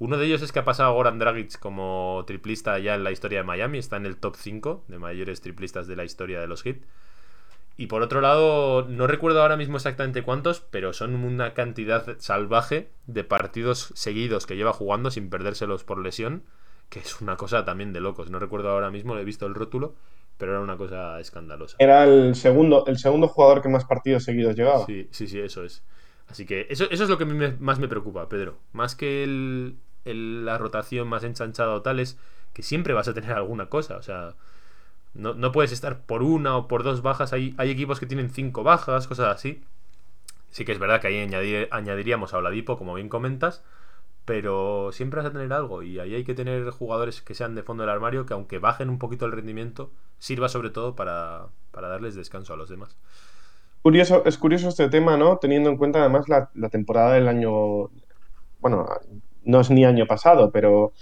Uno 0.00 0.18
de 0.18 0.26
ellos 0.26 0.42
es 0.42 0.50
que 0.50 0.58
ha 0.58 0.64
pasado 0.64 0.90
a 0.90 0.92
Goran 0.92 1.20
Dragic 1.20 1.58
como 1.60 2.24
triplista 2.26 2.76
ya 2.80 2.96
en 2.96 3.04
la 3.04 3.12
historia 3.12 3.38
de 3.38 3.44
Miami, 3.44 3.78
está 3.78 3.96
en 3.96 4.06
el 4.06 4.16
top 4.16 4.34
5 4.36 4.84
de 4.88 4.98
mayores 4.98 5.40
triplistas 5.40 5.86
de 5.86 5.94
la 5.94 6.04
historia 6.04 6.40
de 6.40 6.48
los 6.48 6.62
Heat. 6.64 6.78
Y 7.76 7.86
por 7.86 8.02
otro 8.02 8.20
lado, 8.20 8.86
no 8.88 9.06
recuerdo 9.06 9.40
ahora 9.40 9.56
mismo 9.56 9.76
exactamente 9.76 10.22
cuántos, 10.22 10.60
pero 10.60 10.92
son 10.92 11.14
una 11.14 11.54
cantidad 11.54 12.16
salvaje 12.18 12.90
de 13.06 13.22
partidos 13.22 13.92
seguidos 13.94 14.46
que 14.46 14.56
lleva 14.56 14.72
jugando 14.72 15.12
sin 15.12 15.30
perdérselos 15.30 15.84
por 15.84 15.98
lesión 15.98 16.42
que 16.90 16.98
es 16.98 17.20
una 17.22 17.36
cosa 17.36 17.64
también 17.64 17.92
de 17.94 18.00
locos. 18.00 18.30
No 18.30 18.38
recuerdo 18.38 18.68
ahora 18.68 18.90
mismo, 18.90 19.14
le 19.14 19.22
he 19.22 19.24
visto 19.24 19.46
el 19.46 19.54
rótulo, 19.54 19.94
pero 20.36 20.52
era 20.52 20.60
una 20.60 20.76
cosa 20.76 21.18
escandalosa. 21.20 21.76
Era 21.78 22.04
el 22.04 22.34
segundo, 22.34 22.84
el 22.86 22.98
segundo 22.98 23.28
jugador 23.28 23.62
que 23.62 23.68
más 23.68 23.84
partidos 23.84 24.24
seguidos 24.24 24.56
llevaba. 24.56 24.84
Sí, 24.84 25.08
sí, 25.12 25.28
sí, 25.28 25.38
eso 25.38 25.64
es. 25.64 25.82
Así 26.28 26.44
que 26.44 26.66
eso, 26.68 26.84
eso 26.90 27.04
es 27.04 27.08
lo 27.10 27.16
que 27.16 27.24
más 27.24 27.78
me 27.78 27.88
preocupa, 27.88 28.28
Pedro. 28.28 28.58
Más 28.72 28.94
que 28.94 29.22
el, 29.24 29.76
la 30.04 30.58
rotación 30.58 31.08
más 31.08 31.24
ensanchada 31.24 31.72
o 31.74 31.82
tal, 31.82 32.00
es 32.00 32.18
que 32.52 32.62
siempre 32.62 32.94
vas 32.94 33.08
a 33.08 33.14
tener 33.14 33.32
alguna 33.32 33.66
cosa. 33.66 33.96
O 33.96 34.02
sea, 34.02 34.34
no, 35.14 35.52
puedes 35.52 35.72
estar 35.72 36.00
por 36.00 36.22
una 36.22 36.56
o 36.56 36.68
por 36.68 36.82
dos 36.82 37.02
bajas. 37.02 37.32
Hay, 37.32 37.54
hay 37.58 37.70
equipos 37.70 38.00
que 38.00 38.06
tienen 38.06 38.30
cinco 38.30 38.62
bajas, 38.62 39.06
cosas 39.06 39.34
así. 39.34 39.62
Sí 40.50 40.64
que 40.64 40.72
es 40.72 40.78
verdad 40.78 41.00
que 41.00 41.08
ahí 41.08 41.20
añadir, 41.20 41.68
añadiríamos 41.70 42.34
a 42.34 42.38
Oladipo, 42.38 42.76
como 42.78 42.94
bien 42.94 43.08
comentas 43.08 43.62
pero 44.30 44.92
siempre 44.92 45.18
vas 45.18 45.28
a 45.28 45.32
tener 45.32 45.52
algo 45.52 45.82
y 45.82 45.98
ahí 45.98 46.14
hay 46.14 46.22
que 46.22 46.34
tener 46.34 46.70
jugadores 46.70 47.20
que 47.20 47.34
sean 47.34 47.56
de 47.56 47.64
fondo 47.64 47.82
del 47.82 47.90
armario 47.90 48.26
que 48.26 48.34
aunque 48.34 48.60
bajen 48.60 48.88
un 48.88 48.98
poquito 48.98 49.26
el 49.26 49.32
rendimiento, 49.32 49.90
sirva 50.20 50.48
sobre 50.48 50.70
todo 50.70 50.94
para, 50.94 51.48
darles 51.72 52.14
descanso 52.14 52.54
a 52.54 52.56
los 52.56 52.68
demás. 52.68 52.96
Curioso, 53.82 54.22
es 54.26 54.38
curioso 54.38 54.68
este 54.68 54.88
tema, 54.88 55.16
¿no? 55.16 55.38
Teniendo 55.38 55.68
en 55.68 55.76
cuenta 55.76 55.98
además 55.98 56.26
la 56.28 56.68
temporada 56.68 57.14
del 57.14 57.26
año, 57.26 57.90
bueno, 58.60 58.86
no 59.44 59.60
es 59.60 59.70
ni 59.70 59.84
año 59.84 60.06
pasado, 60.06 60.50
pero, 60.52 60.92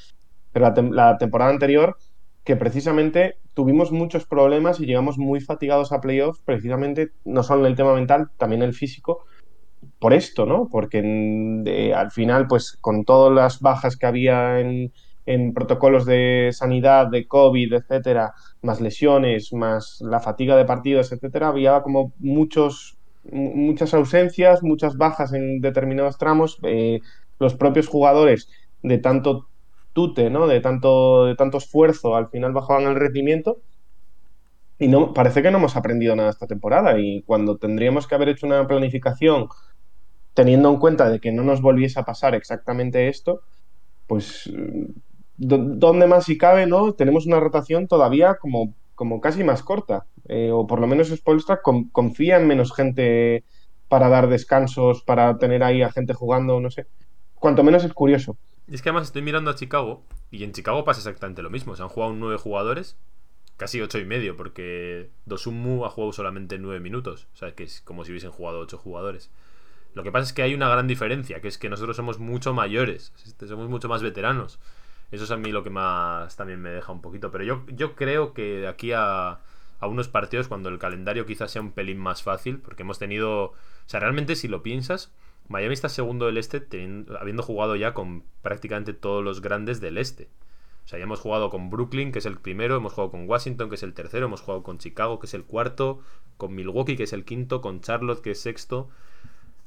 pero 0.52 0.66
la, 0.66 0.74
tem- 0.74 0.92
la 0.92 1.18
temporada 1.18 1.50
anterior, 1.52 1.96
que 2.44 2.56
precisamente 2.56 3.40
tuvimos 3.54 3.92
muchos 3.92 4.26
problemas 4.26 4.80
y 4.80 4.86
llegamos 4.86 5.18
muy 5.18 5.40
fatigados 5.40 5.92
a 5.92 6.00
playoffs, 6.00 6.40
precisamente 6.44 7.12
no 7.24 7.42
solo 7.42 7.62
en 7.62 7.68
el 7.72 7.76
tema 7.76 7.94
mental, 7.94 8.30
también 8.38 8.62
el 8.62 8.74
físico, 8.74 9.24
por 9.98 10.12
esto, 10.12 10.46
¿no? 10.46 10.68
Porque 10.70 10.98
en- 10.98 11.64
de- 11.64 11.94
al 11.94 12.10
final, 12.10 12.46
pues 12.48 12.76
con 12.80 13.04
todas 13.04 13.32
las 13.34 13.60
bajas 13.60 13.96
que 13.96 14.06
había 14.06 14.60
en, 14.60 14.92
en 15.26 15.52
protocolos 15.54 16.04
de 16.06 16.50
sanidad, 16.52 17.08
de 17.08 17.26
COVID, 17.26 17.74
etcétera, 17.74 18.32
más 18.62 18.80
lesiones, 18.80 19.52
más 19.52 19.98
la 20.00 20.20
fatiga 20.20 20.56
de 20.56 20.64
partidos, 20.64 21.12
etcétera, 21.12 21.48
había 21.48 21.82
como 21.82 22.14
muchos, 22.18 22.98
mu- 23.24 23.54
muchas 23.54 23.94
ausencias, 23.94 24.62
muchas 24.62 24.96
bajas 24.96 25.32
en 25.32 25.60
determinados 25.60 26.18
tramos. 26.18 26.58
eh, 26.64 27.00
los 27.38 27.54
propios 27.56 27.88
jugadores 27.88 28.50
de 28.82 28.98
tanto 28.98 29.50
tute, 29.92 30.30
¿no? 30.30 30.46
De 30.46 30.60
tanto, 30.60 31.26
de 31.26 31.36
tanto 31.36 31.58
esfuerzo, 31.58 32.16
al 32.16 32.30
final 32.30 32.52
bajaban 32.52 32.84
el 32.84 32.96
rendimiento. 32.96 33.62
Y 34.78 34.88
no, 34.88 35.12
parece 35.12 35.42
que 35.42 35.50
no 35.50 35.58
hemos 35.58 35.76
aprendido 35.76 36.14
nada 36.16 36.30
esta 36.30 36.46
temporada. 36.46 36.98
Y 37.00 37.22
cuando 37.24 37.58
tendríamos 37.58 38.06
que 38.06 38.14
haber 38.14 38.28
hecho 38.30 38.46
una 38.46 38.66
planificación 38.66 39.48
teniendo 40.34 40.70
en 40.70 40.78
cuenta 40.78 41.10
de 41.10 41.20
que 41.20 41.32
no 41.32 41.44
nos 41.44 41.62
volviese 41.62 42.00
a 42.00 42.04
pasar 42.04 42.34
exactamente 42.34 43.08
esto, 43.08 43.42
pues 44.06 44.50
do- 45.36 45.58
¿dónde 45.58 46.06
más 46.08 46.24
si 46.26 46.38
cabe, 46.38 46.66
no? 46.66 46.94
Tenemos 46.94 47.26
una 47.26 47.40
rotación 47.40 47.88
todavía 47.88 48.36
como, 48.40 48.76
como 48.94 49.20
casi 49.20 49.44
más 49.44 49.62
corta, 49.62 50.06
eh, 50.28 50.50
o 50.52 50.66
por 50.66 50.80
lo 50.80 50.86
menos 50.88 51.08
Spoelstra 51.10 51.62
con- 51.62 51.90
confía 51.90 52.36
en 52.38 52.46
menos 52.48 52.74
gente 52.74 53.44
para 53.88 54.08
dar 54.10 54.28
descansos, 54.28 55.04
para 55.04 55.38
tener 55.38 55.62
ahí 55.64 55.82
a 55.82 55.92
gente 55.92 56.14
jugando, 56.14 56.60
no 56.60 56.70
sé. 56.70 56.86
Cuanto 57.38 57.62
menos 57.62 57.84
es 57.84 57.92
curioso. 57.92 58.36
Es 58.70 58.82
que 58.82 58.90
además 58.90 59.08
estoy 59.08 59.22
mirando 59.22 59.50
a 59.50 59.54
Chicago 59.54 60.02
y 60.30 60.44
en 60.44 60.52
Chicago 60.52 60.84
pasa 60.84 61.00
exactamente 61.00 61.42
lo 61.42 61.50
mismo. 61.50 61.76
Se 61.76 61.82
han 61.82 61.88
jugado 61.88 62.12
nueve 62.12 62.36
jugadores, 62.36 62.96
casi 63.56 63.80
ocho 63.80 63.98
y 63.98 64.04
medio, 64.04 64.36
porque 64.36 65.10
Dosunmu 65.26 65.84
ha 65.84 65.90
jugado 65.90 66.12
solamente 66.12 66.58
nueve 66.58 66.80
minutos. 66.80 67.28
O 67.34 67.36
sea, 67.36 67.54
que 67.54 67.64
es 67.64 67.80
como 67.80 68.04
si 68.04 68.12
hubiesen 68.12 68.30
jugado 68.30 68.60
ocho 68.60 68.76
jugadores. 68.76 69.30
Lo 69.94 70.02
que 70.02 70.12
pasa 70.12 70.24
es 70.24 70.32
que 70.32 70.42
hay 70.42 70.54
una 70.54 70.68
gran 70.68 70.86
diferencia, 70.86 71.40
que 71.40 71.48
es 71.48 71.58
que 71.58 71.70
nosotros 71.70 71.96
somos 71.96 72.18
mucho 72.18 72.52
mayores, 72.52 73.12
somos 73.46 73.68
mucho 73.68 73.88
más 73.88 74.02
veteranos. 74.02 74.58
Eso 75.10 75.24
es 75.24 75.30
a 75.30 75.36
mí 75.38 75.50
lo 75.50 75.64
que 75.64 75.70
más 75.70 76.36
también 76.36 76.60
me 76.60 76.68
deja 76.68 76.92
un 76.92 77.00
poquito. 77.00 77.30
Pero 77.30 77.44
yo, 77.44 77.64
yo 77.68 77.96
creo 77.96 78.34
que 78.34 78.58
de 78.58 78.68
aquí 78.68 78.92
a, 78.92 79.40
a 79.80 79.86
unos 79.86 80.08
partidos, 80.08 80.48
cuando 80.48 80.68
el 80.68 80.78
calendario 80.78 81.24
quizás 81.24 81.50
sea 81.50 81.62
un 81.62 81.72
pelín 81.72 81.98
más 81.98 82.22
fácil, 82.22 82.58
porque 82.58 82.82
hemos 82.82 82.98
tenido... 82.98 83.44
O 83.44 83.54
sea, 83.86 84.00
realmente 84.00 84.36
si 84.36 84.46
lo 84.48 84.62
piensas, 84.62 85.10
Miami 85.48 85.74
está 85.74 85.88
segundo 85.88 86.26
del 86.26 86.36
este, 86.36 86.66
habiendo 87.18 87.42
jugado 87.42 87.74
ya 87.76 87.94
con 87.94 88.24
prácticamente 88.42 88.92
todos 88.92 89.24
los 89.24 89.40
grandes 89.40 89.80
del 89.80 89.98
este. 89.98 90.28
O 90.84 90.88
sea, 90.88 90.98
ya 90.98 91.04
hemos 91.04 91.20
jugado 91.20 91.50
con 91.50 91.68
Brooklyn, 91.68 92.12
que 92.12 92.18
es 92.18 92.26
el 92.26 92.38
primero, 92.38 92.76
hemos 92.76 92.92
jugado 92.92 93.10
con 93.10 93.28
Washington, 93.28 93.68
que 93.68 93.74
es 93.74 93.82
el 93.82 93.92
tercero, 93.92 94.26
hemos 94.26 94.40
jugado 94.40 94.62
con 94.62 94.78
Chicago, 94.78 95.18
que 95.18 95.26
es 95.26 95.34
el 95.34 95.44
cuarto, 95.44 96.00
con 96.36 96.54
Milwaukee, 96.54 96.96
que 96.96 97.02
es 97.02 97.12
el 97.12 97.24
quinto, 97.24 97.60
con 97.60 97.80
Charlotte, 97.80 98.22
que 98.22 98.30
es 98.30 98.40
sexto. 98.40 98.88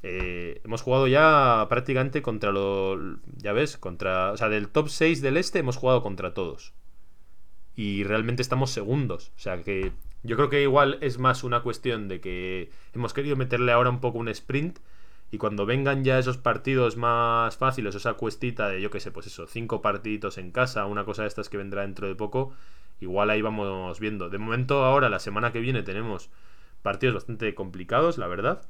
Eh, 0.04 0.62
hemos 0.64 0.82
jugado 0.82 1.08
ya 1.08 1.68
prácticamente 1.70 2.22
contra 2.22 2.52
los. 2.52 3.20
Ya 3.38 3.54
ves, 3.54 3.78
contra. 3.78 4.32
O 4.32 4.38
sea, 4.38 4.50
del 4.50 4.70
top 4.70 4.90
6 4.90 5.22
del 5.22 5.38
este 5.38 5.60
hemos 5.60 5.78
jugado 5.78 6.02
contra 6.02 6.34
todos. 6.34 6.74
Y 7.76 8.04
realmente 8.04 8.42
estamos 8.42 8.72
segundos. 8.72 9.32
O 9.36 9.40
sea 9.40 9.62
que 9.62 9.92
yo 10.24 10.36
creo 10.36 10.50
que 10.50 10.62
igual 10.64 10.98
es 11.02 11.20
más 11.20 11.44
una 11.44 11.62
cuestión 11.62 12.08
de 12.08 12.20
que 12.20 12.72
hemos 12.94 13.14
querido 13.14 13.36
meterle 13.36 13.72
ahora 13.72 13.90
un 13.90 14.02
poco 14.02 14.18
un 14.18 14.28
sprint. 14.28 14.80
Y 15.32 15.38
cuando 15.38 15.66
vengan 15.66 16.04
ya 16.04 16.20
esos 16.20 16.38
partidos 16.38 16.98
más 16.98 17.56
fáciles, 17.56 17.96
esa 17.96 18.14
cuestita 18.16 18.68
de, 18.68 18.82
yo 18.82 18.92
qué 18.92 19.00
sé, 19.00 19.12
pues 19.12 19.28
eso, 19.28 19.48
cinco 19.48 19.82
partiditos 19.82 20.38
en 20.38 20.52
casa, 20.52 20.86
una 20.86 21.06
cosa 21.06 21.22
de 21.22 21.30
estas 21.30 21.48
que 21.48 21.58
vendrá 21.58 21.84
dentro 21.84 22.08
de 22.08 22.16
poco, 22.16 22.54
igual 23.00 23.30
ahí 23.30 23.42
vamos 23.42 24.00
viendo. 24.02 24.30
De 24.30 24.38
momento, 24.38 24.84
ahora, 24.84 25.10
la 25.10 25.20
semana 25.20 25.54
que 25.54 25.62
viene, 25.62 25.84
tenemos 25.84 26.30
partidos 26.82 27.16
bastante 27.16 27.56
complicados, 27.56 28.18
la 28.18 28.28
verdad. 28.28 28.62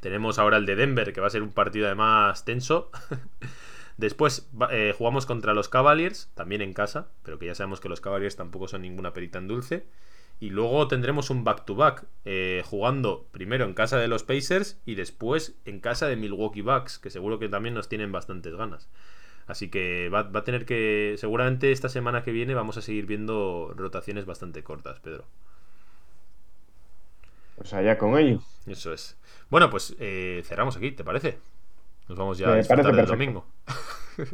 Tenemos 0.00 0.38
ahora 0.38 0.56
el 0.56 0.66
de 0.66 0.76
Denver, 0.76 1.12
que 1.12 1.20
va 1.20 1.26
a 1.26 1.30
ser 1.30 1.42
un 1.42 1.52
partido 1.52 1.86
además 1.86 2.44
tenso. 2.44 2.90
Después 3.96 4.48
eh, 4.70 4.94
jugamos 4.96 5.26
contra 5.26 5.52
los 5.52 5.68
Cavaliers, 5.68 6.30
también 6.34 6.62
en 6.62 6.74
casa, 6.74 7.08
pero 7.22 7.38
que 7.38 7.46
ya 7.46 7.54
sabemos 7.54 7.80
que 7.80 7.88
los 7.88 8.00
Cavaliers 8.00 8.36
tampoco 8.36 8.68
son 8.68 8.82
ninguna 8.82 9.12
perita 9.12 9.38
en 9.38 9.48
dulce. 9.48 9.86
Y 10.40 10.50
luego 10.50 10.88
tendremos 10.88 11.30
un 11.30 11.44
back-to-back, 11.44 12.04
eh, 12.24 12.62
jugando 12.64 13.26
primero 13.30 13.64
en 13.64 13.74
casa 13.74 13.98
de 13.98 14.08
los 14.08 14.24
Pacers 14.24 14.80
y 14.84 14.96
después 14.96 15.54
en 15.64 15.78
casa 15.78 16.08
de 16.08 16.16
Milwaukee 16.16 16.62
Bucks, 16.62 16.98
que 16.98 17.10
seguro 17.10 17.38
que 17.38 17.48
también 17.48 17.74
nos 17.74 17.88
tienen 17.88 18.10
bastantes 18.10 18.54
ganas. 18.56 18.88
Así 19.46 19.68
que 19.70 20.08
va, 20.08 20.22
va 20.24 20.40
a 20.40 20.44
tener 20.44 20.64
que, 20.64 21.14
seguramente 21.18 21.70
esta 21.72 21.88
semana 21.88 22.22
que 22.24 22.32
viene 22.32 22.54
vamos 22.54 22.76
a 22.76 22.82
seguir 22.82 23.06
viendo 23.06 23.72
rotaciones 23.76 24.24
bastante 24.26 24.62
cortas, 24.64 24.98
Pedro. 25.00 25.24
Pues 27.56 27.72
allá 27.74 27.98
con 27.98 28.18
ello. 28.18 28.40
Eso 28.66 28.92
es. 28.92 29.16
Bueno, 29.50 29.70
pues 29.70 29.94
eh, 30.00 30.42
cerramos 30.44 30.76
aquí, 30.76 30.90
¿te 30.92 31.04
parece? 31.04 31.38
Nos 32.08 32.18
vamos 32.18 32.38
ya 32.38 32.46
Me 32.46 32.52
a 32.52 32.56
disfrutar 32.56 32.86
del 32.94 33.06
perfecto. 33.06 33.12
domingo. 33.12 33.46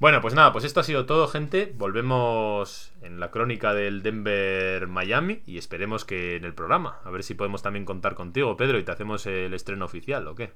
bueno, 0.00 0.20
pues 0.20 0.34
nada, 0.34 0.52
pues 0.52 0.64
esto 0.64 0.80
ha 0.80 0.84
sido 0.84 1.06
todo, 1.06 1.26
gente. 1.26 1.72
Volvemos 1.76 2.92
en 3.02 3.18
la 3.18 3.30
crónica 3.30 3.74
del 3.74 4.02
Denver-Miami 4.02 5.42
y 5.44 5.58
esperemos 5.58 6.04
que 6.04 6.36
en 6.36 6.44
el 6.44 6.54
programa. 6.54 7.00
A 7.04 7.10
ver 7.10 7.24
si 7.24 7.34
podemos 7.34 7.62
también 7.62 7.84
contar 7.84 8.14
contigo, 8.14 8.56
Pedro, 8.56 8.78
y 8.78 8.84
te 8.84 8.92
hacemos 8.92 9.26
el 9.26 9.52
estreno 9.54 9.84
oficial, 9.84 10.28
¿o 10.28 10.34
qué? 10.36 10.52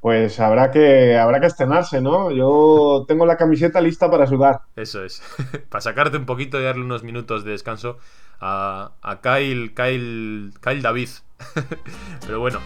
Pues 0.00 0.38
habrá 0.38 0.70
que, 0.70 1.16
habrá 1.16 1.40
que 1.40 1.46
estrenarse, 1.46 2.00
¿no? 2.00 2.30
Yo 2.30 3.04
tengo 3.08 3.26
la 3.26 3.36
camiseta 3.36 3.80
lista 3.80 4.10
para 4.10 4.26
sudar. 4.26 4.60
Eso 4.76 5.04
es. 5.04 5.22
Para 5.70 5.80
sacarte 5.80 6.18
un 6.18 6.26
poquito 6.26 6.60
y 6.60 6.64
darle 6.64 6.84
unos 6.84 7.02
minutos 7.02 7.44
de 7.44 7.52
descanso 7.52 7.98
a, 8.40 8.92
a 9.02 9.20
Kyle, 9.20 9.74
Kyle, 9.74 10.52
Kyle 10.60 10.82
David. 10.82 11.08
Pero 12.26 12.40
bueno. 12.40 12.60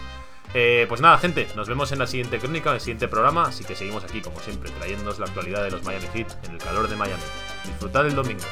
Eh, 0.53 0.85
pues 0.87 1.01
nada, 1.01 1.17
gente, 1.17 1.47
nos 1.55 1.67
vemos 1.67 1.91
en 1.91 1.99
la 1.99 2.07
siguiente 2.07 2.39
crónica, 2.39 2.69
en 2.69 2.75
el 2.75 2.81
siguiente 2.81 3.07
programa. 3.07 3.43
Así 3.43 3.63
que 3.63 3.75
seguimos 3.75 4.03
aquí, 4.03 4.21
como 4.21 4.39
siempre, 4.39 4.69
trayéndonos 4.71 5.19
la 5.19 5.25
actualidad 5.25 5.63
de 5.63 5.71
los 5.71 5.83
Miami 5.83 6.07
Heat 6.13 6.45
en 6.45 6.53
el 6.53 6.57
calor 6.57 6.87
de 6.87 6.95
Miami. 6.95 7.23
Disfrutad 7.65 8.05
el 8.05 8.15
domingo. 8.15 8.43